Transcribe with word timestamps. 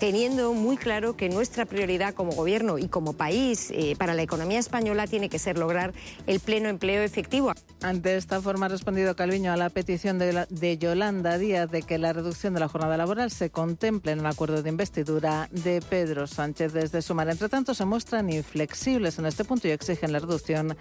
teniendo 0.00 0.54
muy 0.54 0.78
claro 0.78 1.14
que 1.14 1.28
nuestra 1.28 1.66
prioridad 1.66 2.14
como 2.14 2.32
gobierno 2.32 2.78
y 2.78 2.88
como 2.88 3.12
país 3.12 3.70
eh, 3.70 3.94
para 3.98 4.14
la 4.14 4.22
economía 4.22 4.58
española 4.58 5.06
tiene 5.06 5.28
que 5.28 5.38
ser 5.38 5.58
lograr 5.58 5.92
el 6.26 6.40
pleno 6.40 6.70
empleo 6.70 7.02
efectivo. 7.02 7.52
Ante 7.82 8.16
esta 8.16 8.40
forma 8.40 8.66
ha 8.66 8.68
respondido 8.70 9.14
Calviño 9.14 9.52
a 9.52 9.58
la 9.58 9.68
petición 9.68 10.18
de, 10.18 10.78
Yolanda 10.78 11.36
Díaz 11.36 11.70
de 11.70 11.82
que 11.82 11.98
la 11.98 12.14
reducción 12.14 12.54
de 12.54 12.60
la 12.60 12.68
jornada 12.68 12.96
laboral 12.96 13.30
se 13.30 13.50
contemple 13.50 14.12
en 14.12 14.20
el 14.20 14.26
acuerdo 14.26 14.62
de 14.62 14.70
investidura 14.70 15.50
de 15.52 15.82
Pedro 15.82 16.26
Sánchez 16.26 16.72
desde 16.72 17.02
Sumar. 17.02 17.28
Entre 17.28 17.50
tanto, 17.50 17.74
se 17.74 17.84
muestran 17.84 18.30
inflexibles 18.30 19.18
en 19.18 19.26
este 19.26 19.44
punto 19.44 19.68
y 19.68 19.72
exigen 19.72 20.12
la 20.12 20.18
reducción 20.18 20.78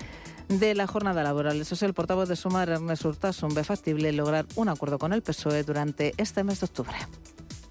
de 0.47 0.75
la 0.75 0.87
jornada 0.87 1.23
laboral. 1.23 1.59
Eso 1.59 1.75
es 1.75 1.83
el 1.83 1.93
portavoz 1.93 2.29
de 2.29 2.37
Sumar, 2.37 2.69
Ernest 2.69 3.03
Urtasun, 3.03 3.53
ve 3.53 3.65
factible 3.65 4.13
lograr 4.13 4.45
un 4.55 4.69
acuerdo 4.69 4.97
con 4.97 5.11
el 5.11 5.21
PSOE 5.21 5.63
durante 5.63 6.13
este 6.17 6.45
mes 6.45 6.61
de 6.61 6.65
octubre. 6.67 6.95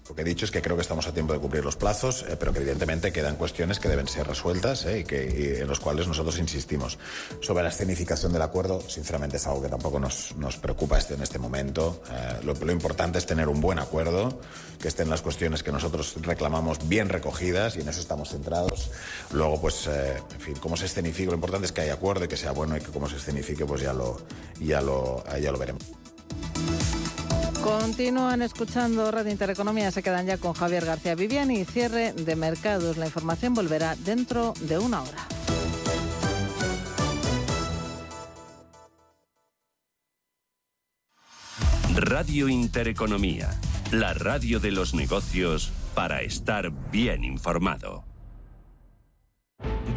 Lo 0.09 0.15
que 0.15 0.21
he 0.21 0.25
dicho 0.25 0.43
es 0.43 0.49
que 0.49 0.59
creo 0.63 0.75
que 0.75 0.81
estamos 0.81 1.05
a 1.05 1.13
tiempo 1.13 1.33
de 1.33 1.39
cumplir 1.39 1.63
los 1.63 1.75
plazos, 1.75 2.25
eh, 2.27 2.35
pero 2.37 2.51
que 2.51 2.57
evidentemente 2.57 3.11
quedan 3.11 3.35
cuestiones 3.35 3.79
que 3.79 3.87
deben 3.87 4.07
ser 4.07 4.25
resueltas 4.25 4.85
eh, 4.85 5.05
y, 5.07 5.61
en 5.61 5.67
los 5.67 5.79
cuales 5.79 6.07
nosotros 6.07 6.39
insistimos. 6.39 6.97
Sobre 7.41 7.61
la 7.61 7.69
escenificación 7.69 8.33
del 8.33 8.41
acuerdo, 8.41 8.81
sinceramente 8.89 9.37
es 9.37 9.45
algo 9.45 9.61
que 9.61 9.69
tampoco 9.69 9.99
nos, 9.99 10.35
nos 10.35 10.57
preocupa 10.57 10.97
este, 10.97 11.13
en 11.13 11.21
este 11.21 11.37
momento. 11.37 12.01
Eh, 12.11 12.39
lo, 12.43 12.55
lo, 12.55 12.71
importante 12.71 13.19
es 13.19 13.27
tener 13.27 13.47
un 13.47 13.61
buen 13.61 13.77
acuerdo, 13.77 14.39
que 14.81 14.87
estén 14.87 15.11
las 15.11 15.21
cuestiones 15.21 15.61
que 15.61 15.71
nosotros 15.71 16.15
reclamamos 16.21 16.89
bien 16.89 17.07
recogidas 17.07 17.75
y 17.75 17.81
en 17.81 17.89
eso 17.89 17.99
estamos 17.99 18.29
centrados. 18.29 18.89
Luego, 19.31 19.61
pues, 19.61 19.87
en 19.87 20.39
fin, 20.39 20.55
cómo 20.59 20.75
se 20.75 20.87
escenifique, 20.87 21.27
lo 21.27 21.35
importante 21.35 21.67
es 21.67 21.71
que 21.71 21.81
haya 21.81 21.93
acuerdo 21.93 22.25
y 22.25 22.27
que 22.27 22.37
sea 22.37 22.51
bueno 22.51 22.75
y 22.75 22.79
que 22.79 22.91
cómo 22.91 23.07
se 23.07 23.17
escenifique, 23.17 23.63
pues 23.63 23.81
ya 23.81 23.93
lo, 23.93 24.17
ya 24.59 24.81
lo, 24.81 25.23
ya 25.39 25.51
lo 25.51 25.59
veremos. 25.59 25.83
Continúan 27.63 28.41
escuchando 28.41 29.11
Radio 29.11 29.31
Intereconomía, 29.31 29.91
se 29.91 30.01
quedan 30.01 30.25
ya 30.25 30.37
con 30.37 30.53
Javier 30.53 30.85
García 30.85 31.15
Viviani 31.15 31.59
y 31.59 31.65
cierre 31.65 32.13
de 32.13 32.35
mercados. 32.35 32.97
La 32.97 33.05
información 33.05 33.53
volverá 33.53 33.95
dentro 33.97 34.53
de 34.61 34.77
una 34.77 35.01
hora. 35.03 35.27
Radio 41.95 42.47
Intereconomía, 42.47 43.49
la 43.91 44.13
radio 44.13 44.59
de 44.59 44.71
los 44.71 44.93
negocios 44.93 45.71
para 45.93 46.21
estar 46.21 46.71
bien 46.91 47.25
informado. 47.25 48.08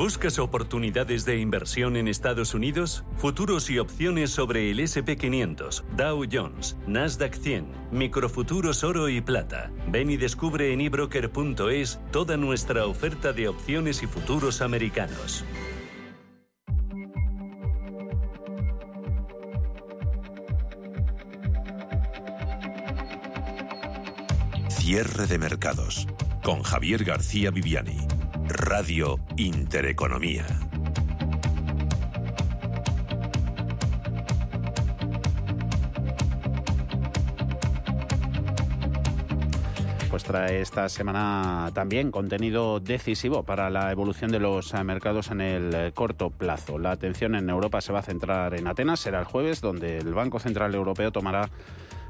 ¿Buscas 0.02 0.40
oportunidades 0.40 1.24
de 1.24 1.38
inversión 1.38 1.96
en 1.96 2.08
Estados 2.08 2.54
Unidos? 2.54 3.04
Futuros 3.16 3.70
y 3.70 3.78
opciones 3.78 4.30
sobre 4.30 4.68
el 4.70 4.80
SP500, 4.80 5.84
Dow 5.96 6.24
Jones, 6.30 6.76
Nasdaq 6.88 7.34
100, 7.36 7.66
microfuturos 7.92 8.82
oro 8.82 9.08
y 9.08 9.20
plata. 9.20 9.70
Ven 9.86 10.10
y 10.10 10.16
descubre 10.16 10.72
en 10.72 10.80
ebroker.es 10.80 12.00
toda 12.10 12.36
nuestra 12.36 12.86
oferta 12.86 13.32
de 13.32 13.46
opciones 13.46 14.02
y 14.02 14.08
futuros 14.08 14.60
americanos. 14.60 15.44
Cierre 24.68 25.28
de 25.28 25.38
mercados 25.38 26.08
con 26.42 26.64
Javier 26.64 27.04
García 27.04 27.52
Viviani. 27.52 27.98
Radio 28.48 29.18
Intereconomía. 29.42 30.46
Pues 40.10 40.22
trae 40.22 40.60
esta 40.60 40.88
semana 40.88 41.72
también 41.74 42.12
contenido 42.12 42.78
decisivo 42.78 43.42
para 43.42 43.68
la 43.68 43.90
evolución 43.90 44.30
de 44.30 44.38
los 44.38 44.72
mercados 44.84 45.32
en 45.32 45.40
el 45.40 45.92
corto 45.92 46.30
plazo. 46.30 46.78
La 46.78 46.92
atención 46.92 47.34
en 47.34 47.50
Europa 47.50 47.80
se 47.80 47.92
va 47.92 47.98
a 47.98 48.02
centrar 48.02 48.54
en 48.54 48.68
Atenas, 48.68 49.00
será 49.00 49.18
el 49.18 49.24
jueves, 49.24 49.60
donde 49.60 49.98
el 49.98 50.14
Banco 50.14 50.38
Central 50.38 50.72
Europeo 50.76 51.10
tomará 51.10 51.50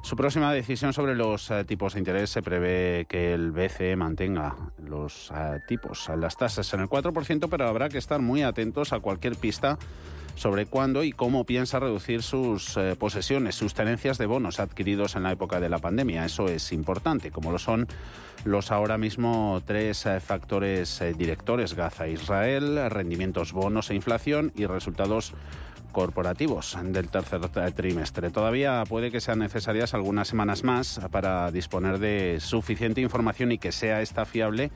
su 0.02 0.16
próxima 0.16 0.52
decisión 0.52 0.92
sobre 0.92 1.14
los 1.14 1.50
uh, 1.50 1.64
tipos 1.64 1.94
de 1.94 2.00
interés 2.00 2.30
se 2.30 2.42
prevé 2.42 3.06
que 3.08 3.32
el 3.32 3.52
BCE 3.52 3.96
mantenga 3.96 4.56
los 4.78 5.30
uh, 5.30 5.58
tipos, 5.66 6.10
las 6.16 6.36
tasas 6.36 6.72
en 6.74 6.80
el 6.80 6.88
4%, 6.88 7.48
pero 7.48 7.68
habrá 7.68 7.88
que 7.88 7.98
estar 7.98 8.20
muy 8.20 8.42
atentos 8.42 8.92
a 8.92 9.00
cualquier 9.00 9.36
pista 9.36 9.78
sobre 10.34 10.66
cuándo 10.66 11.04
y 11.04 11.12
cómo 11.12 11.44
piensa 11.44 11.78
reducir 11.78 12.22
sus 12.22 12.76
eh, 12.76 12.96
posesiones, 12.98 13.54
sus 13.54 13.74
tenencias 13.74 14.18
de 14.18 14.26
bonos 14.26 14.60
adquiridos 14.60 15.16
en 15.16 15.24
la 15.24 15.32
época 15.32 15.60
de 15.60 15.68
la 15.68 15.78
pandemia. 15.78 16.24
Eso 16.24 16.46
es 16.46 16.72
importante, 16.72 17.30
como 17.30 17.52
lo 17.52 17.58
son 17.58 17.86
los 18.44 18.72
ahora 18.72 18.98
mismo 18.98 19.62
tres 19.64 20.06
eh, 20.06 20.20
factores 20.20 21.00
eh, 21.00 21.14
directores, 21.14 21.74
Gaza-Israel, 21.74 22.91
rendimientos, 22.91 23.52
bonos 23.52 23.91
e 23.91 23.94
inflación 23.94 24.52
y 24.56 24.66
resultados 24.66 25.32
corporativos 25.92 26.76
del 26.82 27.08
tercer 27.08 27.48
trimestre. 27.75 28.30
Todavía 28.30 28.82
puede 28.88 29.10
que 29.10 29.20
sean 29.20 29.38
necesarias 29.38 29.94
algunas 29.94 30.28
semanas 30.28 30.64
más 30.64 31.00
para 31.10 31.50
disponer 31.50 31.98
de 31.98 32.38
suficiente 32.41 33.00
información 33.00 33.53
y 33.53 33.58
que 33.58 33.72
sea 33.72 34.03
esta 34.03 34.25
fiable 34.25 34.70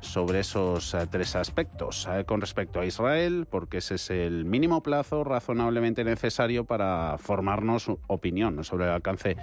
sobre 0.00 0.40
esos 0.40 0.94
eh, 0.94 1.06
tres 1.10 1.34
aspectos. 1.36 2.08
Eh, 2.10 2.24
con 2.24 2.40
respecto 2.40 2.80
a 2.80 2.86
Israel, 2.86 3.46
porque 3.50 3.78
ese 3.78 3.96
es 3.96 4.10
el 4.10 4.44
mínimo 4.44 4.82
plazo 4.82 5.24
razonablemente 5.24 6.04
necesario 6.04 6.64
para 6.64 7.16
formarnos 7.18 7.90
opinión 8.06 8.62
sobre 8.64 8.86
el 8.86 8.92
alcance 8.92 9.36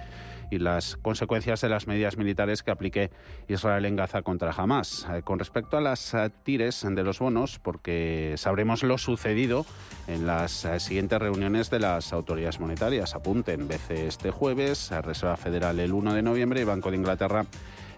y 0.50 0.58
las 0.58 0.96
consecuencias 0.96 1.60
de 1.60 1.68
las 1.68 1.86
medidas 1.86 2.16
militares 2.16 2.62
que 2.62 2.70
aplique 2.70 3.10
Israel 3.48 3.84
en 3.84 3.96
Gaza 3.96 4.22
contra 4.22 4.52
Hamas. 4.52 5.06
Eh, 5.12 5.22
con 5.22 5.38
respecto 5.38 5.76
a 5.76 5.80
las 5.80 6.14
eh, 6.14 6.30
tires 6.42 6.86
de 6.88 7.02
los 7.02 7.18
bonos, 7.18 7.58
porque 7.58 8.34
sabremos 8.36 8.82
lo 8.82 8.98
sucedido 8.98 9.66
en 10.06 10.26
las 10.26 10.64
eh, 10.64 10.80
siguientes 10.80 11.18
reuniones 11.18 11.70
de 11.70 11.80
las 11.80 12.12
autoridades 12.12 12.60
monetarias. 12.60 13.14
Apunten, 13.14 13.68
BCE 13.68 14.06
este 14.06 14.30
jueves, 14.30 14.90
Reserva 15.02 15.36
Federal 15.36 15.80
el 15.80 15.92
1 15.92 16.14
de 16.14 16.22
noviembre 16.22 16.60
y 16.60 16.64
Banco 16.64 16.90
de 16.90 16.96
Inglaterra 16.96 17.46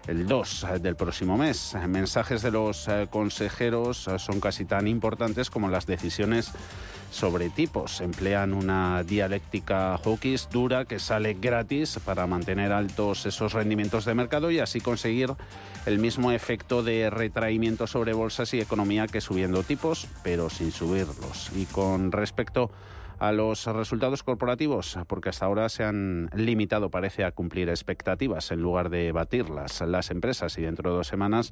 el 0.09 0.27
2 0.27 0.65
del 0.81 0.95
próximo 0.95 1.37
mes. 1.37 1.75
Mensajes 1.87 2.41
de 2.41 2.51
los 2.51 2.87
consejeros 3.11 4.09
son 4.17 4.39
casi 4.39 4.65
tan 4.65 4.87
importantes 4.87 5.49
como 5.49 5.69
las 5.69 5.85
decisiones 5.85 6.51
sobre 7.11 7.49
tipos. 7.49 8.01
Emplean 8.01 8.53
una 8.53 9.03
dialéctica 9.03 9.97
hawkish 10.03 10.49
dura 10.49 10.85
que 10.85 10.99
sale 10.99 11.35
gratis 11.35 11.99
para 12.03 12.25
mantener 12.27 12.71
altos 12.71 13.25
esos 13.25 13.53
rendimientos 13.53 14.05
de 14.05 14.15
mercado 14.15 14.49
y 14.51 14.59
así 14.59 14.81
conseguir 14.81 15.33
el 15.85 15.99
mismo 15.99 16.31
efecto 16.31 16.81
de 16.83 17.09
retraimiento 17.09 17.87
sobre 17.87 18.13
bolsas 18.13 18.53
y 18.53 18.61
economía 18.61 19.07
que 19.07 19.21
subiendo 19.21 19.63
tipos, 19.63 20.07
pero 20.23 20.49
sin 20.49 20.71
subirlos. 20.71 21.51
Y 21.55 21.65
con 21.65 22.11
respecto 22.11 22.71
a 23.19 23.31
los 23.31 23.65
resultados 23.65 24.23
corporativos, 24.23 24.97
porque 25.07 25.29
hasta 25.29 25.45
ahora 25.45 25.69
se 25.69 25.83
han 25.83 26.29
limitado, 26.33 26.89
parece, 26.89 27.23
a 27.23 27.31
cumplir 27.31 27.69
expectativas 27.69 28.51
en 28.51 28.61
lugar 28.61 28.89
de 28.89 29.11
batirlas 29.11 29.81
las 29.81 30.09
empresas 30.09 30.57
y 30.57 30.61
dentro 30.61 30.91
de 30.91 30.97
dos 30.97 31.07
semanas 31.07 31.51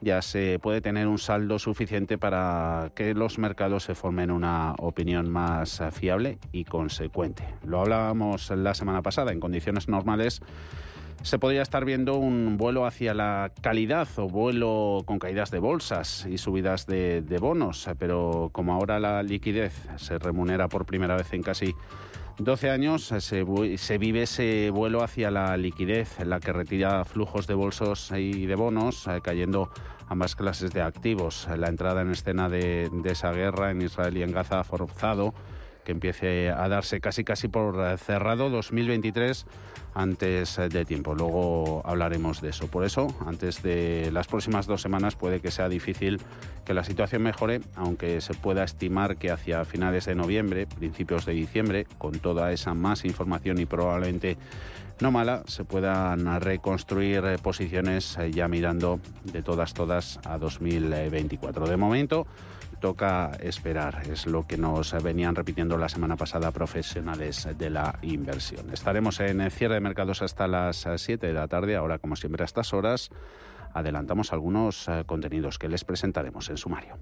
ya 0.00 0.20
se 0.20 0.58
puede 0.60 0.80
tener 0.80 1.06
un 1.06 1.18
saldo 1.18 1.58
suficiente 1.58 2.18
para 2.18 2.90
que 2.94 3.14
los 3.14 3.38
mercados 3.38 3.84
se 3.84 3.94
formen 3.94 4.30
una 4.30 4.74
opinión 4.78 5.30
más 5.30 5.80
fiable 5.92 6.38
y 6.50 6.64
consecuente. 6.64 7.44
Lo 7.64 7.80
hablábamos 7.80 8.50
la 8.50 8.74
semana 8.74 9.02
pasada, 9.02 9.32
en 9.32 9.40
condiciones 9.40 9.88
normales 9.88 10.40
se 11.22 11.38
podría 11.38 11.62
estar 11.62 11.84
viendo 11.84 12.16
un 12.16 12.56
vuelo 12.56 12.84
hacia 12.84 13.14
la 13.14 13.52
calidad 13.60 14.08
o 14.16 14.28
vuelo 14.28 15.02
con 15.04 15.18
caídas 15.18 15.50
de 15.50 15.60
bolsas 15.60 16.26
y 16.28 16.38
subidas 16.38 16.86
de, 16.86 17.38
bonos, 17.40 17.88
pero 17.98 18.50
como 18.52 18.74
ahora 18.74 18.98
la 18.98 19.22
liquidez 19.22 19.88
se 19.96 20.18
remunera 20.18 20.68
por 20.68 20.84
primera 20.84 21.16
vez 21.16 21.32
en 21.32 21.42
casi 21.42 21.74
12 22.38 22.70
años 22.70 23.12
se, 23.18 23.98
vive 23.98 24.22
ese 24.22 24.70
vuelo 24.70 25.04
hacia 25.04 25.30
la 25.30 25.56
liquidez, 25.56 26.18
en 26.18 26.30
la 26.30 26.40
que 26.40 26.52
retira 26.52 27.04
flujos 27.04 27.46
de 27.46 27.54
bolsos 27.54 28.10
y 28.16 28.46
de 28.46 28.54
bonos, 28.54 29.06
eh, 29.06 29.20
cayendo 29.22 29.70
ambas 30.08 30.34
clases 30.34 30.72
de 30.72 30.82
activos. 30.82 31.46
La 31.56 31.68
entrada 31.68 32.02
en 32.02 32.10
escena 32.10 32.48
de, 32.48 32.90
esa 33.04 33.32
guerra 33.32 33.70
en 33.70 33.82
Israel 33.82 34.16
y 34.16 34.22
en 34.22 34.32
Gaza 34.32 34.60
ha 34.60 34.64
forzado 34.64 35.34
que 35.84 35.92
empiece 35.92 36.50
a 36.50 36.68
darse 36.68 37.00
casi 37.00 37.24
casi 37.24 37.48
por 37.48 37.98
cerrado 37.98 38.50
2023 38.50 39.46
antes 39.94 40.56
de 40.56 40.84
tiempo. 40.84 41.14
Luego 41.14 41.82
hablaremos 41.84 42.40
de 42.40 42.50
eso. 42.50 42.66
Por 42.68 42.84
eso, 42.84 43.14
antes 43.26 43.62
de 43.62 44.10
las 44.12 44.26
próximas 44.26 44.66
dos 44.66 44.82
semanas 44.82 45.16
puede 45.16 45.40
que 45.40 45.50
sea 45.50 45.68
difícil 45.68 46.20
que 46.64 46.74
la 46.74 46.84
situación 46.84 47.22
mejore, 47.22 47.60
aunque 47.76 48.20
se 48.20 48.34
pueda 48.34 48.64
estimar 48.64 49.16
que 49.16 49.30
hacia 49.30 49.64
finales 49.64 50.06
de 50.06 50.14
noviembre, 50.14 50.66
principios 50.66 51.26
de 51.26 51.32
diciembre, 51.32 51.86
con 51.98 52.18
toda 52.18 52.52
esa 52.52 52.74
más 52.74 53.04
información 53.04 53.58
y 53.58 53.66
probablemente 53.66 54.36
no 55.00 55.10
mala, 55.10 55.42
se 55.46 55.64
puedan 55.64 56.40
reconstruir 56.40 57.22
posiciones 57.42 58.16
ya 58.32 58.46
mirando 58.46 59.00
de 59.24 59.42
todas, 59.42 59.74
todas 59.74 60.20
a 60.24 60.38
2024. 60.38 61.66
De 61.66 61.76
momento, 61.76 62.26
toca 62.82 63.30
esperar. 63.40 64.02
Es 64.10 64.26
lo 64.26 64.44
que 64.44 64.58
nos 64.58 64.92
venían 65.02 65.36
repitiendo 65.36 65.78
la 65.78 65.88
semana 65.88 66.16
pasada 66.16 66.50
profesionales 66.50 67.48
de 67.56 67.70
la 67.70 67.96
inversión. 68.02 68.70
Estaremos 68.72 69.20
en 69.20 69.48
cierre 69.52 69.74
de 69.74 69.80
mercados 69.80 70.20
hasta 70.20 70.48
las 70.48 70.88
7 70.96 71.28
de 71.28 71.32
la 71.32 71.46
tarde, 71.46 71.76
ahora 71.76 71.98
como 71.98 72.16
siempre 72.16 72.42
a 72.42 72.44
estas 72.44 72.74
horas. 72.74 73.10
adelantamos 73.72 74.32
algunos 74.32 74.88
eh, 74.88 75.04
contenidos 75.06 75.58
que 75.58 75.68
les 75.68 75.84
presentaremos 75.84 76.50
en 76.50 76.56
sumario. 76.56 76.98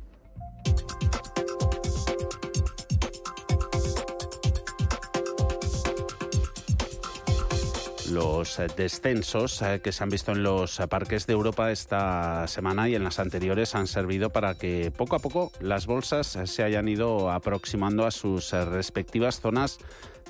Los 8.10 8.58
eh, 8.58 8.66
descensos 8.76 9.62
eh, 9.62 9.80
que 9.82 9.92
se 9.92 10.02
han 10.02 10.10
visto 10.10 10.32
en 10.32 10.42
los 10.42 10.78
parques 10.88 11.26
de 11.26 11.32
Europa 11.32 11.70
esta 11.70 12.46
semana 12.48 12.88
y 12.88 12.96
en 12.96 13.04
las 13.04 13.20
anteriores 13.20 13.74
han 13.74 13.86
servido 13.86 14.30
para 14.30 14.54
que 14.54 14.90
poco 14.90 15.16
a 15.16 15.20
poco 15.20 15.52
las 15.60 15.86
bolsas 15.86 16.38
se 16.44 16.62
hayan 16.64 16.88
ido 16.88 17.30
aproximando 17.30 18.06
a 18.06 18.10
sus 18.10 18.52
eh, 18.52 18.64
respectivas 18.64 19.40
zonas 19.40 19.78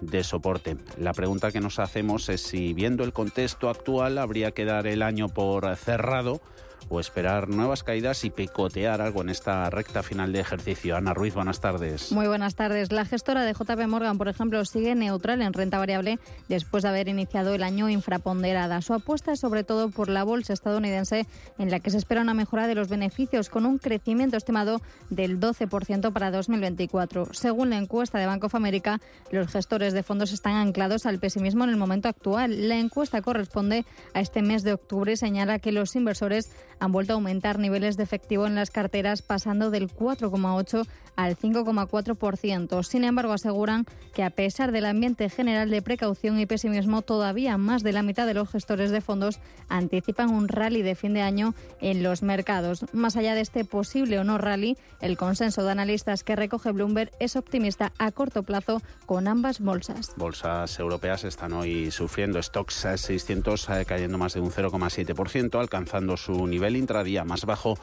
de 0.02 0.24
soporte. 0.24 0.76
La 0.98 1.14
pregunta 1.14 1.52
que 1.52 1.60
nos 1.60 1.78
hacemos 1.78 2.28
es 2.28 2.42
si 2.42 2.74
viendo 2.74 3.02
el 3.02 3.12
contexto 3.12 3.70
actual 3.70 4.18
habría 4.18 4.50
que 4.50 4.64
dar 4.66 4.86
el 4.86 5.02
año 5.02 5.28
por 5.28 5.74
cerrado 5.76 6.40
o 6.88 7.00
esperar 7.00 7.48
nuevas 7.48 7.82
caídas 7.82 8.24
y 8.24 8.30
picotear 8.30 9.00
algo 9.00 9.22
en 9.22 9.28
esta 9.28 9.68
recta 9.70 10.02
final 10.02 10.32
de 10.32 10.40
ejercicio. 10.40 10.96
Ana 10.96 11.14
Ruiz, 11.14 11.34
buenas 11.34 11.60
tardes. 11.60 12.12
Muy 12.12 12.26
buenas 12.26 12.54
tardes. 12.54 12.92
La 12.92 13.04
gestora 13.04 13.44
de 13.44 13.52
JP 13.52 13.86
Morgan, 13.86 14.18
por 14.18 14.28
ejemplo, 14.28 14.64
sigue 14.64 14.94
neutral 14.94 15.42
en 15.42 15.52
renta 15.52 15.78
variable 15.78 16.18
después 16.48 16.82
de 16.82 16.88
haber 16.88 17.08
iniciado 17.08 17.54
el 17.54 17.62
año 17.62 17.88
infraponderada. 17.88 18.82
Su 18.82 18.94
apuesta 18.94 19.32
es 19.32 19.40
sobre 19.40 19.64
todo 19.64 19.90
por 19.90 20.08
la 20.08 20.24
bolsa 20.24 20.52
estadounidense, 20.52 21.26
en 21.58 21.70
la 21.70 21.80
que 21.80 21.90
se 21.90 21.98
espera 21.98 22.22
una 22.22 22.34
mejora 22.34 22.66
de 22.66 22.74
los 22.74 22.88
beneficios 22.88 23.48
con 23.48 23.66
un 23.66 23.78
crecimiento 23.78 24.36
estimado 24.36 24.80
del 25.10 25.40
12% 25.40 26.12
para 26.12 26.30
2024. 26.30 27.28
Según 27.32 27.70
la 27.70 27.78
encuesta 27.78 28.18
de 28.18 28.26
Bank 28.26 28.44
of 28.44 28.54
America, 28.54 29.00
los 29.30 29.48
gestores 29.48 29.92
de 29.92 30.02
fondos 30.02 30.32
están 30.32 30.54
anclados 30.54 31.06
al 31.06 31.18
pesimismo 31.18 31.64
en 31.64 31.70
el 31.70 31.76
momento 31.76 32.08
actual. 32.08 32.68
La 32.68 32.78
encuesta 32.78 33.22
corresponde 33.22 33.84
a 34.14 34.20
este 34.20 34.42
mes 34.42 34.62
de 34.62 34.72
octubre 34.72 35.12
y 35.12 35.16
señala 35.16 35.58
que 35.58 35.72
los 35.72 35.94
inversores 35.96 36.50
han 36.80 36.92
vuelto 36.92 37.12
a 37.12 37.16
aumentar 37.16 37.58
niveles 37.58 37.96
de 37.96 38.02
efectivo 38.02 38.46
en 38.46 38.54
las 38.54 38.70
carteras 38.70 39.22
pasando 39.22 39.70
del 39.70 39.88
4,8 39.88 40.86
al 41.16 41.36
5,4%. 41.36 42.82
Sin 42.82 43.04
embargo, 43.04 43.32
aseguran 43.32 43.84
que 44.14 44.24
a 44.24 44.30
pesar 44.30 44.72
del 44.72 44.86
ambiente 44.86 45.28
general 45.28 45.70
de 45.70 45.82
precaución 45.82 46.40
y 46.40 46.46
pesimismo, 46.46 47.02
todavía 47.02 47.58
más 47.58 47.82
de 47.82 47.92
la 47.92 48.02
mitad 48.02 48.26
de 48.26 48.34
los 48.34 48.48
gestores 48.48 48.90
de 48.90 49.00
fondos 49.00 49.38
anticipan 49.68 50.30
un 50.30 50.48
rally 50.48 50.82
de 50.82 50.94
fin 50.94 51.12
de 51.12 51.20
año 51.20 51.54
en 51.80 52.02
los 52.02 52.22
mercados. 52.22 52.86
Más 52.92 53.16
allá 53.16 53.34
de 53.34 53.42
este 53.42 53.64
posible 53.64 54.18
o 54.18 54.24
no 54.24 54.38
rally, 54.38 54.76
el 55.00 55.16
consenso 55.16 55.62
de 55.62 55.72
analistas 55.72 56.24
que 56.24 56.36
recoge 56.36 56.72
Bloomberg 56.72 57.10
es 57.20 57.36
optimista 57.36 57.92
a 57.98 58.10
corto 58.12 58.42
plazo 58.42 58.80
con 59.04 59.28
ambas 59.28 59.60
bolsas. 59.60 60.14
Bolsas 60.16 60.78
europeas 60.78 61.24
están 61.24 61.52
hoy 61.52 61.90
sufriendo 61.90 62.42
stocks 62.42 62.86
600 62.96 63.68
eh, 63.68 63.84
cayendo 63.86 64.16
más 64.16 64.34
de 64.34 64.40
un 64.40 64.50
0,7%, 64.50 65.60
alcanzando 65.60 66.16
su 66.16 66.46
nivel 66.46 66.69
intradía 66.76 67.24
más 67.24 67.44
bajo 67.44 67.78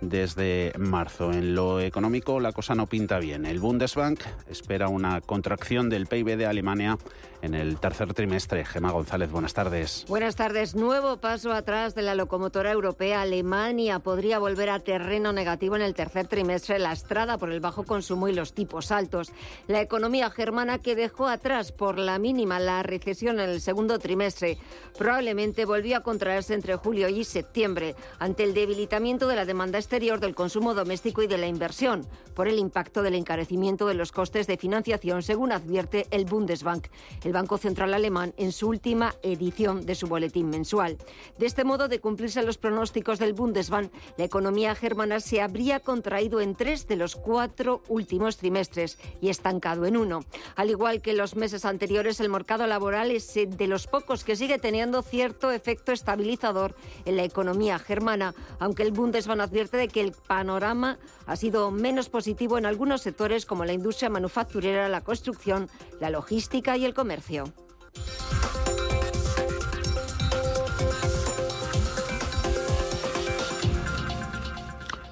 desde 0.00 0.72
marzo. 0.78 1.32
En 1.32 1.54
lo 1.54 1.80
económico 1.80 2.40
la 2.40 2.52
cosa 2.52 2.74
no 2.74 2.86
pinta 2.86 3.18
bien. 3.18 3.46
El 3.46 3.58
Bundesbank 3.58 4.20
espera 4.48 4.88
una 4.88 5.20
contracción 5.20 5.88
del 5.88 6.06
PIB 6.06 6.36
de 6.36 6.46
Alemania 6.46 6.98
en 7.42 7.54
el 7.54 7.78
tercer 7.78 8.12
trimestre. 8.14 8.64
Gema 8.64 8.90
González, 8.90 9.30
buenas 9.30 9.54
tardes. 9.54 10.04
Buenas 10.08 10.36
tardes. 10.36 10.74
Nuevo 10.74 11.18
paso 11.18 11.52
atrás 11.52 11.94
de 11.94 12.02
la 12.02 12.14
locomotora 12.14 12.72
europea. 12.72 13.22
Alemania 13.22 14.00
podría 14.00 14.38
volver 14.38 14.70
a 14.70 14.80
terreno 14.80 15.32
negativo 15.32 15.76
en 15.76 15.82
el 15.82 15.94
tercer 15.94 16.26
trimestre, 16.26 16.78
lastrada 16.78 17.38
por 17.38 17.52
el 17.52 17.60
bajo 17.60 17.84
consumo 17.84 18.28
y 18.28 18.34
los 18.34 18.54
tipos 18.54 18.90
altos. 18.90 19.32
La 19.66 19.80
economía 19.80 20.30
germana 20.30 20.78
que 20.78 20.96
dejó 20.96 21.28
atrás 21.28 21.72
por 21.72 21.98
la 21.98 22.18
mínima 22.18 22.58
la 22.58 22.82
recesión 22.82 23.40
en 23.40 23.50
el 23.50 23.60
segundo 23.60 23.98
trimestre 23.98 24.58
probablemente 24.96 25.64
volvió 25.64 25.98
a 25.98 26.02
contraerse 26.02 26.54
entre 26.54 26.76
julio 26.76 27.08
y 27.08 27.24
septiembre 27.24 27.94
ante 28.18 28.44
el 28.44 28.54
debilitamiento 28.54 29.28
de 29.28 29.36
la 29.36 29.44
demanda 29.44 29.78
exterior 29.88 30.20
del 30.20 30.34
consumo 30.34 30.74
doméstico 30.74 31.22
y 31.22 31.26
de 31.28 31.38
la 31.38 31.46
inversión 31.46 32.06
por 32.34 32.46
el 32.46 32.58
impacto 32.58 33.02
del 33.02 33.14
encarecimiento 33.14 33.86
de 33.86 33.94
los 33.94 34.12
costes 34.12 34.46
de 34.46 34.58
financiación, 34.58 35.22
según 35.22 35.50
advierte 35.50 36.06
el 36.10 36.26
Bundesbank, 36.26 36.88
el 37.24 37.32
Banco 37.32 37.56
Central 37.56 37.94
Alemán, 37.94 38.34
en 38.36 38.52
su 38.52 38.68
última 38.68 39.14
edición 39.22 39.86
de 39.86 39.94
su 39.94 40.06
boletín 40.06 40.50
mensual. 40.50 40.98
De 41.38 41.46
este 41.46 41.64
modo, 41.64 41.88
de 41.88 42.00
cumplirse 42.00 42.42
los 42.42 42.58
pronósticos 42.58 43.18
del 43.18 43.32
Bundesbank, 43.32 43.90
la 44.18 44.24
economía 44.24 44.74
germana 44.74 45.20
se 45.20 45.40
habría 45.40 45.80
contraído 45.80 46.42
en 46.42 46.54
tres 46.54 46.86
de 46.86 46.96
los 46.96 47.16
cuatro 47.16 47.82
últimos 47.88 48.36
trimestres 48.36 48.98
y 49.22 49.30
estancado 49.30 49.86
en 49.86 49.96
uno. 49.96 50.20
Al 50.54 50.68
igual 50.68 51.00
que 51.00 51.14
los 51.14 51.34
meses 51.34 51.64
anteriores, 51.64 52.20
el 52.20 52.28
mercado 52.28 52.66
laboral 52.66 53.10
es 53.10 53.32
de 53.34 53.66
los 53.66 53.86
pocos 53.86 54.22
que 54.22 54.36
sigue 54.36 54.58
teniendo 54.58 55.00
cierto 55.00 55.50
efecto 55.50 55.92
estabilizador 55.92 56.74
en 57.06 57.16
la 57.16 57.24
economía 57.24 57.78
germana, 57.78 58.34
aunque 58.58 58.82
el 58.82 58.92
Bundesbank 58.92 59.40
advierte 59.40 59.77
de 59.78 59.88
que 59.88 60.02
el 60.02 60.12
panorama 60.12 60.98
ha 61.26 61.36
sido 61.36 61.70
menos 61.70 62.10
positivo 62.10 62.58
en 62.58 62.66
algunos 62.66 63.00
sectores 63.00 63.46
como 63.46 63.64
la 63.64 63.72
industria 63.72 64.10
manufacturera, 64.10 64.88
la 64.88 65.00
construcción, 65.00 65.70
la 66.00 66.10
logística 66.10 66.76
y 66.76 66.84
el 66.84 66.92
comercio. 66.92 67.44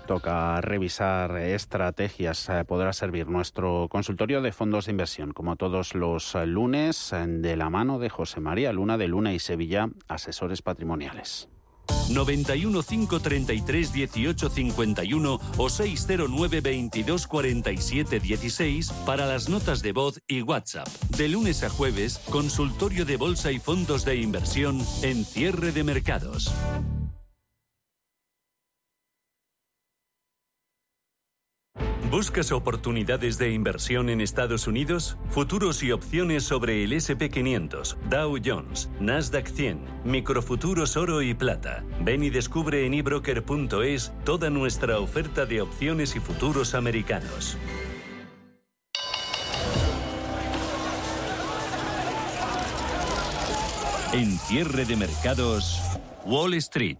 Toca 0.07 0.61
revisar 0.61 1.37
estrategias. 1.37 2.49
Eh, 2.49 2.65
podrá 2.65 2.93
servir 2.93 3.27
nuestro 3.27 3.89
consultorio 3.91 4.41
de 4.41 4.53
fondos 4.53 4.87
de 4.87 4.93
inversión, 4.93 5.33
como 5.33 5.57
todos 5.57 5.97
los 5.97 6.35
lunes, 6.35 7.13
de 7.27 7.57
la 7.57 7.71
mano 7.71 7.99
de 7.99 8.09
José 8.09 8.41
María 8.41 8.73
Luna 8.73 8.99
de 8.99 9.09
Luna 9.09 9.33
y 9.33 9.41
Sevilla, 9.41 9.89
asesores 10.07 10.63
patrimoniales. 10.63 11.49
91 12.11 12.83
533 12.83 13.93
18 13.93 14.49
51 14.51 15.41
o 15.57 15.69
609 15.69 16.61
22 16.61 17.27
47 17.27 18.21
16 18.21 18.91
para 19.05 19.27
las 19.27 19.49
notas 19.49 19.83
de 19.83 19.93
voz 19.93 20.21
y 20.27 20.43
WhatsApp. 20.43 20.89
De 21.17 21.29
lunes 21.29 21.63
a 21.63 21.71
jueves, 21.71 22.21
consultorio 22.31 23.05
de 23.05 23.17
bolsa 23.17 23.53
y 23.53 23.59
fondos 23.59 24.05
de 24.05 24.17
inversión 24.17 24.85
en 25.03 25.25
cierre 25.25 25.73
de 25.73 25.85
mercados. 25.85 26.53
¿Buscas 32.17 32.51
oportunidades 32.51 33.37
de 33.37 33.51
inversión 33.51 34.09
en 34.09 34.23
Estados 34.23 34.67
Unidos? 34.67 35.19
Futuros 35.29 35.83
y 35.83 35.93
opciones 35.93 36.45
sobre 36.45 36.83
el 36.83 36.93
SP500, 36.93 37.95
Dow 38.09 38.39
Jones, 38.43 38.89
Nasdaq 38.99 39.47
100, 39.47 39.81
microfuturos 40.03 40.97
oro 40.97 41.21
y 41.21 41.35
plata. 41.35 41.85
Ven 42.01 42.23
y 42.23 42.31
descubre 42.31 42.87
en 42.87 42.95
ebroker.es 42.95 44.15
toda 44.25 44.49
nuestra 44.49 44.99
oferta 44.99 45.45
de 45.45 45.61
opciones 45.61 46.17
y 46.17 46.21
futuros 46.21 46.75
americanos. 46.75 47.59
En 54.15 54.39
cierre 54.39 54.87
de 54.87 54.97
mercados, 54.97 55.83
Wall 56.25 56.55
Street. 56.55 56.97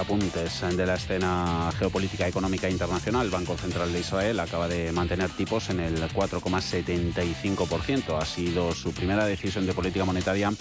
Apuntes 0.00 0.60
de 0.60 0.86
la 0.86 0.94
escena 0.94 1.70
geopolítica 1.78 2.26
económica 2.26 2.68
internacional. 2.68 3.26
El 3.26 3.32
Banco 3.32 3.56
Central 3.56 3.92
de 3.92 4.00
Israel 4.00 4.40
acaba 4.40 4.66
de 4.66 4.90
mantener 4.92 5.30
tipos 5.30 5.70
en 5.70 5.78
el 5.80 6.02
4,75%. 6.02 8.20
Ha 8.20 8.24
sido 8.24 8.74
su 8.74 8.92
primera 8.92 9.24
decisión 9.26 9.66
de 9.66 9.74
política 9.74 10.04
monetaria 10.04 10.52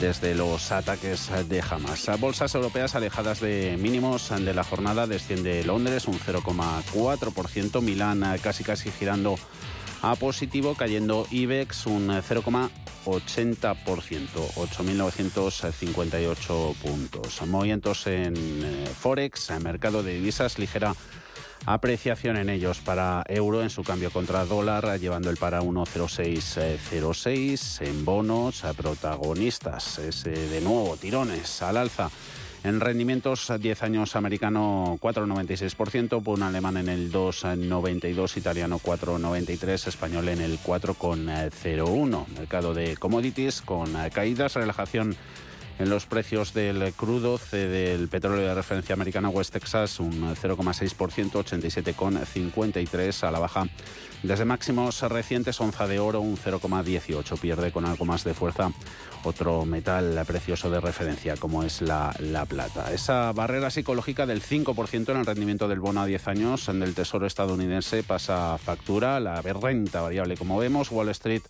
desde 0.00 0.34
los 0.34 0.72
ataques 0.72 1.30
de 1.48 1.62
Hamas. 1.62 2.10
Bolsas 2.18 2.54
europeas 2.54 2.94
alejadas 2.94 3.40
de 3.40 3.76
mínimos 3.78 4.30
de 4.30 4.52
la 4.52 4.64
jornada 4.64 5.06
desciende 5.06 5.64
Londres 5.64 6.08
un 6.08 6.18
0,4%, 6.18 7.80
Milán 7.80 8.22
casi 8.42 8.64
casi 8.64 8.90
girando 8.90 9.36
a 10.02 10.14
positivo, 10.16 10.74
cayendo 10.74 11.26
IBEX 11.30 11.86
un 11.86 12.20
0,80%, 13.06 14.26
8.958 14.56 16.74
puntos. 16.74 17.40
Movimientos 17.46 18.08
en 18.08 18.34
eh, 18.36 18.88
Forex, 18.98 19.50
en 19.50 19.62
mercado 19.62 20.02
de 20.02 20.14
divisas, 20.14 20.58
ligera 20.58 20.96
apreciación 21.64 22.36
en 22.36 22.50
ellos 22.50 22.80
para 22.80 23.22
euro 23.28 23.62
en 23.62 23.70
su 23.70 23.84
cambio 23.84 24.10
contra 24.10 24.44
dólar, 24.44 24.98
llevando 24.98 25.30
el 25.30 25.36
para 25.36 25.62
1,0606 25.62 27.86
en 27.86 28.04
bonos, 28.04 28.64
protagonistas, 28.76 30.00
ese 30.00 30.30
de 30.30 30.60
nuevo 30.60 30.96
tirones 30.96 31.62
al 31.62 31.76
alza 31.76 32.10
en 32.66 32.80
rendimientos, 32.80 33.52
10 33.60 33.82
años 33.84 34.16
americano 34.16 34.98
4,96%, 35.00 36.20
un 36.26 36.42
alemán 36.42 36.76
en 36.76 36.88
el 36.88 37.12
2,92, 37.12 38.36
italiano 38.36 38.80
4,93, 38.80 39.86
español 39.86 40.28
en 40.28 40.40
el 40.40 40.58
4,01. 40.58 42.26
Mercado 42.36 42.74
de 42.74 42.96
commodities 42.96 43.62
con 43.62 43.92
caídas, 44.12 44.54
relajación 44.54 45.16
En 45.78 45.90
los 45.90 46.06
precios 46.06 46.54
del 46.54 46.92
crudo, 46.94 47.38
del 47.52 48.08
petróleo 48.08 48.48
de 48.48 48.54
referencia 48.54 48.94
americana 48.94 49.28
West 49.28 49.52
Texas, 49.52 50.00
un 50.00 50.34
0,6%, 50.34 50.96
87,53 51.32 53.22
a 53.26 53.30
la 53.30 53.38
baja. 53.38 53.66
Desde 54.22 54.46
máximos 54.46 55.02
recientes, 55.02 55.60
onza 55.60 55.86
de 55.86 55.98
oro, 55.98 56.22
un 56.22 56.38
0,18, 56.38 57.38
pierde 57.38 57.72
con 57.72 57.84
algo 57.84 58.06
más 58.06 58.24
de 58.24 58.32
fuerza 58.32 58.72
otro 59.22 59.66
metal 59.66 60.22
precioso 60.26 60.70
de 60.70 60.80
referencia 60.80 61.36
como 61.36 61.62
es 61.62 61.82
la, 61.82 62.14
la 62.20 62.46
plata. 62.46 62.92
Esa 62.92 63.32
barrera 63.32 63.70
psicológica 63.70 64.24
del 64.24 64.42
5% 64.42 65.10
en 65.10 65.18
el 65.18 65.26
rendimiento 65.26 65.68
del 65.68 65.80
bono 65.80 66.00
a 66.00 66.06
10 66.06 66.28
años 66.28 66.68
en 66.68 66.82
el 66.82 66.94
Tesoro 66.94 67.26
estadounidense 67.26 68.02
pasa 68.02 68.56
factura, 68.58 69.20
la 69.20 69.42
renta 69.42 70.00
variable 70.00 70.36
como 70.36 70.58
vemos, 70.58 70.90
Wall 70.90 71.10
Street 71.10 71.42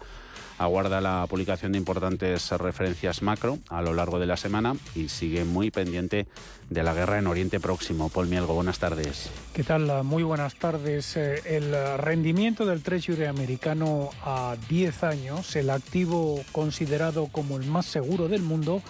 aguarda 0.58 1.00
la 1.00 1.26
publicación 1.28 1.72
de 1.72 1.78
importantes 1.78 2.50
referencias 2.52 3.22
macro 3.22 3.58
a 3.68 3.82
lo 3.82 3.94
largo 3.94 4.18
de 4.18 4.26
la 4.26 4.36
semana 4.36 4.74
y 4.94 5.08
sigue 5.08 5.44
muy 5.44 5.70
pendiente 5.70 6.26
de 6.70 6.82
la 6.82 6.94
guerra 6.94 7.18
en 7.18 7.26
Oriente 7.26 7.60
Próximo. 7.60 8.08
Paul 8.08 8.28
Mielgo, 8.28 8.54
buenas 8.54 8.78
tardes. 8.78 9.30
¿Qué 9.52 9.62
tal? 9.62 10.04
Muy 10.04 10.22
buenas 10.22 10.54
tardes. 10.56 11.16
Eh, 11.16 11.42
el 11.44 11.74
rendimiento 11.98 12.66
del 12.66 12.82
Treasury 12.82 13.24
americano 13.24 14.10
a 14.24 14.56
10 14.68 15.04
años, 15.04 15.54
el 15.56 15.70
activo 15.70 16.42
considerado 16.52 17.26
como 17.26 17.56
el 17.56 17.66
más 17.66 17.86
seguro 17.86 18.28
del 18.28 18.42
mundo, 18.42 18.82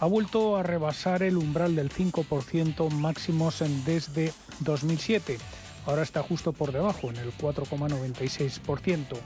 ha 0.00 0.06
vuelto 0.06 0.56
a 0.56 0.62
rebasar 0.62 1.22
el 1.22 1.36
umbral 1.36 1.76
del 1.76 1.90
5% 1.90 2.90
máximos 2.90 3.62
desde 3.84 4.32
2007. 4.60 5.38
Ahora 5.86 6.02
está 6.02 6.22
justo 6.22 6.52
por 6.52 6.72
debajo, 6.72 7.10
en 7.10 7.16
el 7.16 7.32
4,96%. 7.36 9.16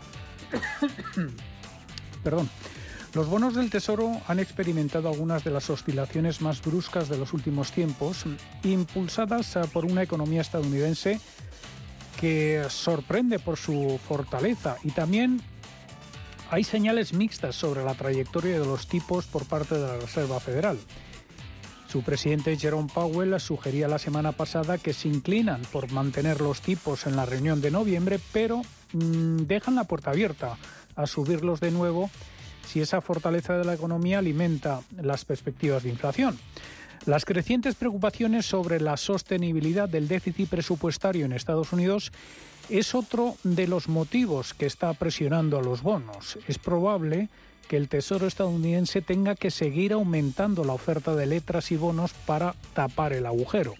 Perdón. 2.25 2.51
Los 3.15 3.29
bonos 3.29 3.55
del 3.55 3.71
Tesoro 3.71 4.21
han 4.27 4.41
experimentado 4.41 5.09
algunas 5.09 5.45
de 5.45 5.53
las 5.53 5.71
oscilaciones 5.71 6.41
más 6.41 6.61
bruscas 6.61 7.09
de 7.09 7.17
los 7.17 7.33
últimos 7.33 7.71
tiempos, 7.71 8.25
impulsadas 8.65 9.57
ah, 9.57 9.69
por 9.73 9.85
una 9.85 10.03
economía 10.03 10.41
estadounidense 10.41 11.21
que 12.21 12.65
sorprende 12.71 13.39
por 13.39 13.57
su 13.57 14.01
fortaleza 14.09 14.79
y 14.83 14.91
también 14.91 15.41
hay 16.51 16.65
señales 16.65 17.13
mixtas 17.13 17.55
sobre 17.55 17.85
la 17.85 17.95
trayectoria 17.95 18.59
de 18.59 18.67
los 18.67 18.89
tipos 18.89 19.27
por 19.27 19.45
parte 19.45 19.77
de 19.77 19.87
la 19.87 19.97
Reserva 19.97 20.41
Federal. 20.41 20.79
Su 21.89 22.03
presidente 22.03 22.57
Jerome 22.57 22.91
Powell 22.93 23.39
sugería 23.39 23.87
la 23.87 24.01
semana 24.01 24.33
pasada 24.33 24.79
que 24.79 24.93
se 24.93 25.07
inclinan 25.07 25.63
por 25.71 25.93
mantener 25.93 26.41
los 26.41 26.61
tipos 26.61 27.07
en 27.07 27.15
la 27.15 27.27
reunión 27.27 27.61
de 27.61 27.71
noviembre, 27.71 28.19
pero 28.33 28.63
mm, 28.93 29.43
dejan 29.47 29.77
la 29.77 29.85
puerta 29.85 30.11
abierta 30.11 30.57
a 30.97 31.07
subirlos 31.07 31.61
de 31.61 31.71
nuevo 31.71 32.11
si 32.67 32.81
esa 32.81 33.01
fortaleza 33.01 33.57
de 33.59 33.65
la 33.65 33.75
economía 33.75 34.19
alimenta 34.19 34.81
las 35.01 35.25
perspectivas 35.25 35.83
de 35.83 35.91
inflación. 35.91 36.39
Las 37.07 37.27
crecientes 37.27 37.75
preocupaciones 37.75 38.47
sobre 38.47 38.81
la 38.81 38.97
sostenibilidad 38.97 39.89
del 39.89 40.09
déficit 40.09 40.49
presupuestario 40.49 41.27
en 41.27 41.33
Estados 41.33 41.73
Unidos 41.73 42.13
es 42.71 42.95
otro 42.95 43.37
de 43.45 43.69
los 43.69 43.89
motivos 43.89 44.55
que 44.55 44.65
está 44.65 44.95
presionando 44.95 45.59
a 45.59 45.63
los 45.63 45.83
bonos. 45.83 46.39
Es 46.49 46.59
probable 46.59 47.29
que 47.69 47.77
el 47.77 47.89
Tesoro 47.89 48.27
estadounidense 48.27 49.03
tenga 49.03 49.35
que 49.35 49.51
seguir 49.51 49.93
aumentando 49.93 50.65
la 50.65 50.73
oferta 50.73 51.15
de 51.15 51.27
letras 51.27 51.71
y 51.73 51.77
bonos 51.77 52.13
para 52.27 52.55
tapar 52.73 53.13
el 53.13 53.27
agujero. 53.27 53.75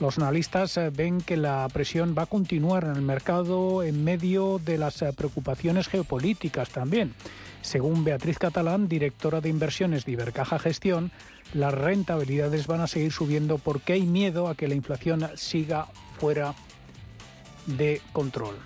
Los 0.00 0.16
analistas 0.16 0.78
eh, 0.78 0.88
ven 0.90 1.20
que 1.20 1.36
la 1.36 1.68
presión 1.70 2.14
va 2.16 2.22
a 2.22 2.26
continuar 2.26 2.84
en 2.84 2.92
el 2.92 3.02
mercado 3.02 3.82
en 3.82 4.02
medio 4.02 4.58
de 4.58 4.78
las 4.78 5.02
eh, 5.02 5.12
preocupaciones 5.12 5.88
geopolíticas 5.88 6.70
también. 6.70 7.14
Según 7.60 8.02
Beatriz 8.02 8.38
Catalán, 8.38 8.88
directora 8.88 9.42
de 9.42 9.50
inversiones 9.50 10.06
de 10.06 10.12
Ibercaja 10.12 10.58
Gestión, 10.58 11.12
las 11.52 11.74
rentabilidades 11.74 12.66
van 12.66 12.80
a 12.80 12.86
seguir 12.86 13.12
subiendo 13.12 13.58
porque 13.58 13.92
hay 13.92 14.02
miedo 14.02 14.48
a 14.48 14.54
que 14.54 14.68
la 14.68 14.74
inflación 14.74 15.28
siga 15.34 15.86
fuera 16.18 16.54
de 17.66 18.00
control. 18.14 18.56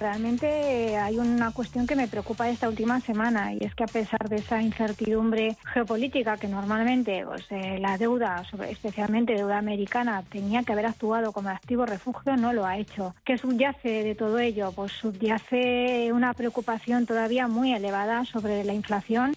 Realmente 0.00 0.96
hay 0.96 1.18
una 1.18 1.50
cuestión 1.50 1.86
que 1.86 1.96
me 1.96 2.06
preocupa 2.06 2.48
esta 2.48 2.68
última 2.68 3.00
semana 3.00 3.52
y 3.52 3.58
es 3.64 3.74
que 3.74 3.82
a 3.82 3.88
pesar 3.88 4.28
de 4.28 4.36
esa 4.36 4.62
incertidumbre 4.62 5.56
geopolítica 5.74 6.36
que 6.36 6.46
normalmente 6.46 7.24
pues, 7.26 7.44
eh, 7.50 7.78
la 7.80 7.98
deuda, 7.98 8.44
especialmente 8.68 9.34
deuda 9.34 9.58
americana, 9.58 10.22
tenía 10.30 10.62
que 10.62 10.72
haber 10.72 10.86
actuado 10.86 11.32
como 11.32 11.48
activo 11.48 11.84
refugio, 11.84 12.36
no 12.36 12.52
lo 12.52 12.64
ha 12.64 12.78
hecho. 12.78 13.16
¿Qué 13.24 13.38
subyace 13.38 14.04
de 14.04 14.14
todo 14.14 14.38
ello? 14.38 14.70
Pues 14.70 14.92
subyace 14.92 16.12
una 16.12 16.32
preocupación 16.32 17.04
todavía 17.04 17.48
muy 17.48 17.72
elevada 17.72 18.24
sobre 18.24 18.62
la 18.62 18.74
inflación. 18.74 19.34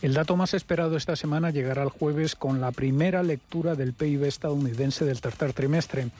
El 0.00 0.14
dato 0.14 0.36
más 0.36 0.54
esperado 0.54 0.96
esta 0.96 1.16
semana 1.16 1.50
llegará 1.50 1.82
el 1.82 1.88
jueves 1.88 2.36
con 2.36 2.60
la 2.60 2.70
primera 2.70 3.22
lectura 3.22 3.74
del 3.74 3.94
PIB 3.94 4.24
estadounidense 4.24 5.04
del 5.04 5.20
tercer 5.20 5.54
trimestre. 5.54 6.10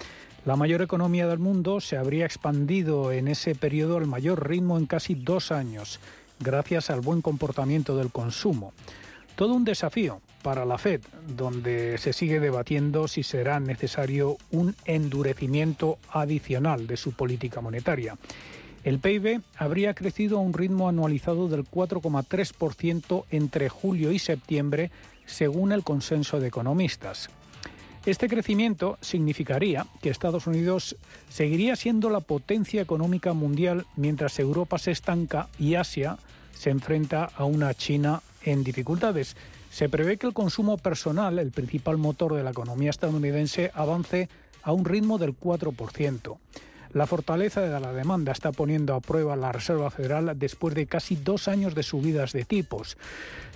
La 0.44 0.56
mayor 0.56 0.82
economía 0.82 1.26
del 1.26 1.38
mundo 1.38 1.80
se 1.80 1.96
habría 1.96 2.26
expandido 2.26 3.12
en 3.12 3.28
ese 3.28 3.54
periodo 3.54 3.96
al 3.96 4.06
mayor 4.06 4.46
ritmo 4.46 4.76
en 4.76 4.84
casi 4.84 5.14
dos 5.14 5.50
años, 5.50 6.00
gracias 6.38 6.90
al 6.90 7.00
buen 7.00 7.22
comportamiento 7.22 7.96
del 7.96 8.10
consumo. 8.10 8.74
Todo 9.36 9.54
un 9.54 9.64
desafío 9.64 10.20
para 10.42 10.66
la 10.66 10.76
Fed, 10.76 11.00
donde 11.34 11.96
se 11.96 12.12
sigue 12.12 12.40
debatiendo 12.40 13.08
si 13.08 13.22
será 13.22 13.58
necesario 13.58 14.36
un 14.50 14.76
endurecimiento 14.84 15.98
adicional 16.10 16.86
de 16.86 16.98
su 16.98 17.12
política 17.12 17.62
monetaria. 17.62 18.18
El 18.84 18.98
PIB 18.98 19.40
habría 19.56 19.94
crecido 19.94 20.36
a 20.36 20.42
un 20.42 20.52
ritmo 20.52 20.90
anualizado 20.90 21.48
del 21.48 21.64
4,3% 21.64 23.24
entre 23.30 23.70
julio 23.70 24.12
y 24.12 24.18
septiembre, 24.18 24.90
según 25.24 25.72
el 25.72 25.82
consenso 25.82 26.38
de 26.38 26.48
economistas. 26.48 27.30
Este 28.06 28.28
crecimiento 28.28 28.98
significaría 29.00 29.86
que 30.02 30.10
Estados 30.10 30.46
Unidos 30.46 30.94
seguiría 31.30 31.74
siendo 31.74 32.10
la 32.10 32.20
potencia 32.20 32.82
económica 32.82 33.32
mundial 33.32 33.86
mientras 33.96 34.38
Europa 34.38 34.78
se 34.78 34.90
estanca 34.90 35.48
y 35.58 35.76
Asia 35.76 36.18
se 36.52 36.68
enfrenta 36.68 37.30
a 37.34 37.44
una 37.46 37.72
China 37.72 38.20
en 38.42 38.62
dificultades. 38.62 39.36
Se 39.70 39.88
prevé 39.88 40.18
que 40.18 40.26
el 40.26 40.34
consumo 40.34 40.76
personal, 40.76 41.38
el 41.38 41.50
principal 41.50 41.96
motor 41.96 42.34
de 42.34 42.42
la 42.42 42.50
economía 42.50 42.90
estadounidense, 42.90 43.70
avance 43.72 44.28
a 44.62 44.72
un 44.72 44.84
ritmo 44.84 45.16
del 45.16 45.38
4%. 45.38 46.36
La 46.92 47.06
fortaleza 47.06 47.62
de 47.62 47.80
la 47.80 47.92
demanda 47.94 48.32
está 48.32 48.52
poniendo 48.52 48.94
a 48.94 49.00
prueba 49.00 49.34
la 49.34 49.50
Reserva 49.50 49.90
Federal 49.90 50.38
después 50.38 50.74
de 50.74 50.86
casi 50.86 51.16
dos 51.16 51.48
años 51.48 51.74
de 51.74 51.82
subidas 51.82 52.32
de 52.32 52.44
tipos. 52.44 52.98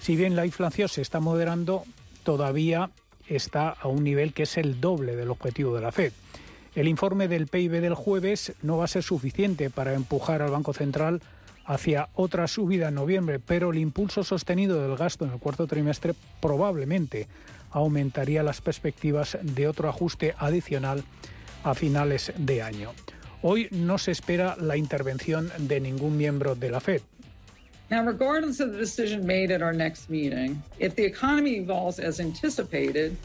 Si 0.00 0.16
bien 0.16 0.36
la 0.36 0.46
inflación 0.46 0.88
se 0.88 1.02
está 1.02 1.20
moderando, 1.20 1.84
todavía 2.24 2.90
está 3.28 3.70
a 3.70 3.88
un 3.88 4.04
nivel 4.04 4.32
que 4.32 4.44
es 4.44 4.56
el 4.56 4.80
doble 4.80 5.16
del 5.16 5.30
objetivo 5.30 5.74
de 5.74 5.80
la 5.80 5.92
Fed. 5.92 6.12
El 6.74 6.88
informe 6.88 7.28
del 7.28 7.46
PIB 7.46 7.80
del 7.80 7.94
jueves 7.94 8.52
no 8.62 8.78
va 8.78 8.84
a 8.84 8.88
ser 8.88 9.02
suficiente 9.02 9.70
para 9.70 9.94
empujar 9.94 10.42
al 10.42 10.50
Banco 10.50 10.72
Central 10.72 11.20
hacia 11.64 12.08
otra 12.14 12.48
subida 12.48 12.88
en 12.88 12.94
noviembre, 12.94 13.40
pero 13.40 13.70
el 13.70 13.78
impulso 13.78 14.24
sostenido 14.24 14.80
del 14.80 14.96
gasto 14.96 15.24
en 15.24 15.32
el 15.32 15.38
cuarto 15.38 15.66
trimestre 15.66 16.14
probablemente 16.40 17.28
aumentaría 17.70 18.42
las 18.42 18.60
perspectivas 18.60 19.38
de 19.42 19.68
otro 19.68 19.88
ajuste 19.88 20.34
adicional 20.38 21.04
a 21.64 21.74
finales 21.74 22.32
de 22.38 22.62
año. 22.62 22.92
Hoy 23.42 23.68
no 23.70 23.98
se 23.98 24.10
espera 24.10 24.56
la 24.58 24.76
intervención 24.76 25.50
de 25.58 25.80
ningún 25.80 26.16
miembro 26.16 26.54
de 26.54 26.70
la 26.70 26.80
Fed. 26.80 27.02
Now, 27.90 28.04
regardless 28.04 28.60
of 28.60 28.72
the 28.72 28.78
decision 28.78 29.26
made 29.26 29.50
at 29.50 29.62
our 29.62 29.72
next 29.72 30.10
meeting, 30.10 30.62
if 30.78 30.94
the 30.94 31.04
economy 31.04 31.56
evolves 31.56 31.98
as 31.98 32.20
anticipated, 32.20 33.16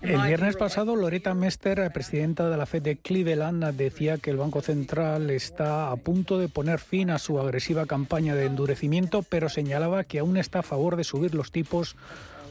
el 0.00 0.22
viernes 0.22 0.56
pasado, 0.56 0.96
Loretta 0.96 1.34
Mester, 1.34 1.90
presidenta 1.92 2.48
de 2.48 2.56
la 2.56 2.64
Fed 2.64 2.82
de 2.82 2.96
Cleveland, 2.96 3.62
decía 3.74 4.16
que 4.16 4.30
el 4.30 4.38
Banco 4.38 4.62
Central 4.62 5.28
está 5.30 5.90
a 5.90 5.96
punto 5.96 6.38
de 6.38 6.48
poner 6.48 6.78
fin 6.78 7.10
a 7.10 7.18
su 7.18 7.38
agresiva 7.38 7.84
campaña 7.84 8.34
de 8.34 8.46
endurecimiento, 8.46 9.22
pero 9.22 9.48
señalaba 9.48 10.04
que 10.04 10.20
aún 10.20 10.38
está 10.38 10.60
a 10.60 10.62
favor 10.62 10.96
de 10.96 11.04
subir 11.04 11.34
los 11.34 11.52
tipos 11.52 11.96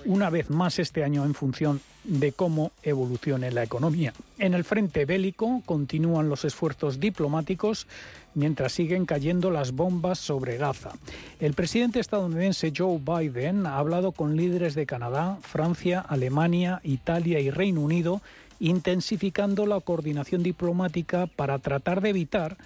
una 0.05 0.29
vez 0.29 0.49
más 0.49 0.79
este 0.79 1.03
año 1.03 1.25
en 1.25 1.33
función 1.33 1.81
de 2.03 2.31
cómo 2.31 2.71
evolucione 2.83 3.51
la 3.51 3.63
economía. 3.63 4.13
En 4.37 4.53
el 4.53 4.63
frente 4.63 5.05
bélico 5.05 5.61
continúan 5.65 6.29
los 6.29 6.45
esfuerzos 6.45 6.99
diplomáticos 6.99 7.87
mientras 8.35 8.73
siguen 8.73 9.05
cayendo 9.05 9.49
las 9.49 9.71
bombas 9.71 10.19
sobre 10.19 10.57
Gaza. 10.57 10.91
El 11.39 11.53
presidente 11.53 11.99
estadounidense 11.99 12.71
Joe 12.75 12.99
Biden 12.99 13.65
ha 13.65 13.77
hablado 13.77 14.11
con 14.11 14.35
líderes 14.35 14.75
de 14.75 14.85
Canadá, 14.85 15.37
Francia, 15.41 15.99
Alemania, 16.01 16.79
Italia 16.83 17.39
y 17.39 17.49
Reino 17.49 17.81
Unido, 17.81 18.21
intensificando 18.59 19.65
la 19.65 19.79
coordinación 19.79 20.43
diplomática 20.43 21.27
para 21.27 21.59
tratar 21.59 22.01
de 22.01 22.09
evitar 22.09 22.57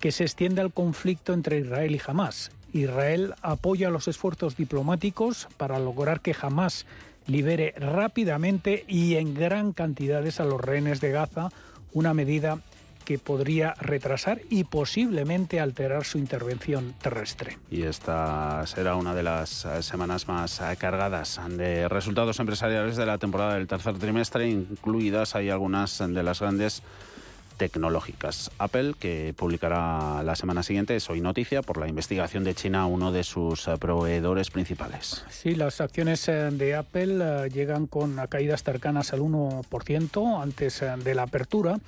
que 0.00 0.12
se 0.12 0.24
extienda 0.24 0.62
el 0.62 0.72
conflicto 0.72 1.32
entre 1.32 1.60
Israel 1.60 1.94
y 1.94 2.00
Hamas. 2.04 2.50
Israel 2.72 3.34
apoya 3.42 3.90
los 3.90 4.08
esfuerzos 4.08 4.56
diplomáticos 4.56 5.48
para 5.56 5.78
lograr 5.78 6.20
que 6.20 6.34
Hamas 6.40 6.86
libere 7.26 7.74
rápidamente 7.78 8.84
y 8.88 9.16
en 9.16 9.34
gran 9.34 9.72
cantidades 9.72 10.40
a 10.40 10.44
los 10.44 10.60
rehenes 10.60 11.00
de 11.00 11.12
Gaza, 11.12 11.50
una 11.92 12.14
medida 12.14 12.58
que 13.04 13.18
podría 13.18 13.74
retrasar 13.74 14.40
y 14.48 14.64
posiblemente 14.64 15.60
alterar 15.60 16.04
su 16.04 16.18
intervención 16.18 16.94
terrestre. 17.02 17.58
Y 17.70 17.82
esta 17.82 18.64
será 18.66 18.96
una 18.96 19.14
de 19.14 19.22
las 19.22 19.64
eh, 19.64 19.82
semanas 19.82 20.28
más 20.28 20.60
eh, 20.60 20.76
cargadas 20.78 21.40
de 21.48 21.88
resultados 21.88 22.38
empresariales 22.38 22.96
de 22.96 23.06
la 23.06 23.18
temporada 23.18 23.54
del 23.54 23.66
tercer 23.66 23.98
trimestre, 23.98 24.48
incluidas 24.48 25.34
hay 25.34 25.50
algunas 25.50 25.98
de 25.98 26.22
las 26.22 26.40
grandes 26.40 26.82
tecnológicas. 27.56 28.50
Apple, 28.58 28.94
que 28.98 29.34
publicará 29.36 30.22
la 30.22 30.36
semana 30.36 30.62
siguiente, 30.62 30.96
es 30.96 31.08
hoy 31.10 31.20
noticia 31.20 31.62
por 31.62 31.78
la 31.78 31.88
investigación 31.88 32.44
de 32.44 32.54
China 32.54 32.86
uno 32.86 33.12
de 33.12 33.24
sus 33.24 33.68
eh, 33.68 33.76
proveedores 33.78 34.50
principales. 34.50 35.24
Sí, 35.30 35.54
las 35.54 35.80
acciones 35.80 36.28
eh, 36.28 36.50
de 36.50 36.74
Apple 36.74 37.18
eh, 37.20 37.48
llegan 37.50 37.86
con 37.86 38.16
caídas 38.28 38.62
cercanas 38.62 39.12
al 39.12 39.20
1% 39.20 40.42
antes 40.42 40.82
de 41.04 41.14
la 41.14 41.22
apertura. 41.22 41.78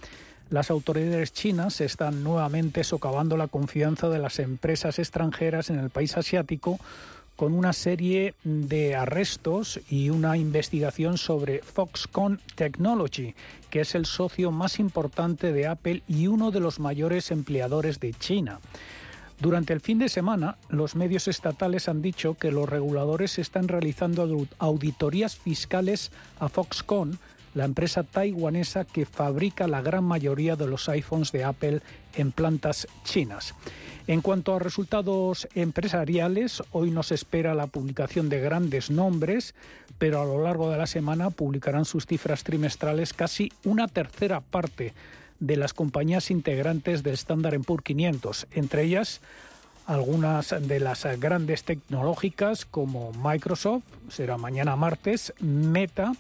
Las 0.51 0.71
autoridades 0.71 1.33
chinas 1.33 1.81
están 1.81 2.23
nuevamente 2.23 2.85
socavando 2.85 3.37
la 3.37 3.49
confianza 3.49 4.09
de 4.09 4.19
las 4.19 4.39
empresas 4.39 4.99
extranjeras 4.99 5.71
en 5.71 5.79
el 5.79 5.91
país 5.91 6.17
asiático 6.17 6.79
con 7.37 7.53
una 7.53 7.73
serie 7.73 8.35
de 8.45 8.95
arrestos 8.95 9.81
y 9.91 10.11
una 10.11 10.37
investigación 10.37 11.19
sobre 11.19 11.61
Foxconn 11.61 12.41
Technology, 12.55 13.35
que 13.71 13.81
es 13.81 13.95
el 13.95 14.07
socio 14.07 14.51
más 14.53 14.79
importante 14.79 15.53
de 15.53 15.67
Apple 15.67 16.03
y 16.07 16.29
uno 16.29 16.51
de 16.51 16.61
los 16.61 16.79
mayores 16.79 17.31
empleadores 17.31 17.99
de 18.01 18.13
China. 18.13 18.61
Durante 19.41 19.73
el 19.73 19.81
fin 19.81 19.99
de 19.99 20.09
semana, 20.09 20.57
los 20.69 20.95
medios 20.95 21.27
estatales 21.27 21.89
han 21.89 22.03
dicho 22.03 22.35
que 22.35 22.53
los 22.53 22.69
reguladores 22.69 23.39
están 23.39 23.67
realizando 23.67 24.47
auditorías 24.59 25.37
fiscales 25.37 26.13
a 26.39 26.49
Foxconn, 26.49 27.19
la 27.55 27.65
empresa 27.65 28.03
taiwanesa 28.03 28.85
que 28.85 29.07
fabrica 29.07 29.67
la 29.67 29.81
gran 29.81 30.05
mayoría 30.05 30.57
de 30.57 30.67
los 30.67 30.89
iPhones 30.89 31.33
de 31.33 31.45
Apple 31.45 31.81
en 32.15 32.33
plantas 32.33 32.87
chinas. 33.05 33.55
En 34.07 34.21
cuanto 34.21 34.55
a 34.55 34.59
resultados 34.59 35.49
empresariales, 35.55 36.63
hoy 36.73 36.91
nos 36.91 37.11
espera 37.11 37.55
la 37.55 37.69
publicación 37.69 38.29
de 38.29 38.41
grandes 38.41 38.91
nombres, 38.91 39.55
pero 39.99 40.21
a 40.21 40.27
lo 40.27 40.43
largo 40.43 40.71
de 40.71 40.77
la 40.77 40.87
semana 40.87 41.31
publicarán 41.31 41.87
sus 41.87 42.07
cifras 42.07 42.45
trimestrales 42.45 43.15
casi 43.15 43.51
una 43.65 43.89
tercera 43.89 44.41
parte 44.41 44.93
de 45.41 45.57
las 45.57 45.73
compañías 45.73 46.31
integrantes 46.31 47.03
del 47.03 47.15
Standard 47.15 47.61
Poor's 47.63 47.85
500, 47.85 48.47
entre 48.53 48.83
ellas 48.83 49.21
algunas 49.87 50.55
de 50.61 50.81
las 50.81 51.05
grandes 51.19 51.65
tecnológicas 51.65 52.65
como 52.65 53.13
Microsoft, 53.13 53.85
será 54.09 54.39
mañana 54.39 54.77
martes, 54.77 55.35
Meta, 55.41 56.13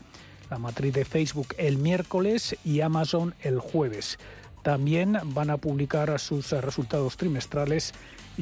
la 0.50 0.58
matriz 0.58 0.94
de 0.94 1.04
Facebook 1.04 1.54
el 1.58 1.78
miércoles 1.78 2.56
y 2.64 2.80
Amazon 2.80 3.34
el 3.42 3.58
jueves. 3.58 4.18
También 4.62 5.18
van 5.24 5.50
a 5.50 5.58
publicar 5.58 6.18
sus 6.18 6.50
resultados 6.52 7.16
trimestrales 7.16 7.92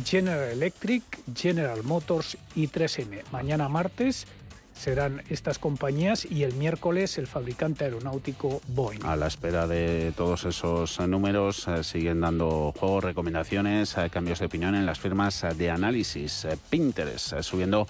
General 0.04 0.48
Electric, 0.48 1.02
General 1.34 1.82
Motors 1.82 2.38
y 2.54 2.68
3M. 2.68 3.22
Mañana 3.30 3.68
martes 3.68 4.26
serán 4.72 5.22
estas 5.28 5.58
compañías 5.58 6.26
y 6.28 6.44
el 6.44 6.54
miércoles 6.54 7.18
el 7.18 7.26
fabricante 7.26 7.84
aeronáutico 7.84 8.60
Boeing. 8.68 9.04
A 9.04 9.16
la 9.16 9.26
espera 9.26 9.66
de 9.66 10.12
todos 10.16 10.44
esos 10.44 10.98
números, 11.00 11.68
eh, 11.68 11.84
siguen 11.84 12.20
dando 12.20 12.72
juego, 12.78 13.00
recomendaciones, 13.00 13.96
eh, 13.98 14.08
cambios 14.10 14.38
de 14.38 14.46
opinión 14.46 14.74
en 14.74 14.86
las 14.86 14.98
firmas 14.98 15.44
de 15.56 15.70
análisis. 15.70 16.44
Eh, 16.44 16.56
Pinterest 16.70 17.40
subiendo 17.42 17.86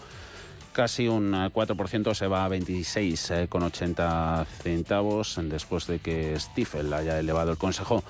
casi 0.73 1.09
un 1.09 1.33
4%, 1.33 2.15
se 2.15 2.27
va 2.27 2.45
a 2.45 2.49
26,80 2.49 4.47
centavos 4.47 5.39
después 5.43 5.87
de 5.87 5.99
que 5.99 6.39
Stifel 6.39 6.93
haya 6.93 7.19
elevado 7.19 7.53
el 7.53 7.59
consejo 7.59 8.03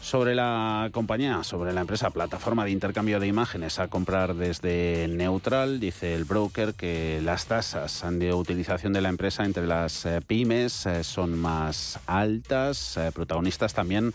sobre 0.00 0.34
la 0.36 0.88
compañía, 0.92 1.42
sobre 1.42 1.72
la 1.72 1.80
empresa, 1.80 2.10
plataforma 2.10 2.64
de 2.64 2.70
intercambio 2.70 3.18
de 3.18 3.26
imágenes 3.26 3.80
a 3.80 3.88
comprar 3.88 4.34
desde 4.34 5.08
Neutral, 5.08 5.80
dice 5.80 6.14
el 6.14 6.24
broker 6.24 6.74
que 6.74 7.20
las 7.22 7.46
tasas 7.46 8.04
de 8.12 8.32
utilización 8.32 8.92
de 8.92 9.00
la 9.00 9.08
empresa 9.08 9.44
entre 9.44 9.66
las 9.66 10.06
eh, 10.06 10.20
pymes 10.24 10.86
eh, 10.86 11.02
son 11.02 11.36
más 11.36 11.98
altas, 12.06 12.96
eh, 12.96 13.10
protagonistas 13.12 13.74
también 13.74 14.14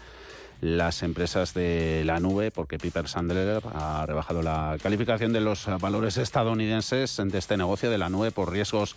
las 0.61 1.01
empresas 1.01 1.53
de 1.55 2.03
la 2.05 2.19
nube, 2.19 2.51
porque 2.51 2.77
Piper 2.77 3.07
Sandler 3.07 3.63
ha 3.73 4.05
rebajado 4.05 4.43
la 4.43 4.77
calificación 4.81 5.33
de 5.33 5.41
los 5.41 5.65
valores 5.79 6.17
estadounidenses 6.17 7.17
de 7.17 7.37
este 7.37 7.57
negocio 7.57 7.89
de 7.89 7.97
la 7.97 8.09
nube 8.09 8.31
por 8.31 8.51
riesgos 8.51 8.95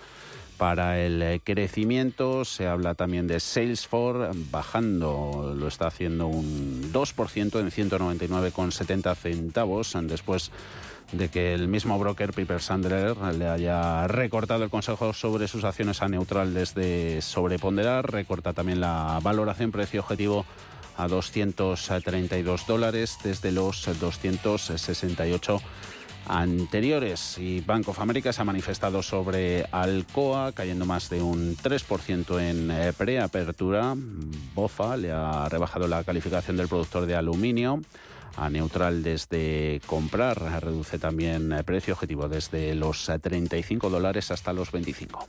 para 0.58 1.00
el 1.00 1.40
crecimiento. 1.42 2.44
Se 2.44 2.66
habla 2.66 2.94
también 2.94 3.26
de 3.26 3.40
Salesforce 3.40 4.30
bajando, 4.50 5.54
lo 5.56 5.66
está 5.66 5.86
haciendo 5.86 6.26
un 6.26 6.92
2% 6.92 7.58
en 7.58 7.70
199,70 7.70 9.14
centavos 9.16 9.96
después 10.02 10.50
de 11.12 11.28
que 11.28 11.54
el 11.54 11.68
mismo 11.68 11.98
broker 11.98 12.32
Piper 12.32 12.60
Sandler 12.60 13.16
le 13.16 13.46
haya 13.46 14.06
recortado 14.06 14.64
el 14.64 14.70
consejo 14.70 15.12
sobre 15.12 15.48
sus 15.48 15.64
acciones 15.64 16.02
a 16.02 16.08
neutral 16.08 16.54
desde 16.54 17.22
sobreponderar, 17.22 18.10
recorta 18.10 18.52
también 18.52 18.80
la 18.80 19.18
valoración 19.22 19.70
precio 19.70 20.00
objetivo 20.00 20.44
a 20.96 21.08
232 21.08 22.66
dólares 22.66 23.18
desde 23.22 23.52
los 23.52 23.88
268 23.98 25.60
anteriores. 26.26 27.38
Y 27.38 27.60
Bank 27.60 27.88
of 27.88 28.00
America 28.00 28.32
se 28.32 28.42
ha 28.42 28.44
manifestado 28.44 29.02
sobre 29.02 29.66
Alcoa, 29.70 30.52
cayendo 30.52 30.86
más 30.86 31.10
de 31.10 31.22
un 31.22 31.56
3% 31.56 32.40
en 32.40 32.70
eh, 32.70 32.92
preapertura. 32.92 33.94
BOFA 34.54 34.96
le 34.96 35.12
ha 35.12 35.48
rebajado 35.48 35.88
la 35.88 36.04
calificación 36.04 36.56
del 36.56 36.68
productor 36.68 37.06
de 37.06 37.16
aluminio 37.16 37.80
a 38.36 38.50
neutral 38.50 39.02
desde 39.02 39.80
comprar. 39.86 40.40
Reduce 40.62 40.98
también 40.98 41.52
el 41.52 41.64
precio 41.64 41.94
objetivo 41.94 42.28
desde 42.28 42.74
los 42.74 43.10
35 43.20 43.90
dólares 43.90 44.30
hasta 44.30 44.52
los 44.52 44.72
25. 44.72 45.28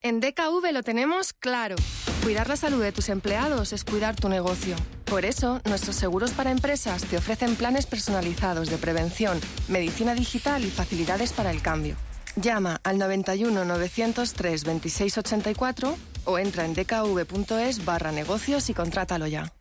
En 0.00 0.20
DKV 0.20 0.72
lo 0.72 0.84
tenemos 0.84 1.32
claro. 1.32 1.74
Cuidar 2.22 2.48
la 2.48 2.56
salud 2.56 2.80
de 2.80 2.92
tus 2.92 3.08
empleados 3.08 3.72
es 3.72 3.82
cuidar 3.82 4.14
tu 4.14 4.28
negocio. 4.28 4.76
Por 5.04 5.24
eso, 5.24 5.60
nuestros 5.64 5.96
seguros 5.96 6.30
para 6.30 6.52
empresas 6.52 7.04
te 7.04 7.16
ofrecen 7.16 7.56
planes 7.56 7.86
personalizados 7.86 8.70
de 8.70 8.78
prevención, 8.78 9.40
medicina 9.66 10.14
digital 10.14 10.64
y 10.64 10.70
facilidades 10.70 11.32
para 11.32 11.50
el 11.50 11.62
cambio. 11.62 11.96
Llama 12.36 12.80
al 12.84 12.98
91 12.98 13.64
903 13.64 14.62
2684 14.62 15.98
o 16.26 16.38
entra 16.38 16.64
en 16.64 16.74
dkv.es 16.74 17.84
barra 17.84 18.12
negocios 18.12 18.70
y 18.70 18.74
contrátalo 18.74 19.26
ya. 19.26 19.52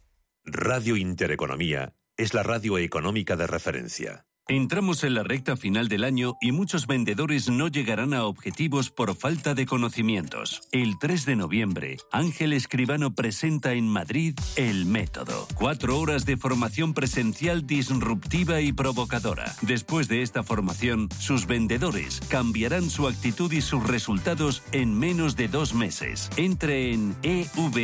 Radio 0.46 0.98
Intereconomía 0.98 1.94
es 2.16 2.36
la 2.36 2.44
radio 2.44 2.78
económica 2.78 3.36
de 3.36 3.48
referencia. 3.48 4.27
Entramos 4.50 5.04
en 5.04 5.14
la 5.14 5.24
recta 5.24 5.58
final 5.58 5.90
del 5.90 6.06
año 6.06 6.38
y 6.40 6.54
muchos 6.54 6.88
vendedores 6.88 7.50
no 7.50 7.68
llegarán 7.68 8.14
a 8.14 8.24
objetivos 8.24 8.90
por 8.90 9.14
falta 9.14 9.54
de 9.54 9.66
conocimientos. 9.66 10.62
El 10.72 10.98
3 10.98 11.26
de 11.26 11.36
noviembre, 11.36 11.98
Ángel 12.14 12.54
Escribano 12.54 13.14
presenta 13.14 13.74
en 13.74 13.90
Madrid 13.90 14.40
El 14.56 14.86
Método. 14.86 15.50
Cuatro 15.56 16.00
horas 16.00 16.26
de 16.26 16.38
formación 16.38 16.94
presencial 16.94 17.68
disruptiva 17.68 18.62
y 18.62 18.72
provocadora. 18.72 19.54
Después 19.64 20.08
de 20.08 20.22
esta 20.22 20.44
formación, 20.44 21.10
sus 21.20 21.46
vendedores 21.46 22.22
cambiarán 22.30 22.90
su 22.90 23.10
actitud 23.10 23.52
y 23.52 23.60
sus 23.60 23.86
resultados 23.86 24.64
en 24.72 24.98
menos 24.98 25.36
de 25.36 25.50
dos 25.50 25.74
meses. 25.74 26.30
Entre 26.38 26.94
en 26.94 27.18
evar.es 27.22 27.76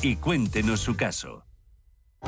y 0.00 0.16
cuéntenos 0.16 0.80
su 0.80 0.96
caso. 0.96 1.44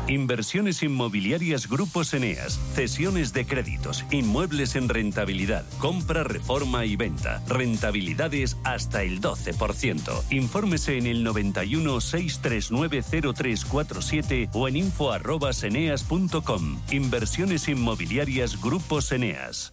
Inversiones 0.09 0.82
inmobiliarias 0.82 1.68
Grupos 1.68 2.14
Eneas, 2.14 2.59
cesiones 2.74 3.32
de 3.32 3.46
créditos, 3.46 4.04
inmuebles 4.11 4.76
en 4.76 4.88
rentabilidad, 4.88 5.64
compra, 5.78 6.24
reforma 6.24 6.85
y 6.85 6.96
venta, 6.96 7.42
rentabilidades 7.48 8.56
hasta 8.64 9.02
el 9.02 9.20
12%. 9.20 10.24
Infórmese 10.30 10.98
en 10.98 11.06
el 11.06 11.24
91 11.24 12.00
639 12.00 13.02
0347 13.35 14.50
o 14.52 14.68
en 14.68 14.76
info@eneas.com. 14.76 16.80
Inversiones 16.90 17.68
inmobiliarias 17.68 18.61
Grupos 18.61 19.12
Eneas. 19.12 19.72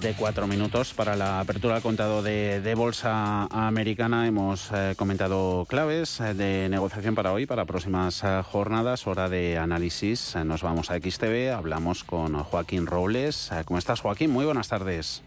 De 0.00 0.14
cuatro 0.14 0.46
minutos 0.46 0.94
para 0.94 1.16
la 1.16 1.40
apertura 1.40 1.74
del 1.74 1.82
contado 1.82 2.22
de, 2.22 2.74
bolsa 2.76 3.44
americana. 3.44 4.26
Hemos 4.26 4.70
eh, 4.72 4.94
comentado 4.96 5.66
claves 5.68 6.20
eh, 6.20 6.34
de 6.34 6.68
negociación 6.68 7.14
para 7.14 7.32
hoy, 7.32 7.46
para 7.46 7.64
próximas 7.64 8.22
eh, 8.22 8.42
jornadas, 8.44 9.06
hora 9.06 9.28
de 9.28 9.58
análisis. 9.58 10.36
nos 10.44 10.62
vamos 10.62 10.90
a 10.90 10.98
XTV, 10.98 11.52
hablamos 11.52 12.04
con 12.04 12.34
Joaquín 12.34 12.86
Robles. 12.86 13.50
¿Cómo 13.64 13.78
estás, 13.78 14.00
Joaquín? 14.00 14.30
Muy 14.30 14.44
buenas 14.44 14.68
tardes. 14.68 15.22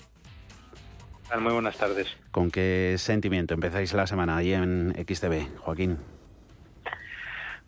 Muy 1.40 1.54
buenas 1.54 1.78
tardes. 1.78 2.08
¿Con 2.32 2.52
qué 2.52 2.96
sentimiento 2.98 3.54
empezáis 3.54 3.94
la 3.94 4.08
semana 4.08 4.38
ahí 4.38 4.54
en 4.54 4.94
XTV, 4.94 5.58
Joaquín? 5.60 5.98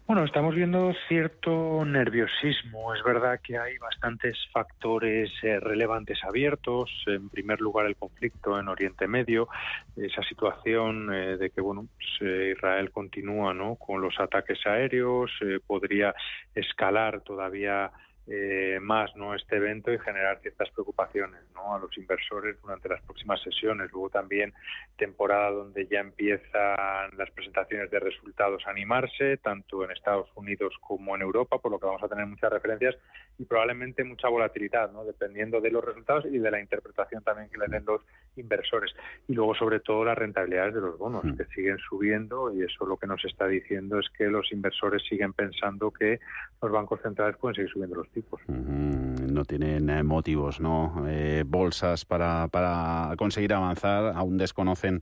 Bueno, 0.06 0.26
estamos 0.26 0.54
viendo 0.54 0.94
cierto 1.08 1.86
nerviosismo. 1.86 2.94
Es 2.94 3.02
verdad 3.04 3.40
que 3.42 3.58
hay 3.58 3.78
bastantes 3.78 4.38
factores 4.52 5.32
eh, 5.44 5.62
relevantes 5.62 6.22
abiertos. 6.26 6.92
En 7.08 7.30
primer 7.30 7.62
lugar, 7.62 7.86
el 7.86 7.96
conflicto 7.96 8.60
en 8.60 8.68
Oriente 8.68 9.08
Medio, 9.08 9.48
esa 9.96 10.22
situación 10.24 11.14
eh, 11.14 11.38
de 11.38 11.50
que 11.52 11.62
bueno, 11.62 11.88
pues, 11.96 12.30
eh, 12.30 12.54
Israel 12.54 12.92
continúa 12.92 13.54
¿no? 13.54 13.76
con 13.76 14.02
los 14.02 14.20
ataques 14.20 14.60
aéreos, 14.68 15.32
podría 15.66 16.14
escalar 16.54 17.22
todavía 17.22 17.90
eh, 18.26 18.80
más 18.82 19.14
no 19.18 19.36
este 19.36 19.58
evento 19.58 19.92
y 19.92 20.00
generar 20.00 20.40
ciertas 20.40 20.70
preocupaciones 20.72 21.42
¿no? 21.54 21.76
a 21.76 21.80
los 21.80 21.98
inversores 21.98 22.56
durante 22.62 22.88
las 22.88 23.02
próximas 23.02 23.42
sesiones. 23.42 23.92
Luego 23.92 24.10
también 24.10 24.54
temporada 24.98 25.52
donde 25.52 25.88
ya 25.88 26.00
empiezan 26.00 27.18
las 27.18 27.30
presentaciones 27.32 27.92
de 27.92 28.00
resultados 28.00 28.66
a 28.66 28.72
animarse, 28.72 29.38
tanto 29.38 29.84
en 29.84 29.92
Estados 29.92 30.30
Unidos 30.36 30.74
como 30.80 31.16
en 31.16 31.22
Europa, 31.22 31.58
por 31.58 31.72
lo 31.72 31.80
que 31.80 31.86
vamos 31.86 32.04
a 32.04 32.08
tener 32.08 32.26
muchas 32.26 32.52
referencias 32.52 32.96
y 33.38 33.46
probablemente 33.46 34.04
mucha 34.04 34.30
volatilidad, 34.30 34.92
¿no? 34.92 35.04
dependiendo 35.04 35.60
de 35.60 35.72
los 35.72 35.84
resultados 35.84 36.26
y 36.26 36.38
de 36.38 36.52
la 36.52 36.62
interpretación 36.62 37.24
también 37.24 37.50
que 37.50 37.58
le 37.58 37.68
den 37.68 37.84
los 37.86 38.02
inversores. 38.36 38.92
Y 39.28 39.34
luego, 39.34 39.56
sobre 39.56 39.80
todo, 39.80 40.06
las 40.06 40.18
rentabilidades 40.18 40.76
de 40.76 40.82
los 40.82 40.98
bonos, 40.98 41.24
mm. 41.24 41.36
que 41.36 41.46
siguen 41.46 41.78
subiendo 41.78 42.54
y 42.54 42.64
eso 42.64 42.86
lo 42.86 42.98
que 42.98 43.08
nos 43.08 43.24
está 43.26 43.48
diciendo 43.48 44.00
es 44.00 44.08
que 44.18 44.26
los 44.26 44.52
inversores 44.52 45.04
siguen 45.08 45.34
pensando 45.34 45.92
que 45.92 46.20
los 46.62 46.72
bancos 46.72 47.02
centrales 47.02 47.38
pueden 47.38 47.56
seguir 47.56 47.72
subiendo 47.72 47.96
los 47.96 48.08
no 48.48 49.46
tienen 49.46 49.90
eh, 49.90 50.04
motivos, 50.04 50.60
¿no? 50.60 51.06
Eh, 51.08 51.44
bolsas 51.46 52.06
para, 52.06 52.48
para 52.50 53.16
conseguir 53.18 53.54
avanzar, 53.54 54.14
aún 54.16 54.38
desconocen 54.38 55.02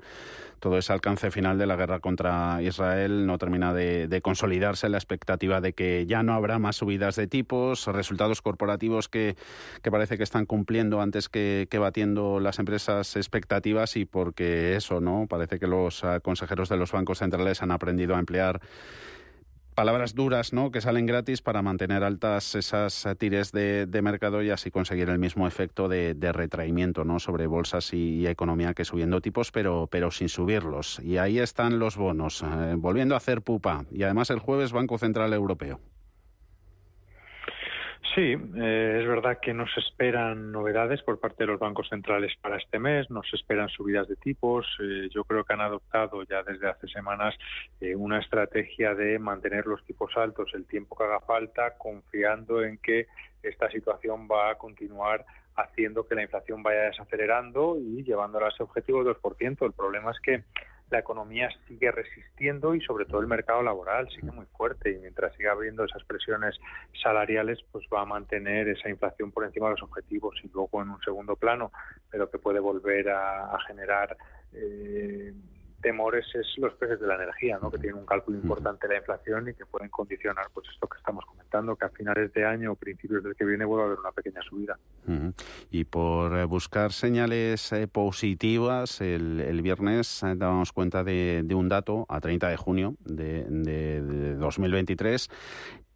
todo 0.62 0.78
ese 0.78 0.94
alcance 0.94 1.32
final 1.32 1.58
de 1.58 1.66
la 1.66 1.76
guerra 1.76 2.00
contra 2.00 2.62
Israel, 2.62 3.26
no 3.26 3.40
termina 3.40 3.74
de, 3.74 4.22
consolidarse 4.24 4.88
la 4.90 4.98
expectativa 4.98 5.60
de 5.60 5.74
que 5.74 6.06
ya 6.06 6.22
no 6.22 6.34
habrá 6.34 6.60
más 6.60 6.76
subidas 6.76 7.16
de 7.16 7.26
tipos, 7.26 7.88
resultados 7.88 8.44
corporativos 8.44 9.10
que, 9.10 9.36
parece 9.90 10.18
que 10.18 10.24
están 10.24 10.46
cumpliendo 10.46 11.02
antes 11.02 11.30
que, 11.30 11.68
que, 11.70 11.80
batiendo 11.80 12.40
las 12.40 12.60
empresas 12.60 13.18
expectativas 13.22 13.96
y 13.96 14.06
porque 14.06 14.76
eso, 14.76 15.00
¿no? 15.00 15.28
Parece 15.30 15.60
que 15.60 15.68
los 15.68 16.04
eh, 16.04 16.20
consejeros 16.22 16.68
de 16.70 16.78
los 16.78 16.92
bancos 16.92 17.20
centrales 17.20 17.62
han 17.62 17.72
aprendido 17.72 18.16
a 18.16 18.20
emplear 18.20 18.60
palabras 19.76 20.16
duras, 20.16 20.54
¿no? 20.54 20.72
Que 20.72 20.82
salen 20.82 21.06
gratis 21.06 21.42
para 21.42 21.62
mantener 21.62 22.04
altas 22.04 22.56
esas 22.56 23.08
tires 23.18 23.52
de, 23.52 23.88
mercado 24.04 24.44
y 24.44 24.50
así 24.50 24.70
conseguir 24.72 25.10
el 25.10 25.20
mismo 25.20 25.48
efecto 25.48 25.88
de, 25.88 26.16
retraimiento, 26.34 27.04
¿no? 27.04 27.20
Sobre 27.20 27.48
bolsas 27.48 27.94
y, 27.94 28.28
economía 28.28 28.74
que 28.74 28.86
subiendo 28.86 29.22
tipos, 29.22 29.52
pero, 29.52 29.88
pero 29.90 30.12
sin 30.12 30.30
subirlos. 30.30 31.00
Y 31.00 31.18
ahí 31.18 31.40
están 31.40 31.80
los 31.80 31.98
bonos, 31.98 32.44
eh, 32.44 32.76
volviendo 32.78 33.16
a 33.16 33.18
hacer 33.18 33.42
pupa. 33.42 33.86
Y 33.92 34.04
además 34.04 34.30
el 34.30 34.40
jueves 34.40 34.72
Banco 34.72 34.98
Central 34.98 35.34
Europeo. 35.34 35.80
Sí, 38.16 38.34
eh, 38.34 38.98
es 39.00 39.08
verdad 39.08 39.38
que 39.40 39.54
nos 39.54 39.70
esperan 39.78 40.52
novedades 40.52 41.02
por 41.04 41.20
parte 41.20 41.44
de 41.44 41.52
los 41.52 41.60
bancos 41.60 41.88
centrales 41.88 42.34
para 42.42 42.58
este 42.58 42.80
mes, 42.80 43.10
nos 43.10 43.32
esperan 43.34 43.70
subidas 43.70 44.08
de 44.08 44.16
tipos. 44.16 44.66
Eh, 44.82 45.08
yo 45.12 45.24
creo 45.24 45.46
que 45.46 45.54
han 45.54 45.62
adoptado 45.62 46.24
ya 46.24 46.44
desde 46.44 46.68
hace 46.68 46.88
semanas 46.88 47.36
eh, 47.80 47.96
una 47.96 48.20
estrategia 48.20 48.96
de 48.96 49.18
mantener 49.20 49.66
los 49.68 49.86
tipos 49.86 50.18
altos 50.18 50.52
el 50.56 50.66
tiempo 50.66 50.98
que 50.98 51.04
haga 51.04 51.22
falta, 51.22 51.78
confiando 51.78 52.64
en 52.64 52.80
que 52.80 53.08
esta 53.44 53.70
situación 53.70 54.28
va 54.30 54.52
a 54.52 54.56
continuar 54.56 55.24
haciendo 55.56 56.08
que 56.08 56.16
la 56.16 56.24
inflación 56.24 56.64
vaya 56.64 56.82
desacelerando 56.82 57.78
y 57.80 58.04
llevándola 58.04 58.48
a 58.48 58.50
ese 58.50 58.64
objetivo 58.64 59.04
del 59.04 59.16
2%. 59.16 59.66
El 59.66 59.74
problema 59.74 60.12
es 60.12 60.20
que 60.20 60.44
la 60.92 61.00
economía 61.00 61.50
sigue 61.68 61.92
resistiendo 61.92 62.76
y 62.76 62.82
sobre 62.82 63.06
todo 63.06 63.22
el 63.22 63.28
mercado 63.28 63.64
laboral 63.64 64.10
sigue 64.10 64.32
muy 64.32 64.46
fuerte 64.58 64.92
y 64.92 65.00
mientras 65.00 65.34
siga 65.36 65.54
habiendo 65.54 65.86
esas 65.86 66.04
presiones 66.04 66.60
salariales 67.02 67.60
pues 67.72 67.86
va 67.94 68.02
a 68.02 68.06
mantener 68.06 68.68
esa 68.68 68.90
inflación 68.90 69.32
por 69.32 69.46
encima 69.46 69.68
de 69.68 69.74
los 69.74 69.84
objetivos 69.84 70.36
y 70.44 70.50
luego 70.54 70.82
en 70.82 70.90
un 70.90 71.02
segundo 71.02 71.36
plano 71.36 71.72
pero 72.10 72.30
que 72.30 72.38
puede 72.38 72.60
volver 72.60 73.10
a, 73.10 73.58
generar 73.68 74.18
eh, 74.54 75.34
temores 75.82 76.26
es 76.34 76.48
los 76.58 76.74
precios 76.76 77.00
de 77.02 77.08
la 77.08 77.16
energía, 77.16 77.60
¿no? 77.62 77.72
que 77.72 77.78
tienen 77.78 78.00
un 78.00 78.06
cálculo 78.06 78.38
importante 78.38 78.88
de 78.88 78.94
la 78.94 79.00
inflación 79.00 79.50
y 79.50 79.54
que 79.54 79.66
pueden 79.66 79.90
condicionar 79.90 80.46
pues 80.54 80.68
esto 80.74 80.88
que 80.88 80.98
estamos 80.98 81.26
comentando, 81.26 81.76
que 81.76 81.86
a 81.86 81.90
finales 81.90 82.32
de 82.34 82.46
año 82.46 82.72
o 82.72 82.76
principios 82.76 83.24
del 83.24 83.36
que 83.36 83.46
viene 83.46 83.66
vuelva 83.66 83.84
a 83.84 83.88
haber 83.88 84.00
una 84.00 84.12
pequeña 84.12 84.42
subida. 84.42 84.78
Y 85.70 85.84
por 85.86 86.38
eh, 86.38 86.46
buscar 86.46 86.92
señales 86.92 87.72
eh, 87.72 87.88
positivas, 87.88 89.02
el, 89.02 89.62
viernes 89.62 90.24
eh, 90.24 90.36
dábamos 90.36 90.72
cuenta 90.72 91.04
de, 91.04 91.46
un 91.54 91.70
dato 91.70 92.06
a 92.10 92.20
30 92.20 92.50
de 92.50 92.58
junio 92.58 92.96
de, 93.06 93.46
de 93.46 94.36
2023 94.36 95.30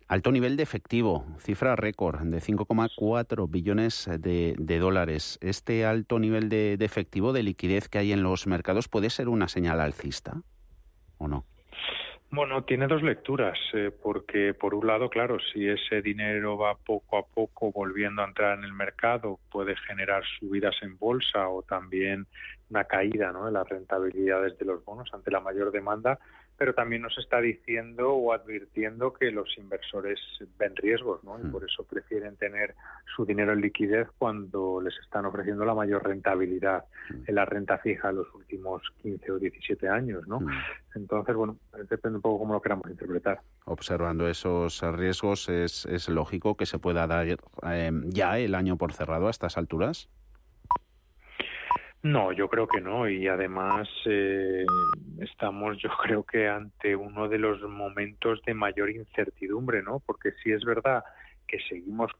Alto 0.07 0.31
nivel 0.31 0.55
de 0.55 0.61
efectivo, 0.61 1.25
cifra 1.39 1.75
récord 1.75 2.21
de 2.21 2.37
5,4 2.37 3.49
billones 3.49 4.07
de, 4.19 4.79
dólares. 4.79 5.39
¿Este 5.41 5.83
alto 5.83 6.19
nivel 6.19 6.47
de, 6.47 6.77
efectivo, 6.79 7.33
de 7.33 7.41
liquidez 7.41 7.89
que 7.89 7.97
hay 7.97 8.11
en 8.11 8.21
los 8.21 8.45
mercados, 8.45 8.87
puede 8.87 9.09
ser 9.09 9.29
una 9.29 9.47
señal 9.47 9.81
alcista 9.81 10.43
o 11.17 11.27
no? 11.27 11.45
Bueno, 12.29 12.63
tiene 12.65 12.85
dos 12.85 13.01
lecturas, 13.01 13.57
eh, 13.73 13.89
porque 14.03 14.53
por 14.53 14.75
un 14.75 14.85
lado, 14.85 15.09
claro, 15.09 15.37
si 15.51 15.67
ese 15.67 16.03
dinero 16.03 16.55
va 16.55 16.75
poco 16.75 17.17
a 17.17 17.25
poco 17.25 17.71
volviendo 17.71 18.21
a 18.21 18.25
entrar 18.25 18.59
en 18.59 18.63
el 18.63 18.73
mercado, 18.73 19.39
puede 19.51 19.75
generar 19.87 20.23
subidas 20.39 20.75
en 20.83 20.99
bolsa 20.99 21.47
o 21.49 21.63
también 21.63 22.27
una 22.69 22.83
caída 22.83 23.31
¿no? 23.31 23.47
en 23.47 23.53
las 23.53 23.67
rentabilidades 23.67 24.57
de 24.59 24.65
los 24.65 24.83
bonos 24.85 25.11
ante 25.13 25.31
la 25.31 25.39
mayor 25.39 25.71
demanda, 25.71 26.19
pero 26.57 26.73
también 26.73 27.01
nos 27.01 27.17
está 27.17 27.41
diciendo 27.41 28.13
o 28.13 28.33
advirtiendo 28.33 29.13
que 29.13 29.31
los 29.31 29.57
inversores 29.57 30.19
ven 30.57 30.75
riesgos, 30.75 31.23
¿no? 31.23 31.39
Y 31.39 31.43
mm. 31.43 31.51
por 31.51 31.63
eso 31.63 31.83
prefieren 31.83 32.37
tener 32.37 32.75
su 33.15 33.25
dinero 33.25 33.53
en 33.53 33.61
liquidez 33.61 34.07
cuando 34.17 34.81
les 34.81 34.97
están 34.99 35.25
ofreciendo 35.25 35.65
la 35.65 35.73
mayor 35.73 36.05
rentabilidad 36.05 36.85
mm. 37.09 37.23
en 37.27 37.35
la 37.35 37.45
renta 37.45 37.77
fija 37.77 38.09
en 38.09 38.17
los 38.17 38.33
últimos 38.33 38.81
15 39.01 39.31
o 39.31 39.39
17 39.39 39.89
años, 39.89 40.27
¿no? 40.27 40.39
Mm. 40.39 40.49
Entonces, 40.95 41.35
bueno, 41.35 41.57
depende 41.89 42.17
un 42.17 42.21
poco 42.21 42.39
cómo 42.39 42.53
lo 42.53 42.61
queramos 42.61 42.89
interpretar. 42.89 43.41
Observando 43.65 44.27
esos 44.29 44.81
riesgos, 44.95 45.49
¿es, 45.49 45.85
es 45.85 46.07
lógico 46.07 46.55
que 46.55 46.65
se 46.65 46.79
pueda 46.79 47.05
dar 47.07 47.27
eh, 47.27 47.91
ya 48.05 48.39
el 48.39 48.55
año 48.55 48.77
por 48.77 48.93
cerrado 48.93 49.27
a 49.27 49.31
estas 49.31 49.57
alturas? 49.57 50.09
No, 52.05 52.31
yo 52.31 52.47
creo 52.47 52.67
que 52.67 52.81
no. 52.81 53.09
Y 53.09 53.27
además 53.27 53.89
eh, 54.05 54.63
estamos, 55.21 55.75
yo 55.79 55.89
creo 56.03 56.23
que 56.23 56.47
ante 56.47 56.95
uno 56.95 57.27
de 57.27 57.39
los 57.39 57.63
momentos 57.63 58.43
de 58.45 58.53
mayor 58.53 58.91
incertidumbre, 58.91 59.81
¿no? 59.81 60.01
Porque 60.05 60.33
si 60.43 60.51
es 60.51 60.63
verdad 60.63 61.03
que 61.47 61.57
seguimos 61.67 62.11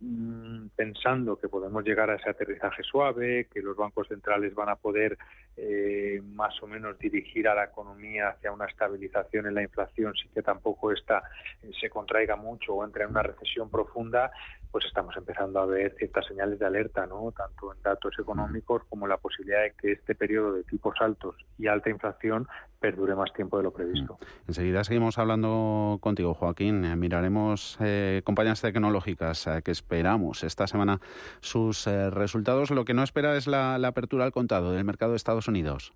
mm, 0.00 0.66
pensando 0.76 1.38
que 1.38 1.48
podemos 1.48 1.82
llegar 1.82 2.10
a 2.10 2.16
ese 2.16 2.28
aterrizaje 2.28 2.82
suave, 2.82 3.48
que 3.50 3.62
los 3.62 3.78
bancos 3.78 4.08
centrales 4.08 4.54
van 4.54 4.68
a 4.68 4.76
poder 4.76 5.16
eh, 5.56 6.20
más 6.22 6.62
o 6.62 6.66
menos 6.66 6.98
dirigir 6.98 7.48
a 7.48 7.54
la 7.54 7.64
economía 7.64 8.28
hacia 8.28 8.52
una 8.52 8.66
estabilización 8.66 9.46
en 9.46 9.54
la 9.54 9.62
inflación, 9.62 10.12
sin 10.16 10.30
que 10.32 10.42
tampoco 10.42 10.92
esta 10.92 11.22
eh, 11.62 11.70
se 11.80 11.88
contraiga 11.88 12.36
mucho 12.36 12.74
o 12.74 12.84
entre 12.84 13.04
en 13.04 13.10
una 13.10 13.22
recesión 13.22 13.70
profunda, 13.70 14.32
pues 14.70 14.84
estamos 14.84 15.16
empezando 15.16 15.60
a 15.60 15.66
ver 15.66 15.94
ciertas 15.98 16.26
señales 16.26 16.58
de 16.58 16.66
alerta, 16.66 17.06
¿no? 17.06 17.32
tanto 17.32 17.72
en 17.74 17.82
datos 17.82 18.14
económicos 18.18 18.82
como 18.88 19.06
la 19.06 19.16
posibilidad 19.16 19.62
de 19.62 19.72
que 19.80 19.92
este 19.92 20.14
periodo 20.14 20.52
de 20.52 20.64
tipos 20.64 20.94
altos 21.00 21.34
y 21.58 21.66
alta 21.66 21.90
inflación 21.90 22.46
perdure 22.78 23.14
más 23.14 23.32
tiempo 23.32 23.58
de 23.58 23.64
lo 23.64 23.72
previsto. 23.72 24.18
Enseguida 24.46 24.84
seguimos 24.84 25.18
hablando 25.18 25.98
contigo, 26.00 26.34
Joaquín. 26.34 26.84
Eh, 26.84 26.96
miraremos 26.96 27.76
eh, 27.80 28.22
compañías 28.24 28.60
tecnológicas 28.60 29.46
eh, 29.46 29.62
que 29.62 29.70
esperamos 29.70 30.44
esta 30.44 30.66
semana 30.66 31.00
sus 31.40 31.86
resultados. 31.86 32.70
Lo 32.70 32.84
que 32.84 32.94
no 32.94 33.02
espera 33.02 33.36
es 33.36 33.46
la 33.46 33.74
apertura 33.86 34.24
al 34.24 34.32
contado 34.32 34.72
del 34.72 34.84
mercado 34.84 35.12
de 35.12 35.16
Estados 35.16 35.48
Unidos. 35.48 35.92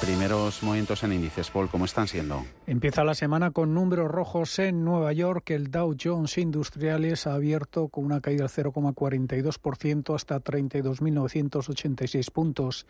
Primeros 0.00 0.62
movimientos 0.62 1.02
en 1.02 1.12
índices, 1.12 1.50
Paul, 1.50 1.68
¿cómo 1.68 1.84
están 1.84 2.06
siendo? 2.06 2.44
Empieza 2.68 3.02
la 3.02 3.14
semana 3.14 3.50
con 3.50 3.74
números 3.74 4.08
rojos 4.08 4.60
en 4.60 4.84
Nueva 4.84 5.12
York. 5.12 5.50
El 5.50 5.72
Dow 5.72 5.96
Jones 6.00 6.38
Industriales 6.38 7.26
ha 7.26 7.34
abierto 7.34 7.88
con 7.88 8.04
una 8.04 8.20
caída 8.20 8.46
del 8.46 8.64
0,42% 8.64 10.14
hasta 10.14 10.40
32.986 10.40 12.30
puntos. 12.30 12.86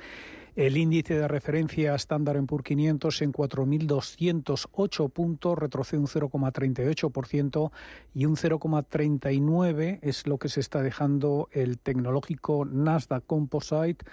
El 0.54 0.76
índice 0.76 1.14
de 1.14 1.28
referencia 1.28 1.94
Standard 1.94 2.44
Poor's 2.44 2.64
500 2.64 3.22
en 3.22 3.32
4.208 3.32 5.10
puntos 5.10 5.58
retrocede 5.58 6.00
un 6.00 6.08
0,38% 6.08 7.70
y 8.12 8.26
un 8.26 8.36
0,39 8.36 9.98
es 10.02 10.26
lo 10.26 10.36
que 10.38 10.50
se 10.50 10.60
está 10.60 10.82
dejando 10.82 11.48
el 11.52 11.78
tecnológico 11.78 12.66
Nasdaq 12.66 13.24
Composite 13.26 14.04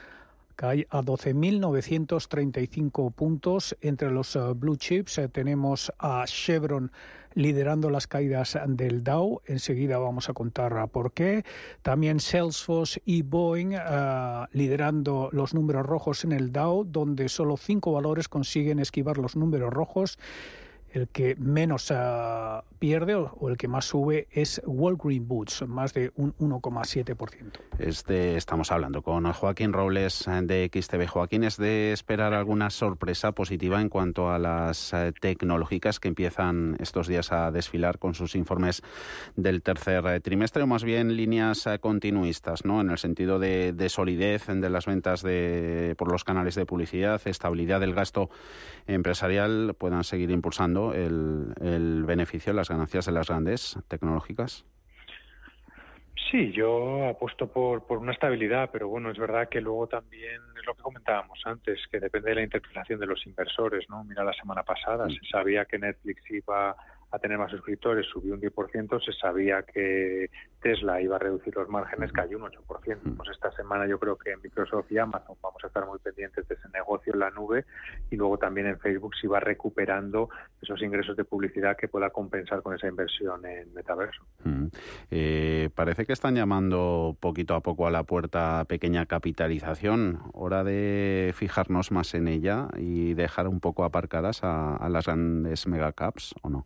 cae 0.56 0.88
a 0.90 1.02
12.935 1.02 3.14
puntos. 3.14 3.76
Entre 3.82 4.12
los 4.12 4.36
eh, 4.36 4.40
blue 4.56 4.78
chips 4.78 5.18
eh, 5.18 5.30
tenemos 5.30 5.92
a 6.00 6.26
Chevron 6.26 6.92
liderando 7.34 7.90
las 7.90 8.08
caídas 8.08 8.58
del 8.68 9.04
Dow. 9.04 9.42
Enseguida 9.46 9.98
vamos 9.98 10.30
a 10.30 10.34
contar 10.34 10.88
por 10.90 11.12
qué. 11.12 11.44
También 11.82 12.20
Salesforce 12.20 13.02
y 13.06 13.22
Boeing 13.22 13.74
eh, 13.74 14.46
liderando 14.52 15.30
los 15.32 15.54
números 15.54 15.86
rojos 15.86 16.24
en 16.24 16.32
el 16.32 16.52
Dow, 16.52 16.86
donde 16.86 17.30
solo 17.30 17.58
cinco 17.58 17.92
valores 17.92 18.30
consiguen 18.30 18.80
esquivar 18.80 19.18
los 19.18 19.36
números 19.36 19.74
rojos. 19.74 20.18
El 20.96 21.10
que 21.10 21.36
menos 21.36 21.92
uh, 21.92 22.62
pierde 22.80 23.16
o, 23.16 23.50
el 23.50 23.58
que 23.58 23.68
más 23.68 23.84
sube 23.84 24.30
es 24.32 24.62
Walgreen 24.66 25.28
Boots, 25.28 25.68
más 25.68 25.94
de 25.94 26.14
un 26.16 26.34
1,7%. 26.38 27.52
Este, 27.80 28.38
estamos 28.38 28.72
hablando 28.72 29.02
con 29.02 29.30
Joaquín 29.34 29.74
Robles 29.74 30.26
de 30.44 30.72
XTB. 30.74 31.08
Joaquín, 31.08 31.44
¿es 31.44 31.58
de 31.58 31.92
esperar 31.92 32.34
alguna 32.34 32.70
sorpresa 32.70 33.34
positiva 33.34 33.82
en 33.82 33.90
cuanto 33.90 34.30
a 34.30 34.40
las 34.40 34.94
eh, 34.94 35.12
tecnológicas 35.20 36.00
que 36.00 36.08
empiezan 36.08 36.78
estos 36.80 37.10
días 37.10 37.34
a 37.34 37.52
desfilar 37.52 38.00
con 38.00 38.14
sus 38.14 38.34
informes 38.34 38.82
del 39.36 39.62
tercer 39.62 40.06
eh, 40.08 40.22
trimestre 40.22 40.64
o 40.64 40.68
más 40.68 40.86
bien 40.86 41.18
líneas 41.18 41.68
eh, 41.68 41.80
continuistas, 41.80 42.64
¿no? 42.64 42.80
en 42.80 42.90
el 42.90 43.00
sentido 43.00 43.38
de, 43.38 43.74
de 43.74 43.90
solidez 43.90 44.46
de 44.48 44.70
las 44.70 44.86
ventas 44.86 45.24
de, 45.24 45.96
por 45.98 46.10
los 46.10 46.24
canales 46.24 46.56
de 46.56 46.66
publicidad, 46.66 47.22
estabilidad 47.26 47.82
del 47.82 47.94
gasto 47.94 48.30
empresarial, 48.88 49.76
puedan 49.78 50.06
seguir 50.06 50.32
impulsando 50.32 50.85
el, 50.94 52.04
beneficio, 52.06 52.54
las 52.54 52.70
ganancias 52.70 53.06
de 53.06 53.12
las 53.12 53.28
grandes 53.28 53.78
tecnológicas? 53.88 54.66
Sí, 56.32 56.52
yo 56.52 57.08
apuesto 57.08 57.48
por, 57.48 57.86
por 57.86 58.00
una 58.00 58.12
estabilidad, 58.12 58.70
pero 58.72 58.88
bueno, 58.88 59.12
es 59.12 59.18
verdad 59.18 59.48
que 59.48 59.62
luego 59.62 59.88
también 59.88 60.42
es 60.58 60.66
lo 60.66 60.74
que 60.74 60.82
comentábamos 60.82 61.40
antes, 61.46 61.80
que 61.92 62.00
depende 62.00 62.30
de 62.30 62.36
la 62.36 62.44
interpretación 62.44 63.00
de 63.00 63.06
los 63.06 63.26
inversores, 63.26 63.88
¿no? 63.90 64.04
Mira, 64.04 64.24
la 64.24 64.34
semana 64.34 64.64
pasada 64.64 65.06
mm. 65.06 65.12
se 65.12 65.30
sabía 65.30 65.66
que 65.66 65.78
Netflix 65.78 66.30
iba 66.32 66.76
a 67.16 67.20
tener 67.20 67.38
más 67.38 67.52
suscriptores, 67.52 68.06
subió 68.08 68.34
un 68.34 68.42
10%, 68.42 69.04
se 69.04 69.14
sabía 69.14 69.64
que 69.64 70.30
Tesla 70.62 71.02
iba 71.02 71.16
a 71.16 71.20
reducir 71.20 71.56
los 71.56 71.70
márgenes, 71.70 72.12
cayó 72.12 72.38
un 72.38 72.44
8%. 72.44 73.18
Pues 73.18 73.30
esta 73.30 73.52
semana 73.52 73.88
yo 73.88 74.00
creo 74.00 74.18
que 74.18 74.32
en 74.32 74.42
Microsoft 74.42 74.92
y 74.92 74.98
Amazon 74.98 75.36
vamos 75.42 75.64
a 75.64 75.68
estar 75.68 75.86
muy 75.86 76.00
pendientes 76.00 76.48
de 76.48 76.56
ese 76.56 76.68
negocio 76.74 77.14
en 77.14 77.20
la 77.20 77.30
nube 77.30 77.66
y 78.10 78.16
luego 78.16 78.38
también 78.38 78.68
en 78.68 78.80
Facebook 78.80 79.16
se 79.20 79.28
va 79.28 79.40
recuperando 79.40 80.30
esos 80.62 80.82
ingresos 80.82 81.16
de 81.16 81.24
publicidad 81.24 81.78
que 81.78 81.88
pueda 81.88 82.10
compensar 82.10 82.62
con 82.62 82.76
esa 82.76 82.88
inversión 82.88 83.46
en 83.46 83.74
metaverso. 83.74 84.24
Eh, 85.12 85.70
parece 85.76 86.06
que 86.06 86.14
están 86.14 86.36
llamando 86.36 87.16
poquito 87.20 87.56
a 87.56 87.62
poco 87.62 87.88
a 87.88 87.92
la 87.92 88.04
puerta 88.04 88.66
pequeña 88.66 89.06
capitalización. 89.06 90.20
Hora 90.34 90.64
de 90.64 91.32
fijarnos 91.36 91.92
más 91.92 92.14
en 92.14 92.28
ella 92.28 92.68
y 92.78 93.14
dejar 93.14 93.48
un 93.48 93.60
poco 93.60 93.84
aparcadas 93.84 94.44
a, 94.44 94.76
a 94.76 94.90
las 94.90 95.06
grandes 95.06 95.68
megacaps, 95.68 96.36
¿o 96.42 96.50
no? 96.50 96.66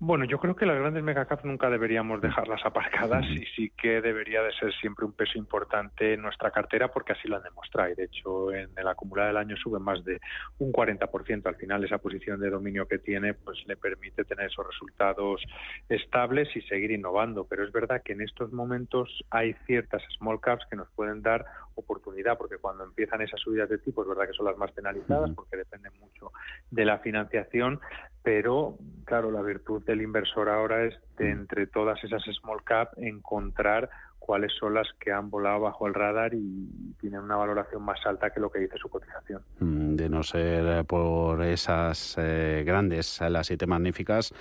Bueno, 0.00 0.24
yo 0.26 0.38
creo 0.38 0.54
que 0.54 0.64
las 0.64 0.78
grandes 0.78 1.02
megacaps 1.02 1.44
nunca 1.44 1.68
deberíamos 1.70 2.20
dejarlas 2.20 2.64
aparcadas 2.64 3.26
y 3.26 3.44
sí 3.56 3.72
que 3.76 4.00
debería 4.00 4.42
de 4.42 4.52
ser 4.52 4.72
siempre 4.74 5.04
un 5.04 5.12
peso 5.12 5.36
importante 5.36 6.14
en 6.14 6.22
nuestra 6.22 6.52
cartera 6.52 6.86
porque 6.86 7.14
así 7.14 7.26
lo 7.26 7.36
han 7.36 7.42
demostrado. 7.42 7.90
Y 7.90 7.96
de 7.96 8.04
hecho, 8.04 8.52
en 8.52 8.70
el 8.76 8.86
acumulado 8.86 9.26
del 9.26 9.36
año 9.38 9.56
sube 9.56 9.80
más 9.80 10.04
de 10.04 10.20
un 10.58 10.72
40%. 10.72 11.46
Al 11.46 11.56
final, 11.56 11.82
esa 11.82 11.98
posición 11.98 12.38
de 12.38 12.48
dominio 12.48 12.86
que 12.86 13.00
tiene 13.00 13.34
pues 13.34 13.58
le 13.66 13.76
permite 13.76 14.24
tener 14.24 14.46
esos 14.46 14.64
resultados 14.68 15.42
estables 15.88 16.48
y 16.54 16.60
seguir 16.62 16.92
innovando. 16.92 17.48
Pero 17.48 17.64
es 17.64 17.72
verdad 17.72 18.00
que 18.04 18.12
en 18.12 18.20
estos 18.20 18.52
momentos 18.52 19.24
hay 19.30 19.54
ciertas 19.66 20.02
small 20.16 20.40
caps 20.40 20.64
que 20.70 20.76
nos 20.76 20.88
pueden 20.90 21.22
dar 21.22 21.44
oportunidad 21.78 22.36
porque 22.36 22.58
cuando 22.58 22.84
empiezan 22.84 23.22
esas 23.22 23.40
subidas 23.40 23.68
de 23.68 23.78
tipo 23.78 24.02
es 24.02 24.08
verdad 24.08 24.26
que 24.26 24.32
son 24.32 24.46
las 24.46 24.56
más 24.56 24.72
penalizadas 24.72 25.30
porque 25.34 25.56
dependen 25.56 25.92
mucho 26.00 26.32
de 26.70 26.84
la 26.84 26.98
financiación, 26.98 27.80
pero 28.22 28.76
claro, 29.04 29.30
la 29.30 29.42
virtud 29.42 29.84
del 29.84 30.02
inversor 30.02 30.48
ahora 30.48 30.84
es 30.84 30.94
de 31.16 31.30
entre 31.30 31.66
todas 31.66 32.02
esas 32.04 32.22
small 32.40 32.62
cap 32.64 32.92
encontrar 32.96 33.90
cuáles 34.28 34.52
son 34.60 34.74
las 34.74 34.86
que 35.00 35.10
han 35.10 35.30
volado 35.30 35.60
bajo 35.60 35.86
el 35.86 35.94
radar 35.94 36.34
y 36.34 36.68
tienen 37.00 37.20
una 37.20 37.36
valoración 37.36 37.82
más 37.82 37.98
alta 38.04 38.28
que 38.28 38.40
lo 38.40 38.50
que 38.50 38.58
dice 38.58 38.76
su 38.76 38.90
cotización. 38.90 39.40
Mm, 39.58 39.94
de 39.94 40.10
no 40.10 40.22
ser 40.22 40.66
eh, 40.66 40.84
por 40.84 41.42
esas 41.42 42.14
eh, 42.18 42.62
grandes, 42.66 43.22
eh, 43.22 43.30
las 43.30 43.46
siete 43.46 43.66
magníficas, 43.66 44.34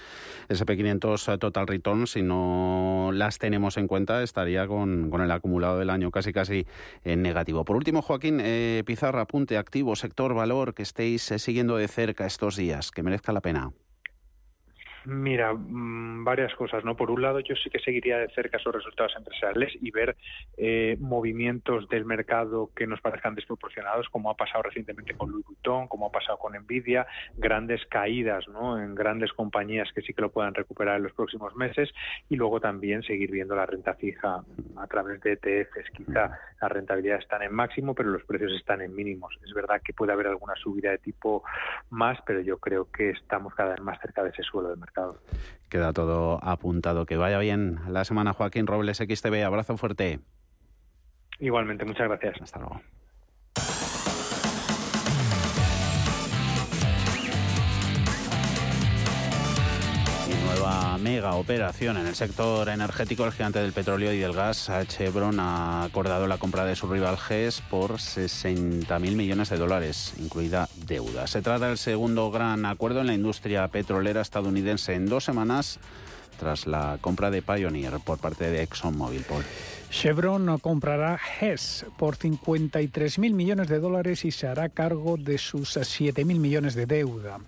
SP500 0.50 1.39
Total 1.39 1.65
Return, 1.65 2.06
si 2.06 2.21
no 2.21 3.12
las 3.13 3.39
tenemos 3.39 3.78
en 3.78 3.88
cuenta, 3.88 4.21
estaría 4.23 4.67
con, 4.67 5.10
el 5.21 5.32
acumulado 5.32 5.80
del 5.80 5.89
año 5.89 6.12
casi 6.12 6.34
casi 6.34 6.67
en 7.06 7.21
negativo. 7.21 7.63
Por 7.63 7.78
último, 7.78 8.02
Joaquín 8.02 8.43
Pizarra, 8.86 9.21
apunte 9.21 9.58
activo, 9.58 9.95
sector 9.95 10.34
valor, 10.34 10.73
que 10.73 10.84
estéis 10.84 11.21
siguiendo 11.21 11.78
de 11.78 11.88
cerca 11.88 12.26
estos 12.26 12.58
días, 12.58 12.91
que 12.91 13.04
merezca 13.04 13.32
la 13.32 13.39
pena. 13.39 13.71
Mira, 15.06 15.54
mm, 15.54 16.24
varias 16.24 16.54
cosas, 16.56 16.84
¿no? 16.84 16.96
Por 16.96 17.12
un 17.12 17.22
lado, 17.22 17.40
yo 17.40 17.56
sí 17.56 17.70
que 17.70 17.80
seguiría 17.80 18.18
de 18.18 18.30
cerca 18.30 18.58
esos 18.58 18.74
resultados 18.74 19.14
empresariales 19.16 19.74
y 19.82 19.92
ver 19.92 20.16
eh, 20.58 20.98
movimientos 21.00 21.88
del 21.90 22.06
mercado 22.06 22.72
que 22.76 22.88
nos 22.88 23.00
parezcan 23.02 23.36
desproporcionados, 23.36 24.10
como 24.10 24.30
ha 24.30 24.36
pasado 24.36 24.64
recientemente 24.64 25.16
con 25.16 25.32
Louis 25.32 25.46
Vuitton, 25.46 25.88
como 25.88 26.08
ha 26.08 26.12
pasado 26.12 26.38
con 26.38 26.54
Nvidia, 26.54 27.08
grandes 27.38 27.86
caídas, 27.88 28.48
¿no? 28.50 28.82
En 28.82 28.96
grandes 28.96 29.32
compañías 29.34 29.90
que 29.94 30.02
sí 30.02 30.14
que 30.14 30.22
lo 30.22 30.32
puedan 30.32 30.54
recuperar 30.54 30.98
en 30.98 31.04
los 31.04 31.14
próximos 31.14 31.56
meses 31.56 31.90
y 32.30 32.36
luego 32.36 32.60
también 32.60 33.04
seguir 33.04 33.32
viendo 33.32 33.56
la 33.56 33.66
renta 33.66 33.94
fija 33.94 34.44
a 34.76 34.88
través 34.88 35.22
de 35.22 35.34
ETFs. 35.34 35.90
Quizá 35.96 36.38
las 36.62 36.72
rentabilidades 36.72 37.24
están 37.24 37.44
en 37.44 37.54
máximo, 37.54 37.94
pero 37.94 38.10
los 38.10 38.24
precios 38.24 38.52
están 38.54 38.82
en 38.82 38.96
mínimos. 38.96 39.38
Es 39.46 39.54
verdad 39.54 39.82
que 39.84 39.94
puede 39.94 40.12
haber 40.12 40.28
alguna 40.28 40.56
subida 40.56 40.92
de 40.92 40.98
tipo 40.98 41.44
más, 41.90 42.20
pero 42.26 42.42
yo 42.42 42.58
creo 42.58 42.92
que 42.92 43.12
estamos 43.12 43.54
cada 43.56 43.72
vez 43.72 43.82
más 43.82 44.00
cerca 44.02 44.24
de 44.24 44.30
ese 44.30 44.44
suelo 44.44 44.70
de 44.70 44.76
mercado. 44.76 44.97
Queda 45.70 45.94
todo 45.94 46.40
apuntado. 46.44 47.06
Que 47.06 47.18
vaya 47.18 47.40
bien 47.40 47.80
la 47.90 48.06
semana, 48.06 48.34
Joaquín 48.34 48.68
Robles 48.68 48.98
XTV. 48.98 49.44
Abrazo 49.44 49.78
fuerte. 49.78 50.20
Igualmente, 51.40 51.86
muchas 51.86 52.08
gracias. 52.08 52.42
Hasta 52.42 52.60
luego. 52.60 52.82
Mega 61.08 61.36
operación 61.36 61.96
en 61.96 62.06
el 62.06 62.15
sector 62.15 62.67
energético. 62.67 63.24
El 63.24 63.32
gigante 63.32 63.60
del 63.60 63.72
petróleo 63.72 64.12
y 64.12 64.17
del 64.17 64.34
gas, 64.34 64.70
Chevron, 64.89 65.39
ha 65.39 65.84
acordado 65.84 66.28
la 66.28 66.38
compra 66.38 66.65
de 66.65 66.76
su 66.76 66.86
rival 66.86 67.17
GES 67.17 67.62
por 67.70 67.93
60.000 67.93 69.15
millones 69.15 69.50
de 69.50 69.58
dólares, 69.58 70.13
incluida 70.20 70.67
deuda. 70.86 71.26
Se 71.28 71.41
trata 71.41 71.70
del 71.70 71.78
segundo 71.78 72.30
gran 72.30 72.65
acuerdo 72.65 73.00
en 73.00 73.08
la 73.08 73.13
industria 73.13 73.70
petrolera 73.70 74.20
estadounidense 74.20 74.96
en 74.96 75.06
dos 75.06 75.24
semanas 75.24 75.80
tras 76.38 76.67
la 76.67 76.98
compra 77.00 77.32
de 77.32 77.41
Pioneer 77.41 78.02
por 78.04 78.17
parte 78.17 78.52
de 78.52 78.63
ExxonMobil. 78.63 79.24
Chevron 79.89 80.58
comprará 80.60 81.17
GES 81.17 81.86
por 81.98 82.17
53.000 82.17 83.34
millones 83.34 83.70
de 83.70 83.80
dólares 83.80 84.26
y 84.26 84.32
se 84.32 84.48
hará 84.48 84.67
cargo 84.67 85.15
de 85.15 85.38
sus 85.38 85.78
7.000 85.78 86.26
millones 86.38 86.76
de 86.76 86.86
deuda. 86.86 87.39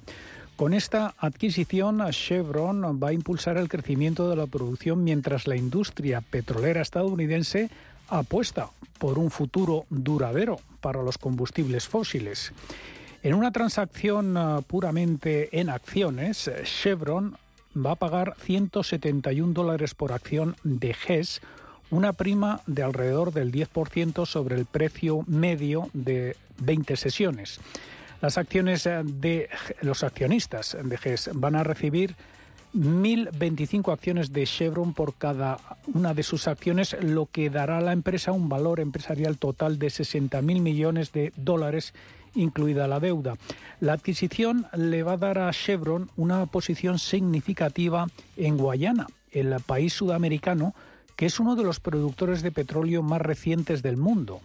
Con 0.59 0.73
esta 0.73 1.15
adquisición, 1.17 2.03
Chevron 2.11 2.99
va 3.01 3.07
a 3.07 3.13
impulsar 3.13 3.55
el 3.55 3.69
crecimiento 3.69 4.29
de 4.29 4.35
la 4.35 4.45
producción 4.45 5.05
mientras 5.05 5.47
la 5.47 5.55
industria 5.55 6.19
petrolera 6.19 6.81
estadounidense 6.81 7.69
apuesta 8.09 8.69
por 8.97 9.17
un 9.19 9.31
futuro 9.31 9.85
duradero 9.89 10.59
para 10.81 11.01
los 11.01 11.17
combustibles 11.17 11.87
fósiles. 11.87 12.51
En 13.23 13.35
una 13.35 13.53
transacción 13.53 14.35
ah, 14.35 14.59
puramente 14.67 15.47
en 15.57 15.69
acciones, 15.69 16.51
Chevron 16.65 17.37
va 17.73 17.91
a 17.91 17.95
pagar 17.95 18.35
171 18.41 19.53
dólares 19.53 19.95
por 19.95 20.11
acción 20.11 20.57
de 20.65 20.93
GES, 20.93 21.39
una 21.89 22.11
prima 22.11 22.59
de 22.67 22.83
alrededor 22.83 23.31
del 23.31 23.53
10% 23.53 24.25
sobre 24.25 24.57
el 24.57 24.65
precio 24.65 25.23
medio 25.25 25.89
de 25.93 26.35
20 26.57 26.97
sesiones. 26.97 27.61
Las 28.21 28.37
acciones 28.37 28.85
eh, 28.85 29.01
de 29.03 29.49
los 29.81 30.03
accionistas 30.03 30.77
de 30.81 30.97
GES 30.97 31.31
van 31.33 31.55
a 31.55 31.63
recibir 31.63 32.15
1.025 32.75 33.91
acciones 33.91 34.31
de 34.31 34.45
Chevron 34.45 34.93
por 34.93 35.15
cada 35.15 35.57
una 35.93 36.13
de 36.13 36.23
sus 36.23 36.47
acciones, 36.47 36.95
lo 37.01 37.25
que 37.25 37.49
dará 37.49 37.79
a 37.79 37.81
la 37.81 37.93
empresa 37.93 38.31
un 38.31 38.47
valor 38.47 38.79
empresarial 38.79 39.37
total 39.37 39.79
de 39.79 39.87
60.000 39.87 40.41
millones 40.41 41.11
de 41.11 41.33
dólares, 41.35 41.93
incluida 42.35 42.87
la 42.87 42.99
deuda. 42.99 43.37
La 43.79 43.93
adquisición 43.93 44.67
le 44.75 45.01
va 45.01 45.13
a 45.13 45.17
dar 45.17 45.39
a 45.39 45.51
Chevron 45.51 46.11
una 46.15 46.45
posición 46.45 46.99
significativa 46.99 48.07
en 48.37 48.57
Guayana, 48.57 49.07
el 49.31 49.55
país 49.65 49.93
sudamericano, 49.93 50.75
que 51.15 51.25
es 51.25 51.39
uno 51.39 51.55
de 51.55 51.63
los 51.63 51.79
productores 51.79 52.43
de 52.43 52.51
petróleo 52.51 53.01
más 53.01 53.21
recientes 53.21 53.81
del 53.81 53.97
mundo. 53.97 54.41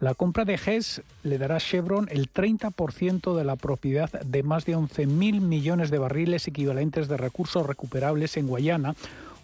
La 0.00 0.14
compra 0.14 0.46
de 0.46 0.56
GES 0.56 1.02
le 1.24 1.36
dará 1.36 1.56
a 1.56 1.60
Chevron 1.60 2.08
el 2.10 2.32
30% 2.32 3.36
de 3.36 3.44
la 3.44 3.56
propiedad 3.56 4.10
de 4.10 4.42
más 4.42 4.64
de 4.64 4.74
11.000 4.74 5.42
millones 5.42 5.90
de 5.90 5.98
barriles 5.98 6.48
equivalentes 6.48 7.06
de 7.06 7.18
recursos 7.18 7.66
recuperables 7.66 8.38
en 8.38 8.46
Guayana, 8.46 8.94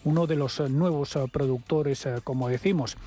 uno 0.03 0.25
de 0.25 0.35
los 0.35 0.59
nuevos 0.59 1.15
eh, 1.15 1.25
productores, 1.31 2.07
eh, 2.07 2.15
como 2.23 2.49
decimos. 2.49 2.97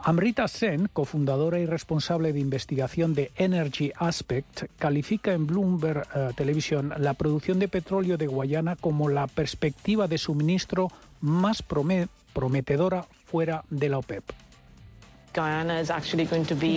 Amrita 0.00 0.46
Sen, 0.46 0.90
cofundadora 0.92 1.60
y 1.60 1.64
responsable 1.64 2.34
de 2.34 2.40
investigación 2.40 3.14
de 3.14 3.30
Energy 3.36 3.92
Aspect, 3.96 4.64
califica 4.78 5.32
en 5.32 5.46
Bloomberg 5.46 6.06
eh, 6.14 6.28
Televisión 6.36 6.92
la 6.98 7.14
producción 7.14 7.58
de 7.58 7.68
petróleo 7.68 8.18
de 8.18 8.26
Guayana 8.26 8.76
como 8.76 9.08
la 9.08 9.28
perspectiva 9.28 10.08
de 10.08 10.18
suministro 10.18 10.88
más 11.22 11.62
prometedora 11.62 13.06
fuera 13.24 13.64
de 13.70 13.88
la 13.88 13.96
OPEP. 13.96 14.43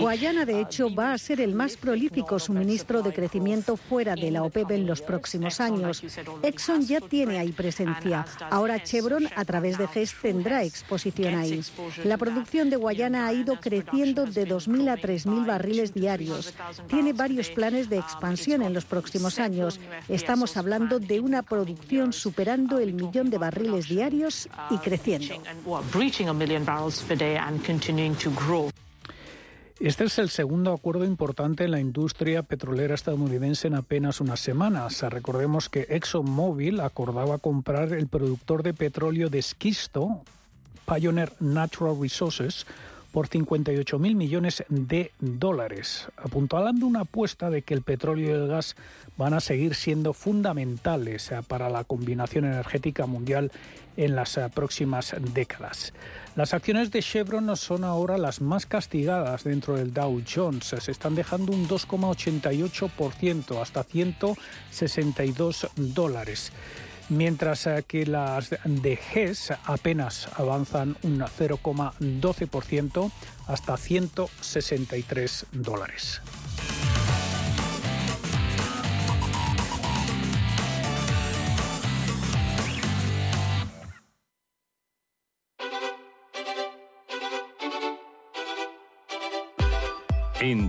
Guayana, 0.00 0.44
de 0.44 0.60
hecho, 0.60 0.92
va 0.92 1.12
a 1.12 1.18
ser 1.18 1.40
el 1.40 1.54
más 1.54 1.76
prolífico 1.76 2.38
suministro 2.38 3.02
de 3.02 3.12
crecimiento 3.12 3.76
fuera 3.76 4.14
de 4.16 4.30
la 4.30 4.42
OPEP 4.42 4.72
en 4.72 4.86
los 4.86 5.00
próximos 5.00 5.60
años. 5.60 6.02
Exxon 6.42 6.84
ya 6.84 7.00
tiene 7.00 7.38
ahí 7.38 7.52
presencia. 7.52 8.26
Ahora 8.50 8.82
Chevron, 8.82 9.28
a 9.36 9.44
través 9.44 9.78
de 9.78 9.86
GES, 9.86 10.14
tendrá 10.20 10.64
exposición 10.64 11.36
ahí. 11.36 11.62
La 12.04 12.18
producción 12.18 12.68
de 12.68 12.76
Guayana 12.76 13.26
ha 13.26 13.32
ido 13.32 13.60
creciendo 13.60 14.26
de 14.26 14.48
2.000 14.48 14.90
a 14.90 14.96
3.000 14.96 15.46
barriles 15.46 15.94
diarios. 15.94 16.54
Tiene 16.88 17.12
varios 17.12 17.50
planes 17.50 17.88
de 17.88 17.98
expansión 17.98 18.62
en 18.62 18.74
los 18.74 18.84
próximos 18.84 19.38
años. 19.38 19.78
Estamos 20.08 20.56
hablando 20.56 20.98
de 20.98 21.20
una 21.20 21.42
producción 21.42 22.12
superando 22.12 22.78
el 22.78 22.92
millón 22.92 23.30
de 23.30 23.38
barriles 23.38 23.88
diarios 23.88 24.48
y 24.70 24.78
creciendo. 24.78 25.34
Este 29.78 30.04
es 30.04 30.18
el 30.18 30.30
segundo 30.30 30.72
acuerdo 30.72 31.04
importante 31.04 31.64
en 31.64 31.70
la 31.70 31.80
industria 31.80 32.42
petrolera 32.42 32.94
estadounidense 32.94 33.68
en 33.68 33.74
apenas 33.74 34.20
unas 34.20 34.40
semanas. 34.40 35.02
Recordemos 35.02 35.68
que 35.68 35.86
ExxonMobil 35.90 36.80
acordaba 36.80 37.38
comprar 37.38 37.92
el 37.92 38.08
productor 38.08 38.62
de 38.62 38.74
petróleo 38.74 39.28
de 39.28 39.38
esquisto, 39.38 40.22
Pioneer 40.86 41.32
Natural 41.40 41.94
Resources, 42.00 42.66
por 43.12 43.28
58 43.28 43.98
mil 43.98 44.16
millones 44.16 44.64
de 44.68 45.12
dólares, 45.20 46.08
apuntalando 46.16 46.86
una 46.86 47.00
apuesta 47.00 47.50
de 47.50 47.62
que 47.62 47.74
el 47.74 47.82
petróleo 47.82 48.28
y 48.28 48.32
el 48.32 48.48
gas 48.48 48.76
van 49.16 49.34
a 49.34 49.40
seguir 49.40 49.74
siendo 49.74 50.12
fundamentales 50.12 51.30
para 51.46 51.70
la 51.70 51.84
combinación 51.84 52.44
energética 52.44 53.06
mundial 53.06 53.50
en 53.96 54.14
las 54.14 54.36
eh, 54.36 54.48
próximas 54.54 55.14
décadas. 55.34 55.92
Las 56.38 56.54
acciones 56.54 56.92
de 56.92 57.02
Chevron 57.02 57.56
son 57.56 57.82
ahora 57.82 58.16
las 58.16 58.40
más 58.40 58.64
castigadas 58.64 59.42
dentro 59.42 59.74
del 59.74 59.92
Dow 59.92 60.22
Jones. 60.22 60.66
Se 60.66 60.92
están 60.92 61.16
dejando 61.16 61.50
un 61.50 61.66
2,88% 61.66 63.60
hasta 63.60 63.82
162 63.82 65.66
dólares 65.74 66.52
mientras 67.08 67.66
eh, 67.66 67.84
que 67.88 68.06
las 68.06 68.50
de 68.64 68.94
GES 68.94 69.52
apenas 69.64 70.28
avanzan 70.36 70.96
un 71.02 71.18
0,12% 71.18 73.10
hasta 73.48 73.76
163 73.76 75.46
dólares. 75.50 76.20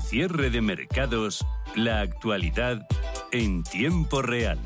Cierre 0.10 0.50
de 0.50 0.60
mercados, 0.60 1.46
la 1.76 2.02
actualidad 2.02 2.88
en 3.32 3.62
tiempo 3.62 4.24
real. 4.24 4.58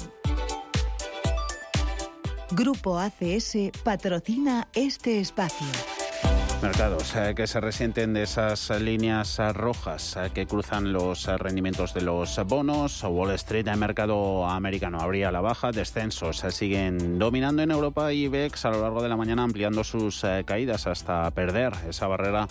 Grupo 2.51 2.97
ACS 2.97 3.57
patrocina 3.83 4.69
este 4.73 5.19
espacio. 5.19 5.67
Mercados 6.61 7.13
eh, 7.17 7.33
que 7.35 7.45
se 7.45 7.59
resienten 7.59 8.13
de 8.13 8.23
esas 8.23 8.69
líneas 8.79 9.37
rojas 9.53 10.15
eh, 10.15 10.31
que 10.33 10.47
cruzan 10.47 10.93
los 10.93 11.25
rendimientos 11.25 11.93
de 11.93 12.03
los 12.03 12.39
bonos. 12.45 13.03
Wall 13.03 13.31
Street, 13.31 13.67
el 13.67 13.75
mercado 13.75 14.45
americano, 14.47 15.01
abría 15.01 15.29
la 15.29 15.41
baja. 15.41 15.73
Descensos 15.73 16.41
eh, 16.45 16.51
siguen 16.51 17.19
dominando 17.19 17.63
en 17.63 17.71
Europa 17.71 18.13
y 18.13 18.23
IBEX 18.27 18.63
a 18.63 18.69
lo 18.71 18.81
largo 18.81 19.03
de 19.03 19.09
la 19.09 19.17
mañana 19.17 19.43
ampliando 19.43 19.83
sus 19.83 20.25
caídas 20.45 20.87
hasta 20.87 21.29
perder 21.31 21.73
esa 21.89 22.07
barrera 22.07 22.47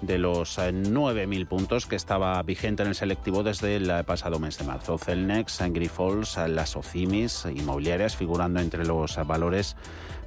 de 0.00 0.18
los 0.18 0.58
9.000 0.58 1.46
puntos 1.48 1.86
que 1.86 1.96
estaba 1.96 2.42
vigente 2.42 2.82
en 2.82 2.90
el 2.90 2.94
selectivo 2.94 3.42
desde 3.42 3.76
el 3.76 4.04
pasado 4.04 4.38
mes 4.38 4.58
de 4.58 4.64
marzo. 4.64 4.98
Celnex, 4.98 5.60
Grifols, 5.70 6.36
las 6.48 6.76
OCIMIS 6.76 7.46
inmobiliarias 7.54 8.16
figurando 8.16 8.60
entre 8.60 8.84
los 8.84 9.16
valores 9.26 9.76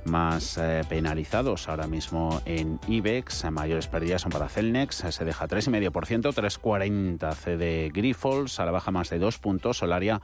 más 0.06 0.58
eh, 0.58 0.84
penalizados 0.88 1.70
ahora 1.70 1.88
mismo 1.88 2.42
en 2.46 2.80
IBEX. 2.88 3.46
Mayores 3.52 3.88
pérdidas 3.88 4.22
son 4.22 4.32
para 4.32 4.50
Celnex, 4.50 5.06
se 5.10 5.26
deja 5.26 5.48
3,5%, 5.48 6.34
3,40 6.34 7.36
CD 7.36 7.92
Grifols, 7.94 8.60
a 8.60 8.66
la 8.66 8.72
baja 8.72 8.92
más 8.92 9.10
de 9.10 9.20
2 9.20 9.38
puntos. 9.38 9.78
Solaria, 9.78 10.22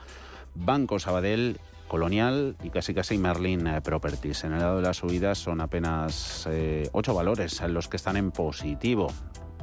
Banco 0.54 0.98
Sabadell 0.98 1.58
Colonial 1.86 2.56
y 2.62 2.70
casi 2.70 2.92
casi 2.92 3.16
Merlin 3.18 3.66
eh, 3.66 3.80
Properties. 3.80 4.44
En 4.44 4.52
el 4.52 4.60
lado 4.60 4.76
de 4.76 4.82
las 4.82 4.98
subidas 4.98 5.38
son 5.38 5.60
apenas 5.60 6.46
eh, 6.50 6.88
ocho 6.92 7.14
valores 7.14 7.62
los 7.62 7.88
que 7.88 7.96
están 7.96 8.16
en 8.16 8.30
positivo. 8.30 9.08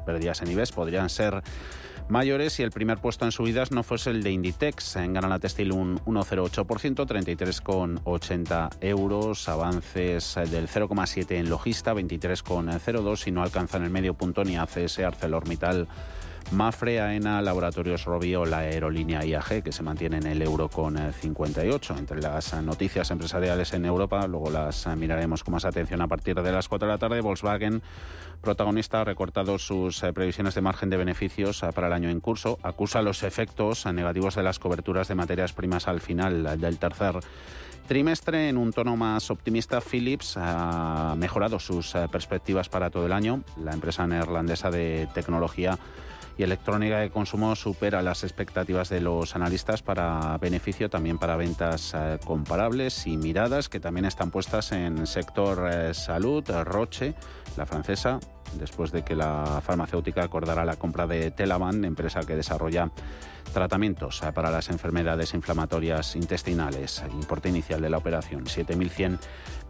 Pérdidas 0.05 0.41
en 0.41 0.51
IBEX 0.51 0.71
podrían 0.71 1.09
ser 1.09 1.41
mayores 2.07 2.59
y 2.59 2.63
el 2.63 2.71
primer 2.71 2.99
puesto 2.99 3.25
en 3.25 3.31
subidas 3.31 3.71
no 3.71 3.83
fuese 3.83 4.11
el 4.11 4.23
de 4.23 4.31
Inditex. 4.31 4.95
En 4.97 5.13
Gana 5.13 5.27
la 5.27 5.39
Textil 5.39 5.71
un 5.71 5.99
1,08%, 6.05 7.05
33,80 7.05 8.77
euros. 8.81 9.49
Avances 9.49 10.35
del 10.35 10.67
0,7 10.67 11.31
en 11.31 11.49
Logista, 11.49 11.93
23,02 11.93 13.27
y 13.27 13.31
no 13.31 13.43
alcanzan 13.43 13.83
el 13.83 13.89
medio 13.89 14.13
punto 14.13 14.43
ni 14.43 14.57
ACS 14.57 14.99
ArcelorMittal 14.99 15.87
Mafre, 16.51 17.01
AENA, 17.01 17.41
Laboratorios 17.41 18.05
Robio, 18.05 18.45
la 18.45 18.59
aerolínea 18.59 19.25
IAG, 19.25 19.63
que 19.63 19.71
se 19.71 19.81
mantiene 19.81 20.17
en 20.17 20.27
el 20.27 20.41
euro 20.41 20.69
con 20.69 20.95
58. 20.95 21.93
Eh, 21.93 21.97
Entre 21.97 22.21
las 22.21 22.53
noticias 22.61 23.09
empresariales 23.09 23.73
en 23.73 23.83
Europa, 23.83 24.25
luego 24.27 24.51
las 24.51 24.85
eh, 24.85 24.95
miraremos 24.95 25.43
con 25.43 25.53
más 25.53 25.65
atención 25.65 26.01
a 26.01 26.07
partir 26.07 26.35
de 26.35 26.51
las 26.51 26.69
4 26.69 26.87
de 26.87 26.93
la 26.93 26.97
tarde. 26.99 27.21
Volkswagen, 27.21 27.81
protagonista, 28.41 29.01
ha 29.01 29.03
recortado 29.03 29.57
sus 29.57 30.03
eh, 30.03 30.13
previsiones 30.13 30.53
de 30.53 30.61
margen 30.61 30.89
de 30.89 30.97
beneficios 30.97 31.61
para 31.73 31.87
el 31.87 31.93
año 31.93 32.09
en 32.09 32.19
curso. 32.19 32.59
Acusa 32.61 33.01
los 33.01 33.23
efectos 33.23 33.85
negativos 33.87 34.35
de 34.35 34.43
las 34.43 34.59
coberturas 34.59 35.07
de 35.07 35.15
materias 35.15 35.51
primas 35.51 35.87
al 35.87 35.99
final 35.99 36.59
del 36.59 36.77
tercer 36.77 37.19
trimestre. 37.87 38.49
En 38.49 38.57
un 38.57 38.71
tono 38.71 38.95
más 38.95 39.31
optimista, 39.31 39.81
Philips 39.81 40.37
ha 40.37 41.15
mejorado 41.17 41.59
sus 41.59 41.93
perspectivas 42.11 42.69
para 42.69 42.91
todo 42.91 43.07
el 43.07 43.13
año. 43.13 43.41
La 43.61 43.73
empresa 43.73 44.05
neerlandesa 44.07 44.69
de 44.69 45.07
tecnología 45.13 45.77
y 46.37 46.43
electrónica 46.43 46.99
de 46.99 47.09
consumo 47.09 47.55
supera 47.55 48.01
las 48.01 48.23
expectativas 48.23 48.89
de 48.89 49.01
los 49.01 49.35
analistas 49.35 49.81
para 49.81 50.37
beneficio, 50.37 50.89
también 50.89 51.17
para 51.17 51.35
ventas 51.37 51.93
eh, 51.95 52.19
comparables 52.25 53.07
y 53.07 53.17
miradas 53.17 53.69
que 53.69 53.79
también 53.79 54.05
están 54.05 54.31
puestas 54.31 54.71
en 54.71 55.07
sector 55.07 55.69
eh, 55.71 55.93
salud. 55.93 56.43
Roche, 56.63 57.13
la 57.57 57.65
francesa, 57.65 58.19
después 58.59 58.91
de 58.91 59.03
que 59.03 59.15
la 59.15 59.61
farmacéutica 59.65 60.23
acordara 60.23 60.65
la 60.65 60.75
compra 60.75 61.07
de 61.07 61.31
Telaban, 61.31 61.85
empresa 61.85 62.21
que 62.21 62.35
desarrolla 62.35 62.91
tratamientos 63.53 64.21
para 64.33 64.51
las 64.51 64.69
enfermedades 64.69 65.33
inflamatorias 65.33 66.15
intestinales. 66.15 67.03
Importe 67.13 67.49
inicial 67.49 67.81
de 67.81 67.89
la 67.89 67.97
operación, 67.97 68.45
7.100 68.45 69.19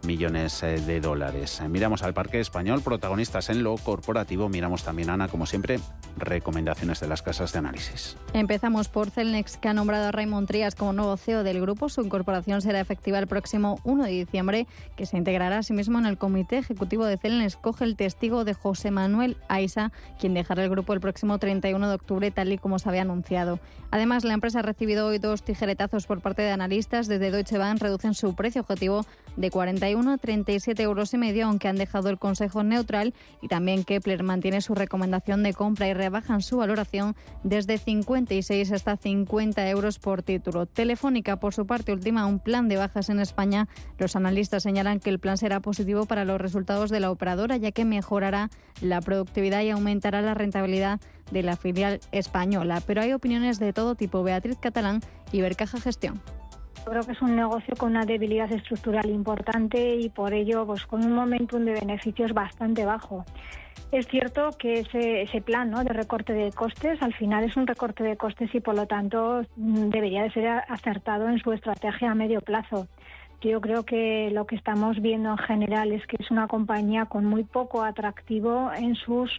millones 0.04 0.62
eh, 0.62 0.80
de 0.80 1.00
dólares. 1.00 1.60
Miramos 1.68 2.02
al 2.02 2.14
parque 2.14 2.40
español, 2.40 2.82
protagonistas 2.82 3.50
en 3.50 3.62
lo 3.62 3.76
corporativo. 3.76 4.48
Miramos 4.48 4.84
también, 4.84 5.10
Ana, 5.10 5.28
como 5.28 5.46
siempre, 5.46 5.80
recomendaciones 6.16 7.00
de 7.00 7.08
las 7.08 7.22
casas 7.22 7.52
de 7.52 7.58
análisis. 7.58 8.16
Empezamos 8.32 8.88
por 8.88 9.10
Celnex, 9.10 9.56
que 9.56 9.68
ha 9.68 9.74
nombrado 9.74 10.08
a 10.08 10.12
Raymond 10.12 10.46
Trías 10.46 10.74
como 10.74 10.92
nuevo 10.92 11.16
CEO 11.16 11.42
del 11.42 11.60
grupo. 11.60 11.88
Su 11.88 12.02
incorporación 12.02 12.62
será 12.62 12.80
efectiva 12.80 13.18
el 13.18 13.26
próximo 13.26 13.78
1 13.84 14.04
de 14.04 14.10
diciembre, 14.10 14.66
que 14.96 15.06
se 15.06 15.16
integrará 15.16 15.58
asimismo 15.58 15.98
en 15.98 16.06
el 16.06 16.18
comité 16.18 16.58
ejecutivo 16.58 17.04
de 17.04 17.16
Celnex. 17.18 17.56
Coge 17.56 17.84
el 17.84 17.96
testigo 17.96 18.44
de 18.44 18.54
José 18.54 18.90
Manuel 18.90 19.36
Aiza, 19.48 19.92
quien 20.18 20.34
dejará 20.34 20.64
el 20.64 20.70
grupo 20.70 20.92
el 20.92 21.00
próximo 21.00 21.38
31 21.38 21.88
de 21.88 21.94
octubre, 21.94 22.30
tal 22.30 22.52
y 22.52 22.58
como 22.58 22.78
se 22.78 22.88
había 22.88 23.02
anunciado. 23.02 23.58
Además, 23.90 24.24
la 24.24 24.34
empresa 24.34 24.58
ha 24.60 24.62
recibido 24.62 25.06
hoy 25.06 25.18
dos 25.18 25.42
tijeretazos 25.42 26.06
por 26.06 26.20
parte 26.20 26.42
de 26.42 26.50
analistas. 26.50 27.06
Desde 27.06 27.30
Deutsche 27.30 27.58
Bank 27.58 27.80
reducen 27.80 28.14
su 28.14 28.34
precio 28.34 28.62
objetivo 28.62 29.06
de 29.36 29.50
41 29.50 30.12
a 30.12 30.18
37 30.18 30.82
euros 30.82 31.12
y 31.14 31.18
medio, 31.18 31.46
aunque 31.46 31.68
han 31.68 31.76
dejado 31.76 32.08
el 32.08 32.18
consejo 32.18 32.62
neutral. 32.62 33.14
Y 33.42 33.48
también 33.48 33.84
Kepler 33.84 34.22
mantiene 34.22 34.60
su 34.60 34.74
recomendación 34.74 35.42
de 35.42 35.54
compra 35.54 35.88
y 35.88 35.94
rebajan 35.94 36.42
su 36.42 36.58
valoración 36.58 37.16
desde 37.42 37.78
56 37.78 38.72
hasta 38.72 38.96
50 38.96 39.68
euros 39.68 39.98
por 39.98 40.22
título. 40.22 40.66
Telefónica, 40.66 41.38
por 41.38 41.54
su 41.54 41.66
parte, 41.66 41.92
ultima 41.92 42.26
un 42.26 42.38
plan 42.38 42.68
de 42.68 42.76
bajas 42.76 43.08
en 43.08 43.20
España. 43.20 43.68
Los 43.98 44.16
analistas 44.16 44.62
señalan 44.62 45.00
que 45.00 45.10
el 45.10 45.18
plan 45.18 45.36
será 45.36 45.60
positivo 45.60 46.06
para 46.06 46.24
los 46.24 46.40
resultados 46.40 46.90
de 46.90 47.00
la 47.00 47.10
operadora, 47.10 47.56
ya 47.56 47.72
que 47.72 47.84
mejorará 47.84 48.50
la 48.80 49.00
productividad 49.00 49.62
y 49.62 49.70
aumentará 49.70 50.22
la 50.22 50.34
rentabilidad 50.34 51.00
de 51.30 51.42
la 51.42 51.56
filial 51.56 52.00
española. 52.12 52.82
Pero 52.86 53.02
hay 53.02 53.12
opiniones 53.12 53.58
de 53.58 53.72
todo 53.72 53.94
tipo. 53.94 54.22
Beatriz 54.22 54.58
Catalán 54.58 55.00
y 55.32 55.40
Bercaja 55.40 55.80
Gestión. 55.80 56.20
Creo 56.88 57.02
que 57.02 57.12
es 57.12 57.20
un 57.20 57.34
negocio 57.34 57.74
con 57.76 57.90
una 57.90 58.04
debilidad 58.04 58.50
estructural 58.52 59.10
importante 59.10 59.96
y 59.96 60.08
por 60.08 60.32
ello 60.32 60.64
pues 60.64 60.86
con 60.86 61.04
un 61.04 61.14
momentum 61.14 61.64
de 61.64 61.72
beneficios 61.72 62.32
bastante 62.32 62.84
bajo. 62.84 63.24
Es 63.90 64.06
cierto 64.06 64.50
que 64.56 64.80
ese, 64.80 65.22
ese 65.22 65.40
plan 65.40 65.68
¿no? 65.68 65.82
de 65.82 65.92
recorte 65.92 66.32
de 66.32 66.52
costes 66.52 67.02
al 67.02 67.12
final 67.12 67.42
es 67.42 67.56
un 67.56 67.66
recorte 67.66 68.04
de 68.04 68.16
costes 68.16 68.54
y 68.54 68.60
por 68.60 68.76
lo 68.76 68.86
tanto 68.86 69.42
mm, 69.56 69.88
debería 69.88 70.22
de 70.22 70.30
ser 70.30 70.46
acertado 70.46 71.28
en 71.28 71.40
su 71.40 71.52
estrategia 71.52 72.12
a 72.12 72.14
medio 72.14 72.40
plazo. 72.40 72.86
Yo 73.40 73.60
creo 73.60 73.84
que 73.84 74.30
lo 74.32 74.46
que 74.46 74.54
estamos 74.54 75.02
viendo 75.02 75.30
en 75.30 75.38
general 75.38 75.90
es 75.90 76.06
que 76.06 76.16
es 76.20 76.30
una 76.30 76.46
compañía 76.46 77.06
con 77.06 77.24
muy 77.24 77.42
poco 77.42 77.82
atractivo 77.82 78.70
en 78.72 78.94
sus 78.94 79.30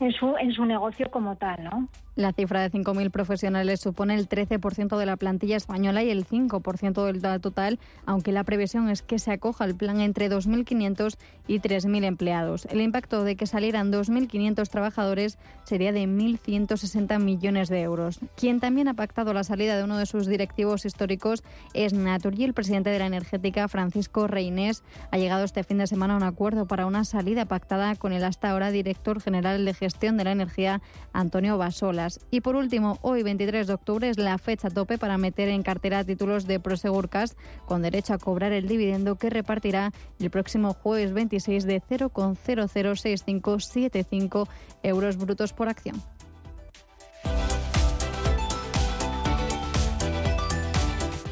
en 0.00 0.10
su 0.12 0.36
en 0.38 0.52
su 0.52 0.64
negocio 0.64 1.10
como 1.10 1.36
tal, 1.36 1.64
¿no? 1.64 1.88
La 2.16 2.32
cifra 2.32 2.62
de 2.62 2.70
5.000 2.70 3.10
profesionales 3.10 3.80
supone 3.80 4.14
el 4.14 4.28
13% 4.28 4.96
de 4.96 5.06
la 5.06 5.16
plantilla 5.16 5.56
española 5.56 6.04
y 6.04 6.10
el 6.10 6.24
5% 6.24 7.04
del 7.04 7.40
total, 7.40 7.80
aunque 8.06 8.30
la 8.30 8.44
previsión 8.44 8.88
es 8.88 9.02
que 9.02 9.18
se 9.18 9.32
acoja 9.32 9.64
el 9.64 9.74
plan 9.74 10.00
entre 10.00 10.30
2.500 10.30 11.16
y 11.48 11.58
3.000 11.58 12.04
empleados. 12.04 12.66
El 12.66 12.80
impacto 12.82 13.24
de 13.24 13.34
que 13.34 13.48
salieran 13.48 13.92
2.500 13.92 14.68
trabajadores 14.68 15.38
sería 15.64 15.90
de 15.90 16.04
1.160 16.04 17.18
millones 17.20 17.68
de 17.68 17.80
euros. 17.82 18.20
Quien 18.36 18.60
también 18.60 18.86
ha 18.86 18.94
pactado 18.94 19.32
la 19.32 19.42
salida 19.42 19.76
de 19.76 19.82
uno 19.82 19.98
de 19.98 20.06
sus 20.06 20.28
directivos 20.28 20.84
históricos 20.84 21.42
es 21.72 21.94
Naturgy. 21.94 22.44
El 22.44 22.54
presidente 22.54 22.90
de 22.90 23.00
la 23.00 23.06
energética, 23.06 23.66
Francisco 23.66 24.28
Reinés, 24.28 24.84
ha 25.10 25.18
llegado 25.18 25.42
este 25.42 25.64
fin 25.64 25.78
de 25.78 25.88
semana 25.88 26.14
a 26.14 26.18
un 26.18 26.22
acuerdo 26.22 26.66
para 26.66 26.86
una 26.86 27.04
salida 27.04 27.46
pactada 27.46 27.96
con 27.96 28.12
el 28.12 28.22
hasta 28.22 28.50
ahora 28.50 28.70
director 28.70 29.20
general 29.20 29.64
de 29.64 29.74
gestión 29.74 30.16
de 30.16 30.24
la 30.24 30.32
energía, 30.32 30.80
Antonio 31.12 31.58
Basola. 31.58 32.03
Y 32.30 32.40
por 32.40 32.56
último, 32.56 32.98
hoy 33.02 33.22
23 33.22 33.66
de 33.66 33.74
octubre 33.74 34.08
es 34.08 34.16
la 34.18 34.38
fecha 34.38 34.70
tope 34.70 34.96
para 34.98 35.18
meter 35.18 35.48
en 35.48 35.62
cartera 35.62 36.04
títulos 36.04 36.46
de 36.46 36.60
Prosegurcas 36.60 37.36
con 37.66 37.82
derecho 37.82 38.14
a 38.14 38.18
cobrar 38.18 38.52
el 38.52 38.68
dividendo 38.68 39.16
que 39.16 39.30
repartirá 39.30 39.92
el 40.18 40.30
próximo 40.30 40.74
jueves 40.74 41.12
26 41.12 41.64
de 41.64 41.82
0,006575 41.82 44.48
euros 44.82 45.16
brutos 45.16 45.52
por 45.52 45.68
acción. 45.68 46.02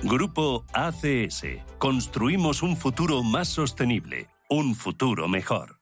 Grupo 0.02 0.64
ACS. 0.72 1.44
Construimos 1.78 2.62
un 2.62 2.76
futuro 2.76 3.22
más 3.22 3.48
sostenible, 3.48 4.28
un 4.50 4.74
futuro 4.74 5.28
mejor. 5.28 5.81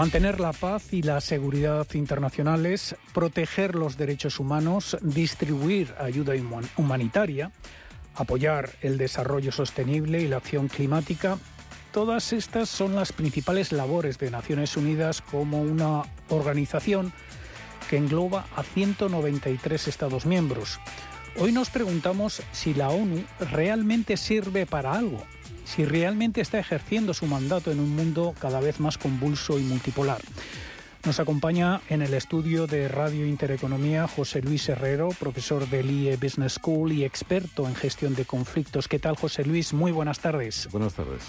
Mantener 0.00 0.40
la 0.40 0.54
paz 0.54 0.94
y 0.94 1.02
la 1.02 1.20
seguridad 1.20 1.86
internacionales, 1.92 2.96
proteger 3.12 3.74
los 3.74 3.98
derechos 3.98 4.40
humanos, 4.40 4.96
distribuir 5.02 5.94
ayuda 5.98 6.32
humanitaria, 6.78 7.52
apoyar 8.14 8.70
el 8.80 8.96
desarrollo 8.96 9.52
sostenible 9.52 10.22
y 10.22 10.26
la 10.26 10.38
acción 10.38 10.68
climática, 10.68 11.36
todas 11.92 12.32
estas 12.32 12.70
son 12.70 12.96
las 12.96 13.12
principales 13.12 13.72
labores 13.72 14.16
de 14.18 14.30
Naciones 14.30 14.74
Unidas 14.78 15.20
como 15.20 15.60
una 15.60 16.04
organización 16.30 17.12
que 17.90 17.98
engloba 17.98 18.46
a 18.56 18.62
193 18.62 19.86
Estados 19.86 20.24
miembros. 20.24 20.80
Hoy 21.36 21.52
nos 21.52 21.68
preguntamos 21.68 22.40
si 22.52 22.72
la 22.72 22.88
ONU 22.88 23.22
realmente 23.52 24.16
sirve 24.16 24.64
para 24.64 24.94
algo 24.94 25.26
si 25.64 25.84
realmente 25.84 26.40
está 26.40 26.58
ejerciendo 26.58 27.14
su 27.14 27.26
mandato 27.26 27.70
en 27.70 27.80
un 27.80 27.94
mundo 27.94 28.34
cada 28.40 28.60
vez 28.60 28.80
más 28.80 28.98
convulso 28.98 29.58
y 29.58 29.62
multipolar. 29.62 30.20
Nos 31.04 31.18
acompaña 31.18 31.80
en 31.88 32.02
el 32.02 32.12
estudio 32.12 32.66
de 32.66 32.86
Radio 32.86 33.26
Intereconomía 33.26 34.06
José 34.06 34.42
Luis 34.42 34.68
Herrero, 34.68 35.08
profesor 35.18 35.66
del 35.68 35.90
IE 35.90 36.16
Business 36.16 36.54
School 36.54 36.92
y 36.92 37.04
experto 37.04 37.66
en 37.66 37.74
gestión 37.74 38.14
de 38.14 38.26
conflictos. 38.26 38.86
¿Qué 38.86 38.98
tal, 38.98 39.16
José 39.16 39.44
Luis? 39.44 39.72
Muy 39.72 39.92
buenas 39.92 40.20
tardes. 40.20 40.68
Buenas 40.70 40.92
tardes. 40.92 41.22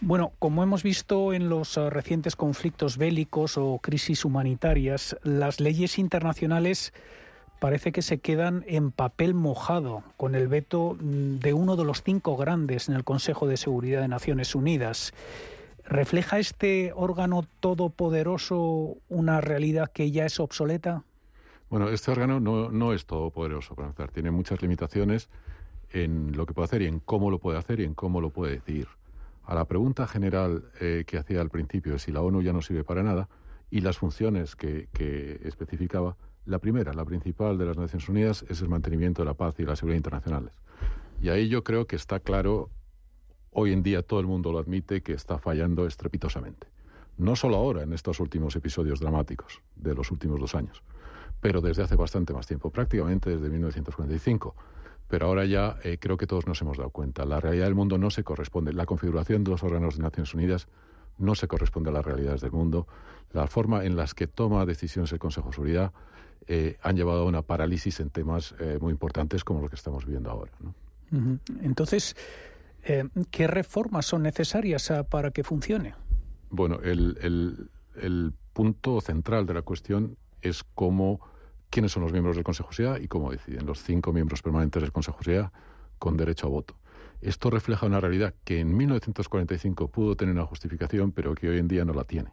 Bueno, 0.00 0.32
como 0.38 0.62
hemos 0.62 0.82
visto 0.82 1.32
en 1.32 1.48
los 1.48 1.76
uh, 1.76 1.90
recientes 1.90 2.34
conflictos 2.34 2.96
bélicos 2.96 3.56
o 3.58 3.78
crisis 3.80 4.24
humanitarias, 4.24 5.16
las 5.22 5.60
leyes 5.60 5.98
internacionales 5.98 6.92
parece 7.62 7.92
que 7.92 8.02
se 8.02 8.18
quedan 8.18 8.64
en 8.66 8.90
papel 8.90 9.34
mojado 9.34 10.02
con 10.16 10.34
el 10.34 10.48
veto 10.48 10.96
mm, 11.00 11.38
de 11.38 11.52
uno 11.52 11.76
de 11.76 11.84
los 11.84 12.02
cinco 12.02 12.36
grandes 12.36 12.88
en 12.88 12.96
el 12.96 13.04
Consejo 13.04 13.46
de 13.46 13.56
Seguridad 13.56 14.00
de 14.00 14.08
Naciones 14.08 14.56
Unidas. 14.56 15.14
¿Refleja 15.84 16.40
este 16.40 16.92
órgano 16.92 17.46
todopoderoso 17.60 18.96
una 19.08 19.40
realidad 19.40 19.92
que 19.92 20.10
ya 20.10 20.26
es 20.26 20.40
obsoleta? 20.40 21.04
Bueno, 21.70 21.88
este 21.88 22.10
órgano 22.10 22.40
no, 22.40 22.92
es 22.92 23.06
todopoderoso, 23.06 23.76
para 23.76 23.86
empezar. 23.90 24.10
Tiene 24.10 24.32
muchas 24.32 24.60
limitaciones 24.60 25.28
en 25.92 26.36
lo 26.36 26.46
que 26.46 26.54
puede 26.54 26.64
hacer 26.64 26.82
y 26.82 26.86
en 26.86 26.98
cómo 26.98 27.30
lo 27.30 27.38
puede 27.38 27.58
hacer 27.58 27.78
y 27.78 27.84
en 27.84 27.94
cómo 27.94 28.20
lo 28.20 28.30
puede 28.30 28.54
decidir. 28.54 28.88
A 29.44 29.54
la 29.54 29.66
pregunta 29.66 30.08
general 30.08 30.64
eh, 30.80 31.04
que 31.06 31.16
hacía 31.16 31.40
al 31.40 31.50
principio 31.50 31.92
de 31.92 32.00
si 32.00 32.10
la 32.10 32.22
ONU 32.22 32.42
ya 32.42 32.52
no 32.52 32.60
sirve 32.60 32.82
para 32.82 33.04
nada 33.04 33.28
y 33.70 33.82
las 33.82 33.98
funciones 33.98 34.56
que 34.56 34.88
especificaba, 35.44 36.16
la 36.44 36.58
primera, 36.58 36.92
la 36.92 37.04
principal 37.04 37.58
de 37.58 37.66
las 37.66 37.76
Naciones 37.76 38.08
Unidas, 38.08 38.44
es 38.48 38.60
el 38.60 38.68
mantenimiento 38.68 39.22
de 39.22 39.26
la 39.26 39.34
paz 39.34 39.58
y 39.58 39.64
la 39.64 39.76
seguridad 39.76 39.96
internacionales. 39.96 40.52
Y 41.20 41.28
ahí 41.28 41.48
yo 41.48 41.62
creo 41.62 41.86
que 41.86 41.96
está 41.96 42.20
claro, 42.20 42.70
hoy 43.50 43.72
en 43.72 43.82
día 43.82 44.02
todo 44.02 44.20
el 44.20 44.26
mundo 44.26 44.52
lo 44.52 44.58
admite, 44.58 45.02
que 45.02 45.12
está 45.12 45.38
fallando 45.38 45.86
estrepitosamente. 45.86 46.66
No 47.18 47.36
solo 47.36 47.56
ahora, 47.56 47.82
en 47.82 47.92
estos 47.92 48.18
últimos 48.20 48.56
episodios 48.56 48.98
dramáticos 48.98 49.62
de 49.76 49.94
los 49.94 50.10
últimos 50.10 50.40
dos 50.40 50.54
años, 50.54 50.82
pero 51.40 51.60
desde 51.60 51.82
hace 51.82 51.96
bastante 51.96 52.32
más 52.32 52.46
tiempo, 52.46 52.70
prácticamente 52.70 53.30
desde 53.30 53.48
1945. 53.50 54.54
Pero 55.08 55.26
ahora 55.26 55.44
ya 55.44 55.76
eh, 55.84 55.98
creo 56.00 56.16
que 56.16 56.26
todos 56.26 56.46
nos 56.46 56.60
hemos 56.62 56.78
dado 56.78 56.90
cuenta. 56.90 57.26
La 57.26 57.38
realidad 57.38 57.66
del 57.66 57.74
mundo 57.74 57.98
no 57.98 58.10
se 58.10 58.24
corresponde. 58.24 58.72
La 58.72 58.86
configuración 58.86 59.44
de 59.44 59.50
los 59.50 59.62
órganos 59.62 59.96
de 59.96 60.04
Naciones 60.04 60.32
Unidas 60.32 60.68
no 61.18 61.34
se 61.34 61.48
corresponde 61.48 61.90
a 61.90 61.92
las 61.92 62.04
realidades 62.04 62.40
del 62.40 62.52
mundo. 62.52 62.86
La 63.32 63.46
forma 63.46 63.84
en 63.84 63.96
las 63.96 64.14
que 64.14 64.26
toma 64.26 64.64
decisiones 64.64 65.12
el 65.12 65.18
Consejo 65.18 65.48
de 65.48 65.54
Seguridad 65.54 65.92
eh, 66.46 66.78
han 66.82 66.96
llevado 66.96 67.22
a 67.22 67.24
una 67.24 67.42
parálisis 67.42 68.00
en 68.00 68.10
temas 68.10 68.54
eh, 68.58 68.78
muy 68.80 68.92
importantes 68.92 69.44
como 69.44 69.60
los 69.60 69.70
que 69.70 69.76
estamos 69.76 70.06
viendo 70.06 70.30
ahora. 70.30 70.52
Entonces, 71.60 72.16
eh, 72.84 73.04
¿qué 73.30 73.46
reformas 73.46 74.06
son 74.06 74.22
necesarias 74.22 74.90
ah, 74.90 75.04
para 75.04 75.30
que 75.30 75.44
funcione? 75.44 75.94
Bueno, 76.50 76.80
el, 76.82 77.68
el, 77.96 78.32
punto 78.52 79.00
central 79.00 79.46
de 79.46 79.54
la 79.54 79.62
cuestión 79.62 80.18
es 80.42 80.62
cómo, 80.74 81.20
quiénes 81.70 81.92
son 81.92 82.02
los 82.02 82.12
miembros 82.12 82.36
del 82.36 82.44
Consejo 82.44 82.68
de 82.68 82.76
Seguridad 82.76 83.00
y 83.02 83.08
cómo 83.08 83.30
deciden 83.30 83.64
los 83.64 83.82
cinco 83.82 84.12
miembros 84.12 84.42
permanentes 84.42 84.82
del 84.82 84.92
Consejo 84.92 85.18
de 85.18 85.24
Seguridad 85.24 85.52
con 85.98 86.18
derecho 86.18 86.48
a 86.48 86.50
voto. 86.50 86.74
Esto 87.22 87.48
refleja 87.48 87.86
una 87.86 88.00
realidad 88.00 88.34
que 88.44 88.60
en 88.60 88.76
1945 88.76 89.88
pudo 89.88 90.16
tener 90.16 90.34
una 90.34 90.44
justificación, 90.44 91.12
pero 91.12 91.34
que 91.34 91.48
hoy 91.48 91.58
en 91.58 91.68
día 91.68 91.84
no 91.86 91.94
la 91.94 92.04
tiene. 92.04 92.30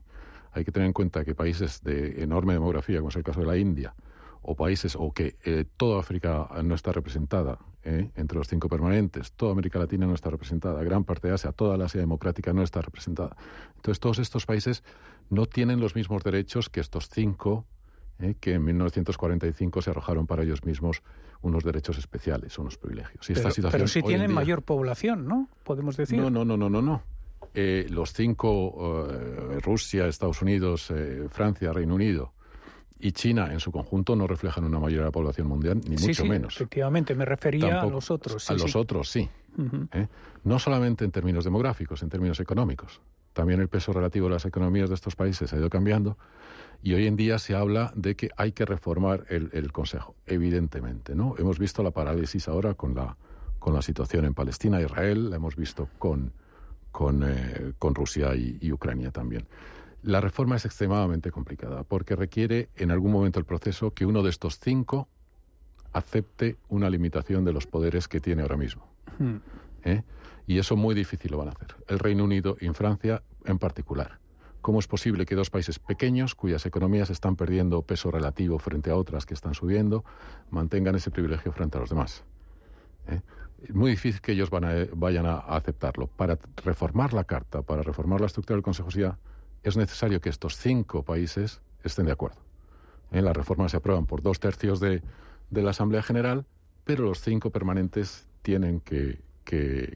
Hay 0.60 0.66
que 0.66 0.72
tener 0.72 0.88
en 0.88 0.94
cuenta 0.94 1.24
que 1.24 1.36
países 1.36 1.82
de 1.84 2.22
enorme 2.22 2.54
demografía, 2.54 2.98
como 2.98 3.10
es 3.10 3.16
el 3.16 3.24
caso 3.24 3.40
de 3.40 3.48
la 3.48 3.58
India, 3.58 3.96
o 4.42 4.56
países, 4.56 4.96
o 4.98 5.12
que 5.12 5.38
eh, 5.46 5.66
toda 5.78 6.00
África 6.00 6.50
no 6.64 6.76
está 6.76 6.92
representada 6.92 7.60
eh, 7.84 8.12
entre 8.16 8.38
los 8.38 8.48
cinco 8.48 8.68
permanentes, 8.68 9.32
toda 9.32 9.54
América 9.54 9.80
Latina 9.80 10.06
no 10.06 10.14
está 10.14 10.30
representada, 10.30 10.84
gran 10.84 11.06
parte 11.06 11.30
de 11.30 11.34
Asia, 11.34 11.54
toda 11.54 11.78
la 11.78 11.86
Asia 11.86 12.02
democrática 12.02 12.52
no 12.52 12.62
está 12.62 12.82
representada. 12.82 13.38
Entonces, 13.78 14.02
todos 14.02 14.20
estos 14.20 14.46
países 14.46 14.84
no 15.30 15.46
tienen 15.46 15.80
los 15.80 15.96
mismos 15.96 16.24
derechos 16.24 16.70
que 16.70 16.82
estos 16.82 17.08
cinco, 17.08 17.66
eh, 18.20 18.36
que 18.40 18.56
en 18.56 18.66
1945 18.66 19.82
se 19.82 19.92
arrojaron 19.92 20.28
para 20.28 20.44
ellos 20.44 20.66
mismos 20.66 21.04
unos 21.42 21.64
derechos 21.64 21.98
especiales, 21.98 22.60
unos 22.60 22.78
privilegios. 22.78 23.26
pero, 23.26 23.70
pero 23.72 23.88
sí 23.88 24.04
tienen 24.04 24.34
mayor 24.34 24.62
población, 24.62 25.26
¿no? 25.26 25.48
Podemos 25.64 25.96
decir. 25.96 26.20
No, 26.20 26.30
no, 26.30 26.44
no, 26.44 26.58
no, 26.58 26.70
no, 26.70 26.82
no. 26.82 27.02
Eh, 27.54 27.88
los 27.90 28.14
cinco, 28.14 29.08
eh, 29.10 29.60
Rusia, 29.62 30.08
Estados 30.08 30.42
Unidos, 30.42 30.92
eh, 30.92 31.28
Francia, 31.30 31.74
Reino 31.74 31.96
Unido 31.96 32.34
y 33.00 33.12
China 33.14 33.52
en 33.52 33.60
su 33.60 33.72
conjunto 33.72 34.16
no 34.16 34.28
reflejan 34.28 34.66
una 34.66 34.78
mayoría 34.78 35.00
de 35.00 35.06
la 35.06 35.12
población 35.12 35.48
mundial, 35.48 35.82
ni 35.88 35.96
mucho 35.96 36.24
sí, 36.24 36.30
menos. 36.30 36.56
Efectivamente, 36.56 37.16
me 37.16 37.26
refería 37.26 37.82
a 37.82 37.86
los 37.86 38.12
otros. 38.12 38.50
a 38.50 38.54
los 38.54 38.76
otros, 38.76 39.10
sí. 39.10 39.30
No 40.44 40.60
solamente 40.60 41.06
en 41.06 41.12
términos 41.12 41.44
demográficos, 41.44 42.04
en 42.04 42.10
términos 42.10 42.40
económicos. 42.40 43.02
También 43.34 43.62
el 43.62 43.70
peso 43.70 43.94
relativo 43.94 44.28
de 44.28 44.34
las 44.34 44.46
economías 44.46 44.90
de 44.90 44.96
estos 44.96 45.16
países 45.16 45.54
ha 45.54 45.58
ido 45.58 45.70
cambiando 45.70 46.18
y 46.82 46.94
hoy 46.94 47.08
en 47.08 47.16
día 47.16 47.40
se 47.40 47.56
habla 47.56 47.92
de 47.96 48.16
que 48.16 48.30
hay 48.38 48.52
que 48.52 48.66
reformar 48.66 49.26
el, 49.30 49.50
el 49.54 49.72
Consejo, 49.72 50.16
evidentemente. 50.26 51.16
¿no? 51.16 51.36
Hemos 51.38 51.58
visto 51.60 51.84
la 51.84 51.92
parálisis 51.92 52.48
ahora 52.48 52.74
con 52.74 52.96
la, 52.96 53.18
con 53.60 53.74
la 53.74 53.82
situación 53.82 54.26
en 54.26 54.34
Palestina, 54.34 54.82
Israel, 54.82 55.30
la 55.30 55.38
hemos 55.38 55.56
visto 55.56 55.90
con 55.98 56.34
con, 56.92 57.24
eh, 57.24 57.74
con 57.80 57.96
Rusia 57.96 58.36
y, 58.36 58.72
Ucrania 58.72 59.12
también. 59.12 59.48
La 60.02 60.22
reforma 60.22 60.56
es 60.56 60.66
extremadamente 60.66 61.32
complicada 61.32 61.84
porque 61.84 62.16
requiere 62.16 62.70
en 62.76 62.92
algún 62.92 63.12
momento 63.12 63.40
el 63.40 63.46
proceso 63.46 63.94
que 63.94 64.06
uno 64.06 64.24
de 64.24 64.30
estos 64.30 64.60
cinco 64.60 65.08
acepte 65.92 66.58
una 66.70 66.90
limitación 66.90 67.44
de 67.44 67.52
los 67.52 67.68
poderes 67.68 68.08
que 68.08 68.20
tiene 68.20 68.44
ahora 68.44 68.58
mismo. 68.58 68.88
Hmm. 69.18 69.38
¿Eh? 69.84 70.04
Y 70.48 70.58
eso 70.58 70.76
muy 70.76 70.96
difícil 70.96 71.32
lo 71.32 71.38
van 71.38 71.50
a 71.50 71.52
hacer. 71.52 71.76
El 71.88 72.00
Reino 72.00 72.24
Unido 72.24 72.58
y 72.60 72.70
Francia 72.70 73.24
en 73.46 73.60
particular. 73.60 74.20
¿Cómo 74.62 74.80
es 74.80 74.88
posible 74.88 75.26
que 75.26 75.36
dos 75.36 75.50
países 75.50 75.80
pequeños, 75.80 76.36
cuyas 76.36 76.66
economías 76.66 77.10
están 77.10 77.36
perdiendo 77.36 77.82
peso 77.82 78.12
relativo 78.12 78.60
frente 78.60 78.92
a 78.92 78.96
otras 78.96 79.26
que 79.26 79.34
están 79.34 79.54
subiendo, 79.54 80.04
mantengan 80.50 80.96
ese 80.96 81.12
privilegio 81.12 81.52
frente 81.54 81.78
a 81.78 81.82
los 81.82 81.90
demás? 81.90 82.24
¿Eh? 83.08 83.22
Muy 83.74 83.92
difícil 83.92 84.22
que 84.22 84.34
ellos 84.34 84.50
vayan 84.50 85.26
a 85.26 85.38
aceptarlo. 85.40 86.08
Para 86.08 86.38
reformar 86.64 87.14
la 87.14 87.24
Carta, 87.24 87.62
para 87.62 87.82
reformar 87.82 88.20
la 88.20 88.28
estructura 88.28 88.56
del 88.56 88.64
Consejo 88.64 88.88
de 88.88 88.94
Seguridad, 88.94 89.18
es 89.64 89.78
necesario 89.78 90.22
que 90.22 90.30
estos 90.30 90.58
cinco 90.58 91.04
países 91.04 91.62
estén 91.84 92.06
de 92.06 92.12
acuerdo. 92.12 92.40
¿Eh? 93.12 93.22
Las 93.22 93.36
reformas 93.36 93.72
se 93.72 93.78
aprueban 93.78 94.06
por 94.06 94.22
dos 94.22 94.40
tercios 94.40 94.80
de, 94.80 95.02
la 95.52 95.72
Asamblea 95.72 96.04
General, 96.04 96.46
pero 96.84 97.04
los 97.04 97.22
cinco 97.22 97.50
permanentes 97.50 98.28
tienen 98.42 98.80
que, 98.82 99.20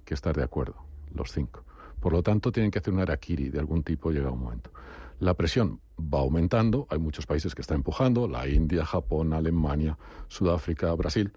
estar 0.08 0.36
de 0.36 0.44
acuerdo, 0.44 0.76
los 1.14 1.32
cinco. 1.32 1.64
Por 2.00 2.12
lo 2.12 2.24
tanto, 2.24 2.52
tienen 2.52 2.72
que 2.72 2.80
hacer 2.80 2.94
una 2.94 3.04
araquiri 3.04 3.50
de 3.50 3.60
algún 3.60 3.84
tipo 3.84 4.12
llega 4.12 4.32
un 4.32 4.40
momento. 4.40 4.72
La 5.20 5.36
presión 5.36 5.80
va 5.98 6.20
aumentando, 6.20 6.88
hay 6.90 6.98
muchos 7.00 7.26
países 7.26 7.56
que 7.56 7.62
están 7.62 7.78
empujando, 7.78 8.28
la 8.28 8.48
India, 8.48 8.86
Japón, 8.86 9.32
Alemania, 9.34 9.98
Sudáfrica, 10.28 10.92
Brasil 10.94 11.32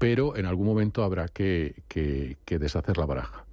pero 0.00 0.34
en 0.34 0.46
algún 0.46 0.66
momento 0.66 1.04
habrá 1.04 1.28
que, 1.28 1.84
deshacer 2.48 2.96
la 2.96 3.04
baraja. 3.04 3.44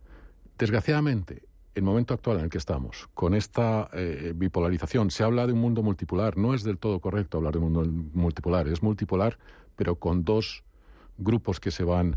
Desgraciadamente, 0.57 1.43
el 1.75 1.83
momento 1.83 2.13
actual 2.13 2.37
en 2.37 2.45
el 2.45 2.49
que 2.49 2.57
estamos, 2.57 3.09
con 3.13 3.33
esta 3.33 3.89
eh, 3.91 4.31
bipolarización, 4.33 5.11
se 5.11 5.25
habla 5.25 5.45
de 5.45 5.51
un 5.51 5.59
mundo 5.59 5.83
multipolar. 5.83 6.37
No 6.37 6.53
es 6.53 6.63
del 6.63 6.77
todo 6.77 7.01
correcto 7.01 7.37
hablar 7.37 7.51
de 7.51 7.59
un 7.59 7.73
mundo 7.73 7.91
multipolar. 8.13 8.69
Es 8.69 8.81
multipolar, 8.81 9.37
pero 9.75 9.95
con 9.95 10.23
dos 10.23 10.63
grupos 11.17 11.59
que 11.59 11.69
se 11.69 11.83
van, 11.83 12.15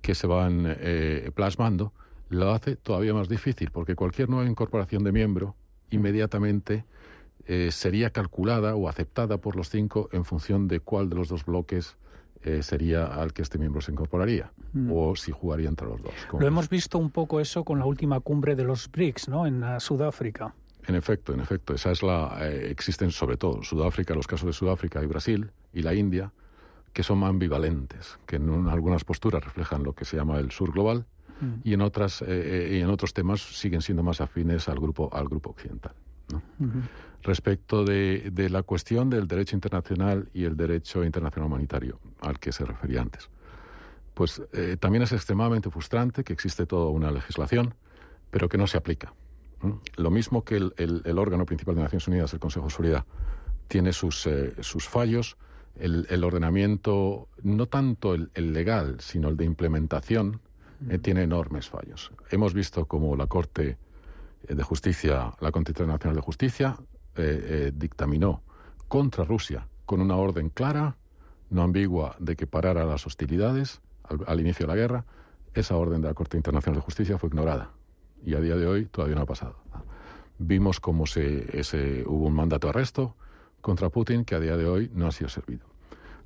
que 0.00 0.14
se 0.14 0.26
van 0.26 0.64
eh, 0.66 1.30
plasmando, 1.34 1.92
lo 2.30 2.52
hace 2.52 2.74
todavía 2.74 3.12
más 3.12 3.28
difícil, 3.28 3.70
porque 3.70 3.94
cualquier 3.94 4.30
nueva 4.30 4.48
incorporación 4.48 5.04
de 5.04 5.12
miembro 5.12 5.56
inmediatamente 5.90 6.86
eh, 7.44 7.68
sería 7.70 8.08
calculada 8.14 8.76
o 8.76 8.88
aceptada 8.88 9.36
por 9.36 9.56
los 9.56 9.68
cinco 9.68 10.08
en 10.12 10.24
función 10.24 10.68
de 10.68 10.80
cuál 10.80 11.10
de 11.10 11.16
los 11.16 11.28
dos 11.28 11.44
bloques 11.44 11.98
eh, 12.42 12.62
sería 12.62 13.06
al 13.06 13.32
que 13.32 13.42
este 13.42 13.58
miembro 13.58 13.80
se 13.80 13.90
incorporaría 13.90 14.52
mm. 14.72 14.92
o 14.92 15.16
si 15.16 15.32
jugaría 15.32 15.68
entre 15.68 15.88
los 15.88 16.02
dos. 16.02 16.12
Lo 16.38 16.46
hemos 16.46 16.68
visto 16.68 16.98
un 16.98 17.10
poco 17.10 17.40
eso 17.40 17.64
con 17.64 17.78
la 17.78 17.84
última 17.84 18.20
cumbre 18.20 18.54
de 18.54 18.64
los 18.64 18.90
BRICS, 18.90 19.28
¿no? 19.28 19.46
En 19.46 19.64
uh, 19.64 19.80
Sudáfrica. 19.80 20.54
En 20.86 20.94
efecto, 20.94 21.34
en 21.34 21.40
efecto. 21.40 21.74
Esa 21.74 21.90
es 21.90 22.02
la. 22.02 22.38
Eh, 22.40 22.70
existen 22.70 23.10
sobre 23.10 23.36
todo 23.36 23.62
Sudáfrica, 23.62 24.14
los 24.14 24.26
casos 24.26 24.46
de 24.46 24.52
Sudáfrica 24.52 25.02
y 25.02 25.06
Brasil 25.06 25.50
y 25.72 25.82
la 25.82 25.94
India, 25.94 26.32
que 26.92 27.02
son 27.02 27.24
ambivalentes, 27.24 28.18
que 28.26 28.36
en 28.36 28.68
algunas 28.68 29.04
posturas 29.04 29.44
reflejan 29.44 29.82
lo 29.82 29.92
que 29.92 30.04
se 30.04 30.16
llama 30.16 30.38
el 30.38 30.50
sur 30.50 30.72
global 30.72 31.06
mm. 31.40 31.60
y 31.64 31.74
en 31.74 31.82
otras 31.82 32.22
eh, 32.26 32.76
y 32.78 32.80
en 32.80 32.90
otros 32.90 33.12
temas 33.12 33.40
siguen 33.40 33.82
siendo 33.82 34.02
más 34.02 34.20
afines 34.20 34.68
al 34.68 34.78
grupo 34.78 35.10
al 35.12 35.28
grupo 35.28 35.50
occidental. 35.50 35.92
¿No? 36.32 36.42
respecto 37.22 37.84
de, 37.84 38.48
la 38.50 38.62
cuestión 38.62 39.10
del 39.10 39.26
derecho 39.26 39.56
internacional 39.56 40.28
y 40.32 40.44
el 40.44 40.56
derecho 40.56 41.04
internacional 41.04 41.48
humanitario, 41.48 41.98
al 42.20 42.38
que 42.38 42.52
se 42.52 42.64
refería 42.64 43.02
antes. 43.02 43.28
Pues 44.14 44.42
eh, 44.52 44.76
también 44.78 45.02
es 45.02 45.12
extremadamente 45.12 45.70
frustrante 45.70 46.24
que 46.24 46.32
existe 46.32 46.66
toda 46.66 46.90
una 46.90 47.10
legislación, 47.10 47.74
pero 48.30 48.48
que 48.48 48.58
no 48.58 48.66
se 48.66 48.76
aplica. 48.76 49.12
Lo 49.96 50.10
mismo 50.10 50.44
que 50.44 50.56
el, 50.56 51.18
órgano 51.18 51.44
principal 51.44 51.74
de 51.74 51.82
Naciones 51.82 52.06
Unidas, 52.06 52.32
el 52.32 52.40
Consejo 52.40 52.66
de 52.66 52.70
Seguridad, 52.70 53.04
tiene 53.66 53.92
sus, 53.92 54.26
eh, 54.26 54.54
sus 54.60 54.88
fallos, 54.88 55.36
el, 55.76 56.24
ordenamiento, 56.24 57.28
no 57.42 57.66
tanto 57.66 58.14
el, 58.14 58.30
legal, 58.34 58.96
sino 59.00 59.28
el 59.28 59.36
de 59.36 59.44
implementación, 59.44 60.40
eh, 60.88 60.98
tiene 60.98 61.22
enormes 61.22 61.68
fallos. 61.68 62.12
Hemos 62.30 62.54
visto 62.54 62.86
como 62.86 63.16
la 63.16 63.26
Corte 63.26 63.78
de 64.54 64.62
Justicia, 64.62 65.34
la 65.40 65.50
Corte 65.50 65.72
Internacional 65.72 66.16
de 66.16 66.22
Justicia, 66.22 66.76
eh, 67.16 67.66
eh, 67.68 67.72
dictaminó 67.74 68.42
contra 68.86 69.24
Rusia 69.24 69.68
con 69.84 70.00
una 70.00 70.16
orden 70.16 70.50
clara, 70.50 70.96
no 71.50 71.62
ambigua, 71.62 72.14
de 72.18 72.36
que 72.36 72.46
parara 72.46 72.84
las 72.84 73.06
hostilidades 73.06 73.80
al, 74.26 74.40
inicio 74.40 74.66
de 74.66 74.72
la 74.72 74.76
guerra, 74.76 75.04
esa 75.54 75.76
orden 75.76 76.00
de 76.02 76.08
la 76.08 76.14
Corte 76.14 76.36
Internacional 76.36 76.76
de 76.76 76.84
Justicia 76.84 77.18
fue 77.18 77.28
ignorada. 77.28 77.72
y 78.24 78.34
a 78.34 78.40
día 78.40 78.56
de 78.56 78.66
hoy 78.66 78.86
todavía 78.86 79.16
no 79.16 79.22
ha 79.22 79.26
pasado. 79.26 79.56
Vimos 80.38 80.80
cómo 80.80 81.06
se, 81.06 81.58
ese, 81.58 82.04
hubo 82.06 82.26
un 82.26 82.34
mandato 82.34 82.66
de 82.66 82.70
arresto 82.70 83.16
contra 83.60 83.90
Putin 83.90 84.24
que 84.24 84.34
a 84.34 84.40
día 84.40 84.56
de 84.56 84.66
hoy 84.66 84.90
no 84.94 85.06
ha 85.06 85.12
sido 85.12 85.28
servido. 85.28 85.66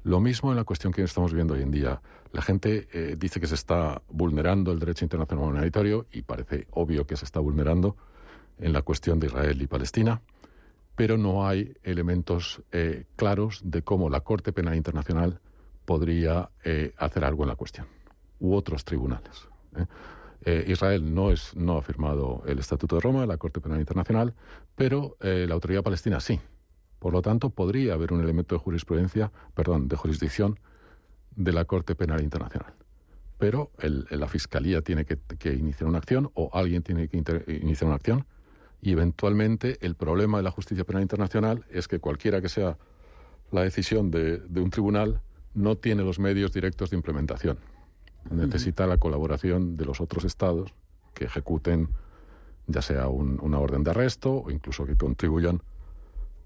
Lo 0.05 0.21
mismo 0.21 0.51
en 0.51 0.57
la 0.57 0.65
cuestión 0.65 0.93
que 0.93 1.03
estamos 1.03 1.33
viendo 1.33 1.55
hoy 1.55 1.63
en 1.63 1.71
día. 1.71 2.03
La 2.33 2.43
gente 2.43 2.89
eh, 2.93 3.17
dice 3.17 3.41
que 3.41 3.47
se 3.47 3.55
está 3.55 4.03
vulnerando 4.09 4.73
el 4.73 4.79
derecho 4.79 5.05
internacional 5.05 5.49
humanitario 5.49 6.07
y 6.13 6.23
parece 6.23 6.67
obvio 6.73 7.07
que 7.07 7.17
se 7.17 7.25
está 7.25 7.41
vulnerando 7.41 7.97
en 8.63 8.73
la 8.73 8.83
cuestión 8.83 9.21
de 9.21 9.27
Israel 9.27 9.61
y 9.61 9.67
Palestina, 9.67 10.23
pero 10.97 11.19
no 11.19 11.47
hay 11.47 11.75
elementos 11.83 12.63
eh, 12.73 13.07
claros 13.17 13.61
de 13.65 13.83
cómo 13.83 14.09
la 14.09 14.21
Corte 14.21 14.53
Penal 14.53 14.77
Internacional 14.77 15.41
podría 15.85 16.51
eh, 16.65 16.95
hacer 16.97 17.25
algo 17.25 17.45
en 17.45 17.49
la 17.49 17.57
cuestión, 17.57 17.87
u 18.41 18.55
otros 18.55 18.85
tribunales. 18.85 19.49
Israel 20.67 21.15
no, 21.15 21.31
es, 21.31 21.55
no 21.55 21.79
ha 21.79 21.83
firmado 21.83 22.43
el 22.47 22.59
Estatuto 22.59 22.97
de 22.97 23.01
Roma, 23.01 23.27
la 23.27 23.37
Corte 23.37 23.61
Penal 23.61 23.79
Internacional, 23.79 24.35
pero 24.75 25.17
la 25.21 25.55
autoridad 25.55 25.85
palestina 25.85 26.19
sí. 26.19 26.41
Por 26.99 27.13
lo 27.13 27.23
tanto, 27.23 27.51
podría 27.51 27.95
haber 27.95 28.13
un 28.13 28.21
elemento 28.21 28.57
de 28.57 28.61
jurisprudencia, 28.61 29.31
perdón, 29.55 29.87
de 29.87 29.95
jurisdicción 29.95 30.59
de 31.35 31.53
la 31.53 31.65
Corte 31.65 31.95
Penal 31.95 32.23
Internacional. 32.23 32.75
Pero 33.39 33.73
la 33.81 34.29
Fiscalía 34.29 34.83
tiene 34.83 35.05
que, 35.05 35.53
iniciar 35.53 35.89
una 35.89 35.99
acción 35.99 36.31
o 36.35 36.51
alguien 36.53 36.83
tiene 36.83 37.09
que 37.09 37.17
iniciar 37.17 37.87
una 37.87 37.97
acción 37.97 38.25
y 38.83 38.91
eventualmente 38.91 39.79
el 39.81 39.95
problema 39.95 40.39
de 40.39 40.43
la 40.43 40.51
justicia 40.51 40.85
penal 40.85 41.03
internacional 41.03 41.65
es 41.71 41.87
que 41.87 42.01
cualquiera 42.01 42.43
que 42.43 42.49
sea 42.49 42.77
la 43.53 43.63
decisión 43.63 44.11
de, 44.11 44.43
un 44.57 44.71
tribunal 44.71 45.23
no 45.55 45.77
tiene 45.77 46.03
los 46.03 46.19
medios 46.19 46.53
directos 46.53 46.91
de 46.91 46.97
implementación. 46.97 47.59
Necesita 48.31 48.87
la 48.87 48.99
colaboración 48.99 49.77
de 49.77 49.85
los 49.85 50.01
otros 50.01 50.25
estados 50.25 50.75
que 51.15 51.27
ejecuten 51.27 51.89
ya 52.67 52.83
sea 52.83 53.09
una 53.09 53.59
orden 53.59 53.85
de 53.85 53.91
arresto 53.91 54.33
o 54.33 54.51
incluso 54.51 54.85
que 54.85 54.97
contribuyan 54.97 55.63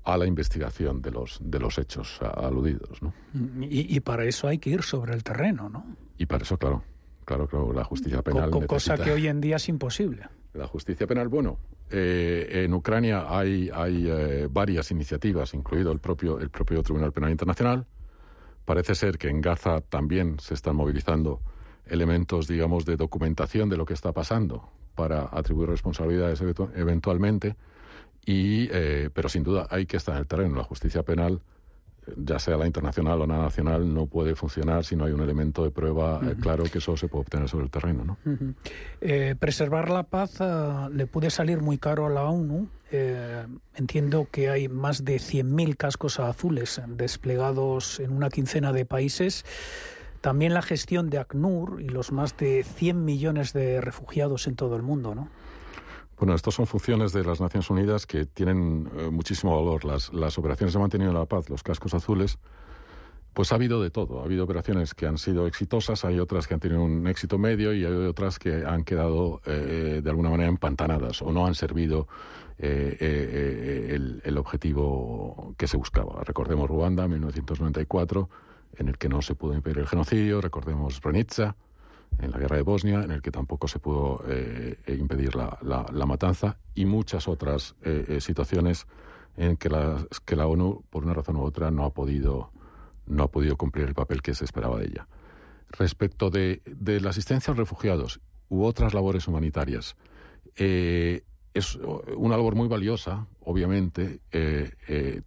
a 0.04 0.16
la 0.16 0.26
investigación 0.26 1.00
de 1.00 1.10
los, 1.10 1.38
de 1.42 1.58
los 1.58 1.78
hechos 1.78 2.20
aludidos. 2.20 3.02
¿no? 3.02 3.14
Y, 3.62 3.98
para 4.00 4.24
eso 4.24 4.46
hay 4.46 4.58
que 4.58 4.70
ir 4.70 4.82
sobre 4.82 5.14
el 5.14 5.24
terreno, 5.24 5.68
¿no? 5.68 5.84
Y 6.18 6.26
para 6.26 6.44
eso, 6.44 6.58
claro, 6.58 6.82
claro, 7.24 7.46
claro 7.46 7.72
la 7.72 7.84
justicia 7.84 8.22
penal. 8.22 8.50
cosa 8.66 8.98
que 8.98 9.10
hoy 9.10 9.26
en 9.26 9.40
día 9.40 9.56
es 9.56 9.68
imposible. 9.68 10.28
La 10.54 10.66
justicia 10.66 11.06
penal, 11.06 11.28
bueno, 11.28 11.58
eh, 11.90 12.64
en 12.64 12.74
Ucrania 12.74 13.26
hay, 13.28 13.70
hay 13.72 14.06
eh, 14.08 14.48
varias 14.50 14.90
iniciativas, 14.90 15.54
incluido 15.54 15.92
el 15.92 16.00
propio, 16.00 16.38
el 16.40 16.50
propio 16.50 16.82
Tribunal 16.82 17.12
Penal 17.12 17.30
Internacional. 17.30 17.86
Parece 18.64 18.94
ser 18.94 19.18
que 19.18 19.28
en 19.28 19.40
Gaza 19.40 19.80
también 19.80 20.40
se 20.40 20.54
están 20.54 20.74
movilizando 20.74 21.40
elementos, 21.86 22.48
digamos, 22.48 22.84
de 22.84 22.96
documentación 22.96 23.68
de 23.68 23.76
lo 23.76 23.86
que 23.86 23.94
está 23.94 24.12
pasando 24.12 24.68
para 24.96 25.28
atribuir 25.30 25.68
responsabilidades 25.70 26.42
eventualmente. 26.74 27.54
Y, 28.24 28.68
eh, 28.72 29.10
pero 29.14 29.28
sin 29.28 29.44
duda 29.44 29.68
hay 29.70 29.86
que 29.86 29.98
estar 29.98 30.16
en 30.16 30.22
el 30.22 30.26
terreno. 30.26 30.56
La 30.56 30.64
justicia 30.64 31.04
penal, 31.04 31.40
ya 32.16 32.38
sea 32.38 32.56
la 32.56 32.66
internacional 32.66 33.20
o 33.20 33.26
la 33.26 33.38
nacional, 33.38 33.92
no 33.92 34.06
puede 34.06 34.34
funcionar 34.34 34.84
si 34.84 34.96
no 34.96 35.04
hay 35.04 35.12
un 35.12 35.22
elemento 35.22 35.64
de 35.64 35.70
prueba 35.70 36.20
eh, 36.22 36.36
claro 36.40 36.64
que 36.64 36.78
eso 36.78 36.96
se 36.96 37.08
puede 37.08 37.22
obtener 37.22 37.48
sobre 37.48 37.64
el 37.64 37.70
terreno. 37.70 38.04
¿no? 38.04 38.16
Eh, 39.00 39.34
preservar 39.38 39.90
la 39.90 40.04
paz 40.04 40.38
le 40.92 41.06
puede 41.06 41.30
salir 41.30 41.60
muy 41.60 41.78
caro 41.78 42.06
a 42.06 42.10
la 42.10 42.24
ONU. 42.24 42.68
entiendo 43.74 44.28
que 44.30 44.48
hay 44.48 44.68
más 44.68 45.04
de 45.04 45.16
100.000 45.16 45.76
cascos 45.76 46.20
azules 46.20 46.80
desplegados 46.88 48.00
en 48.00 48.12
una 48.12 48.30
quincena 48.30 48.72
de 48.72 48.84
países. 48.84 49.44
También 50.20 50.54
la 50.54 50.62
gestión 50.62 51.10
de 51.10 51.18
ACNUR 51.18 51.80
y 51.80 51.88
los 51.88 52.10
más 52.10 52.36
de 52.36 52.64
100 52.64 53.04
millones 53.04 53.52
de 53.52 53.80
refugiados 53.80 54.46
en 54.46 54.56
todo 54.56 54.76
el 54.76 54.82
mundo, 54.82 55.14
¿no? 55.14 55.28
Bueno, 56.18 56.34
estas 56.34 56.54
son 56.54 56.66
funciones 56.66 57.12
de 57.12 57.24
las 57.24 57.40
Naciones 57.40 57.68
Unidas 57.68 58.06
que 58.06 58.24
tienen 58.24 58.90
eh, 58.96 59.10
muchísimo 59.10 59.54
valor. 59.54 59.84
Las, 59.84 60.12
las 60.14 60.38
operaciones 60.38 60.72
de 60.72 60.78
mantenimiento 60.78 61.18
de 61.18 61.24
la 61.24 61.28
paz, 61.28 61.50
los 61.50 61.62
cascos 61.62 61.92
azules, 61.92 62.38
pues 63.34 63.52
ha 63.52 63.56
habido 63.56 63.82
de 63.82 63.90
todo. 63.90 64.20
Ha 64.20 64.24
habido 64.24 64.44
operaciones 64.44 64.94
que 64.94 65.06
han 65.06 65.18
sido 65.18 65.46
exitosas, 65.46 66.06
hay 66.06 66.18
otras 66.18 66.46
que 66.46 66.54
han 66.54 66.60
tenido 66.60 66.82
un 66.82 67.06
éxito 67.06 67.36
medio 67.36 67.74
y 67.74 67.84
hay 67.84 67.92
otras 67.92 68.38
que 68.38 68.64
han 68.64 68.82
quedado 68.82 69.42
eh, 69.44 70.00
de 70.02 70.10
alguna 70.10 70.30
manera 70.30 70.48
empantanadas 70.48 71.20
o 71.20 71.30
no 71.32 71.46
han 71.46 71.54
servido 71.54 72.08
eh, 72.58 73.90
el, 73.92 74.22
el, 74.24 74.38
objetivo 74.38 75.54
que 75.58 75.68
se 75.68 75.76
buscaba. 75.76 76.24
Recordemos 76.24 76.66
Ruanda, 76.66 77.06
1994, 77.06 78.30
en 78.78 78.88
el 78.88 78.96
que 78.96 79.10
no 79.10 79.20
se 79.20 79.34
pudo 79.34 79.52
impedir 79.52 79.80
el 79.80 79.86
genocidio. 79.86 80.40
Recordemos 80.40 80.94
Srebrenica, 80.94 81.56
en 82.18 82.30
la 82.30 82.38
guerra 82.38 82.56
de 82.56 82.62
Bosnia, 82.62 83.02
en 83.02 83.10
el 83.10 83.22
que 83.22 83.30
tampoco 83.30 83.68
se 83.68 83.78
pudo 83.78 84.22
eh, 84.26 84.78
eh, 84.86 84.96
impedir 84.98 85.34
la, 85.34 85.58
la, 85.62 86.06
matanza, 86.06 86.58
y 86.74 86.86
muchas 86.86 87.28
otras 87.28 87.74
eh, 87.82 88.18
situaciones 88.20 88.86
en 89.36 89.56
que 89.56 89.68
la, 89.68 90.06
que 90.24 90.36
la 90.36 90.46
ONU, 90.46 90.84
por 90.90 91.04
una 91.04 91.14
razón 91.14 91.36
u 91.36 91.42
otra, 91.42 91.70
no 91.70 91.84
ha 91.84 91.90
podido, 91.90 92.50
no 93.06 93.24
ha 93.24 93.28
podido 93.30 93.56
cumplir 93.56 93.86
el 93.86 93.94
papel 93.94 94.22
que 94.22 94.34
se 94.34 94.44
esperaba 94.44 94.78
de 94.78 94.86
ella. 94.86 95.08
Respecto 95.70 96.30
de, 96.30 96.62
de 96.64 97.00
la 97.00 97.10
asistencia 97.10 97.50
a 97.50 97.54
los 97.54 97.58
refugiados 97.58 98.20
u 98.48 98.64
otras 98.64 98.94
labores 98.94 99.28
humanitarias, 99.28 99.96
es 100.54 101.76
una 102.16 102.36
labor 102.36 102.54
muy 102.54 102.68
valiosa, 102.68 103.26
obviamente, 103.40 104.20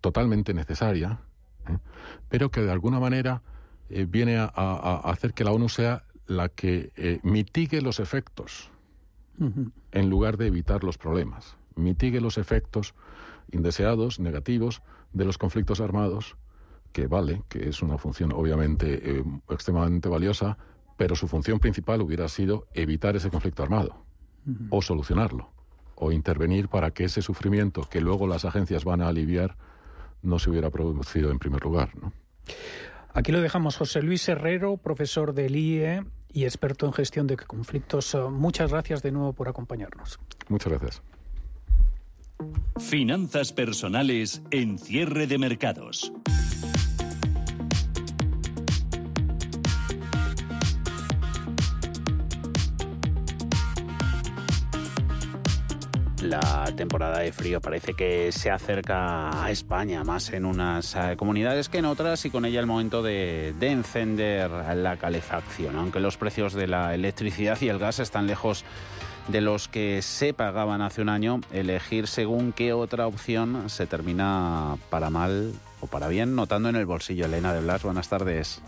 totalmente 0.02 0.56
necesaria, 0.56 1.20
pero 2.30 2.50
que 2.50 2.62
de 2.62 2.72
alguna 2.72 3.00
manera 3.00 3.44
viene 3.90 4.38
a 4.40 5.02
hacer 5.04 5.34
que 5.34 5.44
la 5.44 5.52
ONU 5.52 5.70
sea 5.70 6.04
la 6.30 6.48
que 6.48 6.92
eh, 6.96 7.20
mitigue 7.24 7.82
los 7.82 8.00
efectos 8.00 8.70
en 9.92 10.10
lugar 10.10 10.38
de 10.38 10.48
evitar 10.48 10.84
los 10.84 10.98
problemas. 10.98 11.58
Mitigue 11.76 12.22
los 12.22 12.38
efectos 12.38 12.94
indeseados, 13.52 14.20
negativos, 14.20 14.84
de 15.12 15.26
los 15.26 15.38
conflictos 15.38 15.80
armados, 15.82 16.36
que 16.92 17.08
vale, 17.08 17.42
que 17.50 17.68
es 17.70 17.82
una 17.82 17.98
función 17.98 18.32
obviamente 18.32 19.18
eh, 19.18 19.24
extremadamente 19.50 20.08
valiosa, 20.08 20.58
pero 20.98 21.16
su 21.16 21.28
función 21.28 21.60
principal 21.60 22.02
hubiera 22.02 22.28
sido 22.28 22.68
evitar 22.74 23.16
ese 23.16 23.32
conflicto 23.32 23.64
armado, 23.64 24.04
o 24.70 24.82
solucionarlo, 24.84 25.50
o 25.96 26.12
intervenir 26.12 26.68
para 26.68 26.92
que 26.92 27.06
ese 27.06 27.24
sufrimiento 27.24 27.88
que 27.90 28.02
luego 28.02 28.28
las 28.28 28.46
agencias 28.46 28.84
van 28.84 29.02
a 29.02 29.08
aliviar 29.08 29.58
no 30.22 30.38
se 30.38 30.52
hubiera 30.52 30.70
producido 30.70 31.32
en 31.32 31.40
primer 31.40 31.64
lugar. 31.64 31.92
¿no? 32.00 32.14
Aquí 33.14 33.32
lo 33.32 33.42
dejamos. 33.42 33.78
José 33.78 34.04
Luis 34.04 34.28
Herrero, 34.30 34.78
profesor 34.78 35.34
del 35.34 35.56
IE 35.56 36.04
y 36.32 36.44
experto 36.46 36.86
en 36.86 36.94
gestión 36.94 37.28
de 37.28 37.38
conflictos. 37.38 38.16
Muchas 38.30 38.72
gracias 38.72 39.02
de 39.02 39.12
nuevo 39.12 39.34
por 39.34 39.48
acompañarnos. 39.48 40.20
Muchas 40.48 40.72
gracias. 40.72 41.02
Finanzas 42.78 43.52
personales 43.52 44.42
en 44.52 44.78
cierre 44.78 45.28
de 45.28 45.38
mercados. 45.38 46.14
La 56.22 56.66
temporada 56.76 57.20
de 57.20 57.32
frío 57.32 57.62
parece 57.62 57.94
que 57.94 58.34
se 58.34 58.52
acerca 58.52 59.44
a 59.44 59.52
España, 59.52 60.04
más 60.04 60.32
en 60.34 60.46
unas 60.46 60.94
eh, 60.96 61.16
comunidades 61.16 61.70
que 61.70 61.78
en 61.78 61.86
otras, 61.86 62.26
y 62.26 62.30
con 62.30 62.44
ella 62.44 62.60
el 62.60 62.66
momento 62.66 63.02
de, 63.02 63.54
encender 63.62 64.52
la 64.52 64.98
calefacción. 64.98 65.78
Aunque 65.78 66.02
los 66.02 66.18
precios 66.18 66.54
de 66.54 66.68
la 66.68 66.94
electricidad 66.94 67.58
y 67.62 67.70
el 67.70 67.80
gas 67.80 68.00
están 68.00 68.28
lejos 68.28 68.66
de 69.30 69.40
los 69.40 69.70
que 69.70 70.02
se 70.02 70.34
pagaban 70.34 70.82
hace 70.82 71.02
un 71.02 71.10
año, 71.10 71.40
elegir 71.54 72.08
según 72.08 72.52
qué 72.52 72.74
otra 72.74 73.08
opción 73.08 73.70
se 73.70 73.88
termina 73.88 74.76
para 74.90 75.10
mal 75.10 75.54
o 75.80 75.88
para 75.88 76.10
bien 76.10 76.36
notando 76.36 76.68
en 76.68 76.76
el 76.76 76.86
bolsillo. 76.86 77.26
Elena 77.26 77.54
de 77.54 77.62
Blas, 77.62 77.84
buenas 77.84 78.10
tardes. 78.10 78.62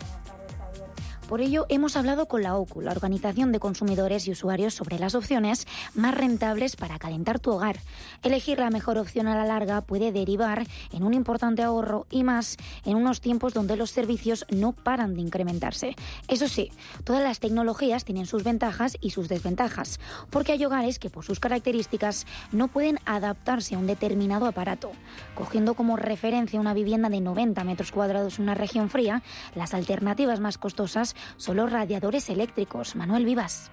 Por 1.32 1.40
ello, 1.40 1.64
hemos 1.70 1.96
hablado 1.96 2.28
con 2.28 2.42
la 2.42 2.56
OCU, 2.56 2.82
la 2.82 2.90
Organización 2.90 3.52
de 3.52 3.58
Consumidores 3.58 4.28
y 4.28 4.32
Usuarios, 4.32 4.74
sobre 4.74 4.98
las 4.98 5.14
opciones 5.14 5.66
más 5.94 6.14
rentables 6.14 6.76
para 6.76 6.98
calentar 6.98 7.40
tu 7.40 7.52
hogar. 7.52 7.78
Elegir 8.22 8.58
la 8.58 8.68
mejor 8.68 8.98
opción 8.98 9.26
a 9.28 9.34
la 9.34 9.46
larga 9.46 9.80
puede 9.80 10.12
derivar 10.12 10.66
en 10.92 11.04
un 11.04 11.14
importante 11.14 11.62
ahorro 11.62 12.06
y 12.10 12.22
más 12.22 12.58
en 12.84 12.98
unos 12.98 13.22
tiempos 13.22 13.54
donde 13.54 13.78
los 13.78 13.90
servicios 13.90 14.44
no 14.50 14.72
paran 14.72 15.14
de 15.14 15.22
incrementarse. 15.22 15.96
Eso 16.28 16.48
sí, 16.48 16.70
todas 17.02 17.22
las 17.22 17.40
tecnologías 17.40 18.04
tienen 18.04 18.26
sus 18.26 18.44
ventajas 18.44 18.98
y 19.00 19.08
sus 19.08 19.30
desventajas, 19.30 20.00
porque 20.28 20.52
hay 20.52 20.62
hogares 20.66 20.98
que 20.98 21.08
por 21.08 21.24
sus 21.24 21.40
características 21.40 22.26
no 22.52 22.68
pueden 22.68 22.98
adaptarse 23.06 23.74
a 23.74 23.78
un 23.78 23.86
determinado 23.86 24.44
aparato. 24.44 24.92
Cogiendo 25.34 25.72
como 25.72 25.96
referencia 25.96 26.60
una 26.60 26.74
vivienda 26.74 27.08
de 27.08 27.22
90 27.22 27.64
metros 27.64 27.90
cuadrados 27.90 28.36
en 28.36 28.42
una 28.42 28.54
región 28.54 28.90
fría, 28.90 29.22
las 29.54 29.72
alternativas 29.72 30.38
más 30.38 30.58
costosas 30.58 31.16
son 31.36 31.70
radiadores 31.70 32.28
eléctricos. 32.30 32.96
Manuel 32.96 33.24
Vivas. 33.24 33.70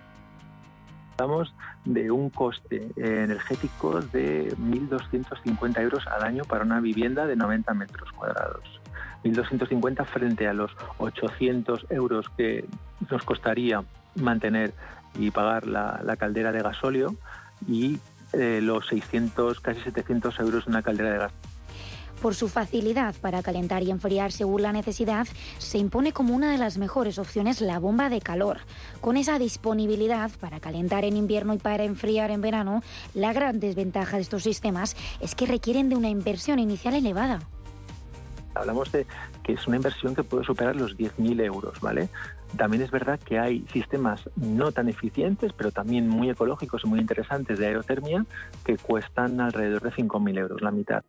Hablamos 1.18 1.54
de 1.86 2.12
un 2.12 2.30
coste 2.30 2.92
energético 2.96 4.00
de 4.00 4.56
1.250 4.56 5.82
euros 5.82 6.08
al 6.08 6.24
año 6.24 6.44
para 6.46 6.64
una 6.64 6.80
vivienda 6.80 7.28
de 7.28 7.36
90 7.36 7.74
metros 7.74 8.12
cuadrados. 8.14 8.80
1.250 9.24 10.06
frente 10.06 10.48
a 10.48 10.54
los 10.54 10.72
800 10.98 11.88
euros 11.90 12.30
que 12.38 12.66
nos 13.10 13.24
costaría 13.24 13.84
mantener 14.16 14.74
y 15.16 15.32
pagar 15.32 15.68
la, 15.68 16.16
caldera 16.18 16.52
de 16.52 16.62
gasóleo 16.62 17.16
y 17.68 18.00
eh, 18.34 18.60
los 18.62 18.88
600, 18.88 19.60
casi 19.60 19.82
700 19.82 20.40
euros 20.40 20.68
una 20.68 20.82
caldera 20.82 21.12
de 21.12 21.18
gas. 21.18 21.34
Por 22.22 22.36
su 22.36 22.50
facilidad 22.50 23.16
para 23.22 23.42
calentar 23.42 23.82
y 23.84 23.92
enfriar 23.92 24.34
según 24.34 24.62
la 24.64 24.74
necesidad, 24.74 25.26
se 25.58 25.78
impone 25.78 26.12
como 26.12 26.36
una 26.36 26.52
de 26.52 26.58
las 26.58 26.78
mejores 26.78 27.18
opciones 27.18 27.62
la 27.62 27.80
bomba 27.80 28.10
de 28.10 28.20
calor. 28.20 28.58
Con 29.00 29.16
esa 29.16 29.40
disponibilidad 29.40 30.30
para 30.42 30.60
calentar 30.60 31.06
en 31.06 31.16
invierno 31.16 31.54
y 31.54 31.60
para 31.60 31.86
enfriar 31.86 32.32
en 32.32 32.42
verano, 32.42 32.84
la 33.14 33.32
gran 33.32 33.62
desventaja 33.62 34.18
de 34.18 34.24
estos 34.24 34.44
sistemas 34.44 34.98
es 35.22 35.34
que 35.34 35.46
requieren 35.46 35.88
de 35.88 35.96
una 35.96 36.10
inversión 36.10 36.60
inicial 36.60 36.94
elevada. 36.94 37.40
Hablamos 38.54 38.92
de 38.92 39.06
que 39.44 39.54
es 39.54 39.66
una 39.68 39.78
inversión 39.78 40.14
que 40.14 40.24
puede 40.24 40.44
superar 40.44 40.76
los 40.76 40.98
10.000 40.98 41.42
euros, 41.46 41.80
¿vale? 41.80 42.10
También 42.58 42.84
es 42.84 42.92
verdad 42.92 43.18
que 43.20 43.40
hay 43.40 43.66
sistemas 43.72 44.30
no 44.36 44.74
tan 44.74 44.90
eficientes, 44.90 45.54
pero 45.54 45.72
también 45.72 46.10
muy 46.10 46.30
ecológicos 46.30 46.82
y 46.84 46.88
muy 46.88 47.00
interesantes 47.00 47.60
de 47.60 47.68
aerotermia 47.68 48.26
que 48.66 48.78
cuestan 48.78 49.40
alrededor 49.40 49.84
de 49.84 49.92
5.000 49.92 50.38
euros, 50.38 50.62
la 50.62 50.72
mitad. 50.72 51.04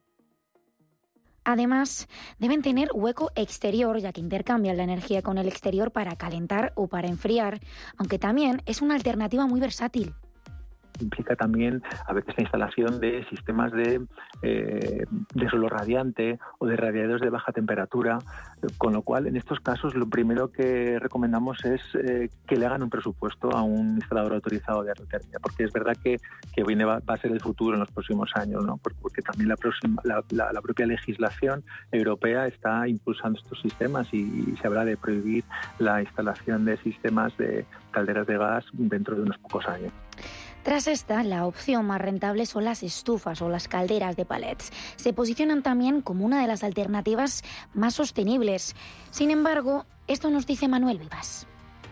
Además, 1.44 2.08
deben 2.38 2.62
tener 2.62 2.88
hueco 2.92 3.30
exterior, 3.34 3.98
ya 3.98 4.12
que 4.12 4.20
intercambian 4.20 4.76
la 4.76 4.84
energía 4.84 5.22
con 5.22 5.38
el 5.38 5.48
exterior 5.48 5.90
para 5.90 6.16
calentar 6.16 6.72
o 6.76 6.86
para 6.88 7.08
enfriar, 7.08 7.60
aunque 7.96 8.18
también 8.18 8.62
es 8.66 8.82
una 8.82 8.94
alternativa 8.94 9.46
muy 9.46 9.60
versátil 9.60 10.14
implica 11.00 11.36
también 11.36 11.82
a 12.06 12.12
veces 12.12 12.34
la 12.36 12.42
instalación 12.42 13.00
de 13.00 13.24
sistemas 13.28 13.72
de, 13.72 14.06
eh, 14.42 15.04
de 15.34 15.48
suelo 15.48 15.68
radiante 15.68 16.38
o 16.58 16.66
de 16.66 16.76
radiadores 16.76 17.20
de 17.20 17.30
baja 17.30 17.52
temperatura, 17.52 18.18
con 18.78 18.92
lo 18.92 19.02
cual 19.02 19.26
en 19.26 19.36
estos 19.36 19.60
casos 19.60 19.94
lo 19.94 20.08
primero 20.08 20.50
que 20.52 20.98
recomendamos 20.98 21.64
es 21.64 21.80
eh, 21.94 22.28
que 22.46 22.56
le 22.56 22.66
hagan 22.66 22.82
un 22.82 22.90
presupuesto 22.90 23.50
a 23.50 23.62
un 23.62 23.96
instalador 23.96 24.34
autorizado 24.34 24.82
de 24.82 24.90
aerotermia, 24.90 25.38
porque 25.40 25.64
es 25.64 25.72
verdad 25.72 25.96
que, 26.02 26.18
que 26.54 26.64
viene 26.64 26.84
va, 26.84 27.00
a 27.06 27.16
ser 27.16 27.32
el 27.32 27.40
futuro 27.40 27.74
en 27.74 27.80
los 27.80 27.90
próximos 27.90 28.30
años, 28.34 28.64
¿no? 28.64 28.78
porque 28.78 29.22
también 29.22 29.48
la, 29.48 29.56
próxima, 29.56 30.02
la, 30.04 30.62
propia 30.62 30.86
legislación 30.86 31.64
europea 31.92 32.46
está 32.46 32.86
impulsando 32.88 33.38
estos 33.38 33.60
sistemas 33.60 34.12
y 34.12 34.56
se 34.60 34.66
habrá 34.66 34.84
de 34.84 34.96
prohibir 34.96 35.44
la 35.78 36.02
instalación 36.02 36.64
de 36.64 36.76
sistemas 36.78 37.36
de 37.36 37.66
calderas 37.90 38.26
de 38.26 38.38
gas 38.38 38.64
dentro 38.72 39.16
de 39.16 39.22
unos 39.22 39.38
pocos 39.38 39.66
años. 39.66 39.92
Tras 40.62 40.86
esta, 40.86 41.22
la 41.22 41.46
opción 41.46 41.86
más 41.86 42.00
rentable 42.00 42.44
son 42.44 42.64
las 42.64 42.82
estufas 42.82 43.40
o 43.40 43.48
las 43.48 43.66
calderas 43.66 44.16
de 44.16 44.26
palets. 44.26 44.70
Se 44.96 45.12
posicionan 45.12 45.62
también 45.62 46.02
como 46.02 46.26
una 46.26 46.40
de 46.42 46.46
las 46.46 46.62
alternativas 46.62 47.42
más 47.72 47.94
sostenibles. 47.94 48.76
Sin 49.10 49.30
embargo, 49.30 49.86
esto 50.06 50.30
nos 50.30 50.46
dice 50.46 50.68
Manuel 50.68 50.98
Vivas 50.98 51.46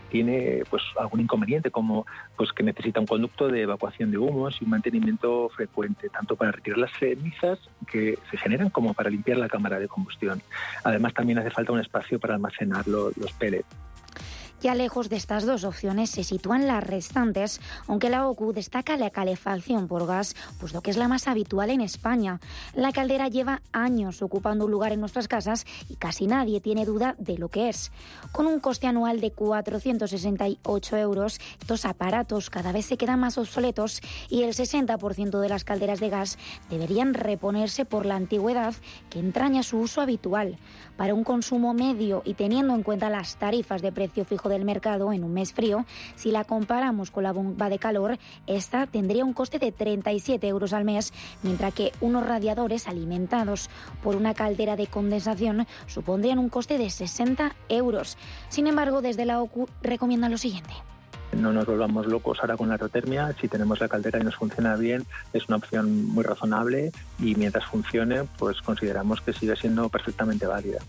tiene 0.09 0.63
pues 0.69 0.81
algún 0.99 1.21
inconveniente 1.21 1.71
como 1.71 2.05
pues 2.35 2.51
que 2.51 2.63
necesita 2.63 2.99
un 2.99 3.05
conducto 3.05 3.47
de 3.47 3.61
evacuación 3.61 4.11
de 4.11 4.17
humos 4.17 4.57
y 4.59 4.65
un 4.65 4.71
mantenimiento 4.71 5.49
frecuente 5.49 6.09
tanto 6.09 6.35
para 6.35 6.51
retirar 6.51 6.79
las 6.79 6.91
cenizas 6.97 7.59
que 7.89 8.17
se 8.29 8.37
generan 8.37 8.69
como 8.69 8.93
para 8.93 9.09
limpiar 9.09 9.37
la 9.37 9.47
cámara 9.47 9.79
de 9.79 9.87
combustión. 9.87 10.41
Además 10.83 11.13
también 11.13 11.37
hace 11.37 11.51
falta 11.51 11.71
un 11.71 11.79
espacio 11.79 12.19
para 12.19 12.35
almacenar 12.35 12.87
los, 12.87 13.15
los 13.17 13.31
pellets. 13.33 13.67
Ya 14.61 14.75
lejos 14.75 15.07
de 15.07 15.15
estas 15.15 15.45
dos 15.45 15.63
opciones 15.63 16.09
se 16.09 16.25
sitúan 16.25 16.67
las 16.67 16.83
restantes, 16.83 17.61
aunque 17.87 18.09
la 18.09 18.27
OCU 18.27 18.51
destaca 18.51 18.97
la 18.97 19.09
calefacción 19.09 19.87
por 19.87 20.05
gas, 20.05 20.35
pues 20.59 20.73
lo 20.73 20.81
que 20.81 20.91
es 20.91 20.97
la 20.97 21.07
más 21.07 21.29
habitual 21.29 21.69
en 21.69 21.79
España. 21.79 22.41
La 22.73 22.91
caldera 22.91 23.29
lleva 23.29 23.61
años 23.71 24.21
ocupando 24.21 24.65
un 24.65 24.71
lugar 24.71 24.91
en 24.91 24.99
nuestras 24.99 25.29
casas 25.29 25.65
y 25.87 25.95
casi 25.95 26.27
nadie 26.27 26.59
tiene 26.59 26.85
duda 26.85 27.15
de 27.19 27.37
lo 27.37 27.47
que 27.47 27.69
es. 27.69 27.93
Con 28.33 28.47
un 28.47 28.59
coste 28.59 28.85
anual 28.85 29.21
de 29.21 29.31
468 29.31 30.97
euros, 30.97 31.39
estos 31.61 31.85
aparatos 31.85 32.49
cada 32.49 32.73
vez 32.73 32.85
se 32.85 32.97
quedan 32.97 33.21
más 33.21 33.37
obsoletos 33.37 34.01
y 34.29 34.43
el 34.43 34.53
60% 34.53 35.39
de 35.39 35.49
las 35.49 35.63
calderas 35.63 36.01
de 36.01 36.09
gas 36.09 36.37
deberían 36.69 37.13
reponerse 37.13 37.85
por 37.85 38.05
la 38.05 38.17
antigüedad 38.17 38.73
que 39.09 39.19
entraña 39.19 39.63
su 39.63 39.77
uso 39.77 40.01
habitual. 40.01 40.57
Para 40.97 41.13
un 41.13 41.23
consumo 41.23 41.73
medio 41.73 42.23
y 42.25 42.33
teniendo 42.33 42.75
en 42.75 42.83
cuenta 42.83 43.09
las 43.09 43.37
tarifas 43.37 43.81
de 43.81 43.93
precio 43.93 44.25
fijo 44.25 44.48
del 44.49 44.65
mercado 44.65 45.13
en 45.13 45.23
un 45.23 45.33
mes 45.33 45.53
frío, 45.53 45.85
si 46.15 46.31
la 46.31 46.43
comparamos 46.43 47.11
con 47.11 47.23
la 47.23 47.31
bomba 47.31 47.69
de 47.69 47.79
calor, 47.79 48.17
esta 48.47 48.87
tendría 48.87 49.23
un 49.23 49.33
coste 49.33 49.59
de 49.59 49.71
37 49.71 50.45
euros 50.47 50.73
al 50.73 50.83
mes, 50.83 51.13
mientras 51.43 51.73
que 51.73 51.93
unos 52.01 52.27
radiadores 52.27 52.87
alimentados 52.87 53.69
por 54.03 54.15
una 54.15 54.33
caldera 54.33 54.75
de 54.75 54.87
condensación 54.87 55.67
supondrían 55.87 56.39
un 56.39 56.49
coste 56.49 56.77
de 56.77 56.89
60 56.89 57.55
euros. 57.69 58.17
Sin 58.49 58.67
embargo, 58.67 59.01
desde 59.01 59.25
la 59.25 59.41
OCU 59.41 59.69
recomiendan 59.81 60.31
lo 60.31 60.37
siguiente. 60.37 60.73
No 61.31 61.53
nos 61.53 61.65
volvamos 61.65 62.07
locos 62.07 62.39
ahora 62.41 62.57
con 62.57 62.69
la 62.69 62.73
aerotermia. 62.73 63.35
Si 63.39 63.47
tenemos 63.47 63.79
la 63.79 63.87
caldera 63.87 64.19
y 64.19 64.23
nos 64.23 64.35
funciona 64.35 64.75
bien, 64.75 65.05
es 65.31 65.47
una 65.47 65.57
opción 65.57 66.07
muy 66.07 66.23
razonable 66.23 66.91
y 67.19 67.35
mientras 67.35 67.65
funcione, 67.65 68.23
pues 68.37 68.61
consideramos 68.61 69.21
que 69.21 69.33
sigue 69.33 69.55
siendo 69.55 69.89
perfectamente 69.89 70.47
válida. 70.47 70.79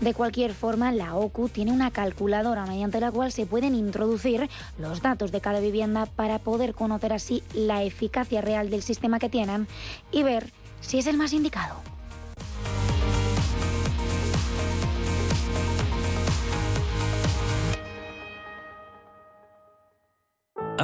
De 0.00 0.12
cualquier 0.12 0.52
forma, 0.52 0.92
la 0.92 1.16
OCU 1.16 1.48
tiene 1.48 1.72
una 1.72 1.90
calculadora 1.90 2.66
mediante 2.66 3.00
la 3.00 3.10
cual 3.10 3.32
se 3.32 3.46
pueden 3.46 3.74
introducir 3.74 4.48
los 4.78 5.00
datos 5.00 5.32
de 5.32 5.40
cada 5.40 5.60
vivienda 5.60 6.04
para 6.04 6.38
poder 6.38 6.74
conocer 6.74 7.14
así 7.14 7.42
la 7.54 7.82
eficacia 7.82 8.42
real 8.42 8.68
del 8.68 8.82
sistema 8.82 9.18
que 9.18 9.30
tienen 9.30 9.66
y 10.12 10.22
ver 10.22 10.52
si 10.80 10.98
es 10.98 11.06
el 11.06 11.16
más 11.16 11.32
indicado. 11.32 11.95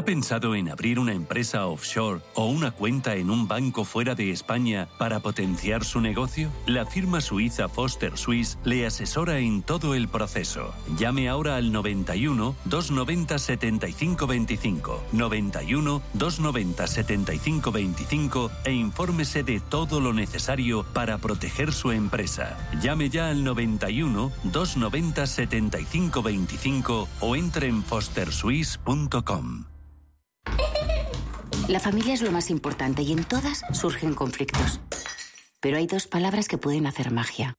¿Ha 0.02 0.04
pensado 0.04 0.56
en 0.56 0.68
abrir 0.68 0.98
una 0.98 1.12
empresa 1.12 1.64
offshore 1.66 2.22
o 2.34 2.46
una 2.46 2.72
cuenta 2.72 3.14
en 3.14 3.30
un 3.30 3.46
banco 3.46 3.84
fuera 3.84 4.16
de 4.16 4.32
España 4.32 4.88
para 4.98 5.20
potenciar 5.20 5.84
su 5.84 6.00
negocio? 6.00 6.50
La 6.66 6.86
firma 6.86 7.20
suiza 7.20 7.68
Foster 7.68 8.18
Swiss 8.18 8.58
le 8.64 8.84
asesora 8.84 9.38
en 9.38 9.62
todo 9.62 9.94
el 9.94 10.08
proceso. 10.08 10.74
Llame 10.98 11.28
ahora 11.28 11.54
al 11.54 11.70
91 11.70 12.56
290 12.64 13.38
7525, 13.38 15.04
91 15.12 16.02
290 16.14 16.86
7525 16.88 18.50
e 18.64 18.72
infórmese 18.72 19.44
de 19.44 19.60
todo 19.60 20.00
lo 20.00 20.12
necesario 20.12 20.82
para 20.82 21.18
proteger 21.18 21.72
su 21.72 21.92
empresa. 21.92 22.58
Llame 22.82 23.08
ya 23.08 23.28
al 23.28 23.44
91 23.44 24.32
290 24.42 25.26
7525 25.28 27.08
o 27.20 27.36
entre 27.36 27.68
en 27.68 27.84
fosterswiss.com. 27.84 29.66
La 31.68 31.78
familia 31.78 32.12
es 32.12 32.22
lo 32.22 32.32
más 32.32 32.50
importante 32.50 33.02
y 33.02 33.12
en 33.12 33.24
todas 33.24 33.62
surgen 33.72 34.14
conflictos. 34.14 34.80
Pero 35.60 35.76
hay 35.76 35.86
dos 35.86 36.08
palabras 36.08 36.48
que 36.48 36.58
pueden 36.58 36.86
hacer 36.86 37.12
magia. 37.12 37.54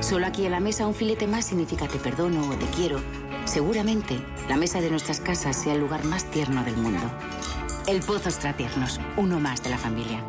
Solo 0.00 0.26
aquí 0.26 0.44
en 0.44 0.52
la 0.52 0.60
mesa 0.60 0.86
un 0.86 0.94
filete 0.94 1.26
más 1.26 1.46
significa 1.46 1.88
te 1.88 1.98
perdono 1.98 2.48
o 2.48 2.54
te 2.54 2.66
quiero. 2.66 3.00
Seguramente 3.46 4.20
la 4.48 4.56
mesa 4.56 4.80
de 4.80 4.90
nuestras 4.90 5.20
casas 5.20 5.56
sea 5.56 5.72
el 5.72 5.80
lugar 5.80 6.04
más 6.04 6.30
tierno 6.30 6.62
del 6.64 6.76
mundo. 6.76 7.10
El 7.86 8.00
Pozo 8.00 8.28
Extratiernos, 8.28 9.00
uno 9.16 9.40
más 9.40 9.62
de 9.62 9.70
la 9.70 9.78
familia. 9.78 10.22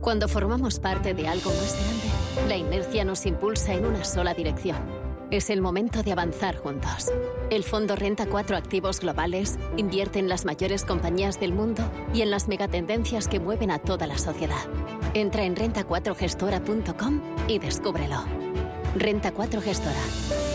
Cuando 0.00 0.28
formamos 0.28 0.78
parte 0.78 1.14
de 1.14 1.26
algo 1.26 1.50
más 1.50 1.74
grande, 1.74 2.48
la 2.48 2.56
inercia 2.56 3.04
nos 3.04 3.24
impulsa 3.24 3.72
en 3.72 3.86
una 3.86 4.04
sola 4.04 4.34
dirección 4.34 5.07
es 5.30 5.50
el 5.50 5.60
momento 5.60 6.02
de 6.02 6.12
avanzar 6.12 6.56
juntos. 6.56 7.12
El 7.50 7.64
Fondo 7.64 7.96
Renta 7.96 8.26
4 8.26 8.56
Activos 8.56 9.00
Globales 9.00 9.58
invierte 9.76 10.18
en 10.18 10.28
las 10.28 10.44
mayores 10.44 10.84
compañías 10.84 11.38
del 11.38 11.52
mundo 11.52 11.82
y 12.14 12.22
en 12.22 12.30
las 12.30 12.48
megatendencias 12.48 13.28
que 13.28 13.40
mueven 13.40 13.70
a 13.70 13.78
toda 13.78 14.06
la 14.06 14.18
sociedad. 14.18 14.66
Entra 15.14 15.44
en 15.44 15.56
renta4gestora.com 15.56 17.20
y 17.48 17.58
descúbrelo. 17.58 18.24
Renta 18.96 19.32
4 19.32 19.60
Gestora. 19.60 20.00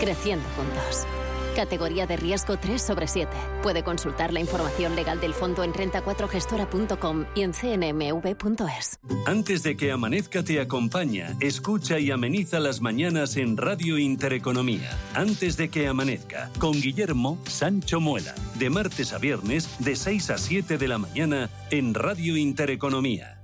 Creciendo 0.00 0.46
juntos. 0.56 1.06
Categoría 1.54 2.06
de 2.06 2.16
riesgo 2.16 2.56
3 2.56 2.82
sobre 2.82 3.06
7. 3.08 3.30
Puede 3.62 3.82
consultar 3.82 4.32
la 4.32 4.40
información 4.40 4.94
legal 4.96 5.20
del 5.20 5.34
fondo 5.34 5.62
en 5.62 5.72
renta4gestora.com 5.72 7.24
y 7.34 7.42
en 7.42 7.52
cnmv.es. 7.52 8.98
Antes 9.26 9.62
de 9.62 9.76
que 9.76 9.92
amanezca 9.92 10.42
te 10.42 10.60
acompaña, 10.60 11.36
escucha 11.40 11.98
y 11.98 12.10
ameniza 12.10 12.60
las 12.60 12.80
mañanas 12.80 13.36
en 13.36 13.56
Radio 13.56 13.98
Intereconomía. 13.98 14.90
Antes 15.14 15.56
de 15.56 15.68
que 15.70 15.88
amanezca, 15.88 16.50
con 16.58 16.72
Guillermo 16.72 17.38
Sancho 17.46 18.00
Muela. 18.00 18.34
De 18.58 18.70
martes 18.70 19.12
a 19.12 19.18
viernes, 19.18 19.68
de 19.78 19.96
6 19.96 20.30
a 20.30 20.38
7 20.38 20.78
de 20.78 20.88
la 20.88 20.98
mañana, 20.98 21.50
en 21.70 21.94
Radio 21.94 22.36
Intereconomía. 22.36 23.43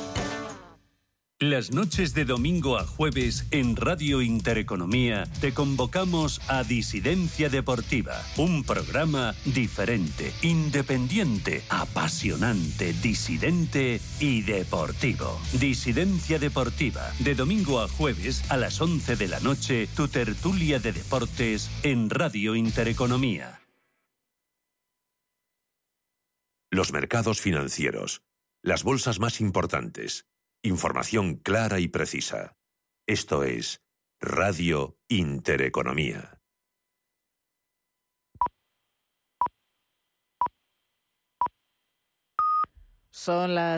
Las 1.41 1.71
noches 1.71 2.13
de 2.13 2.23
domingo 2.23 2.77
a 2.77 2.85
jueves 2.85 3.47
en 3.49 3.75
Radio 3.75 4.21
Intereconomía 4.21 5.23
te 5.41 5.55
convocamos 5.55 6.39
a 6.47 6.63
Disidencia 6.63 7.49
Deportiva, 7.49 8.13
un 8.37 8.63
programa 8.63 9.33
diferente, 9.43 10.33
independiente, 10.43 11.63
apasionante, 11.67 12.93
disidente 12.93 13.99
y 14.19 14.43
deportivo. 14.43 15.41
Disidencia 15.59 16.37
Deportiva, 16.37 17.11
de 17.17 17.33
domingo 17.33 17.81
a 17.81 17.87
jueves 17.87 18.43
a 18.51 18.57
las 18.57 18.79
11 18.79 19.15
de 19.15 19.27
la 19.27 19.39
noche, 19.39 19.87
tu 19.95 20.07
tertulia 20.09 20.77
de 20.77 20.91
deportes 20.91 21.71
en 21.81 22.11
Radio 22.11 22.55
Intereconomía. 22.55 23.61
Los 26.69 26.93
mercados 26.93 27.41
financieros, 27.41 28.21
las 28.61 28.83
bolsas 28.83 29.19
más 29.19 29.41
importantes, 29.41 30.27
información 30.63 31.35
clara 31.35 31.79
y 31.79 31.87
precisa. 31.87 32.55
Esto 33.07 33.43
es 33.43 33.81
Radio 34.19 34.97
Intereconomía. 35.07 36.39
Son 43.09 43.53
las 43.53 43.69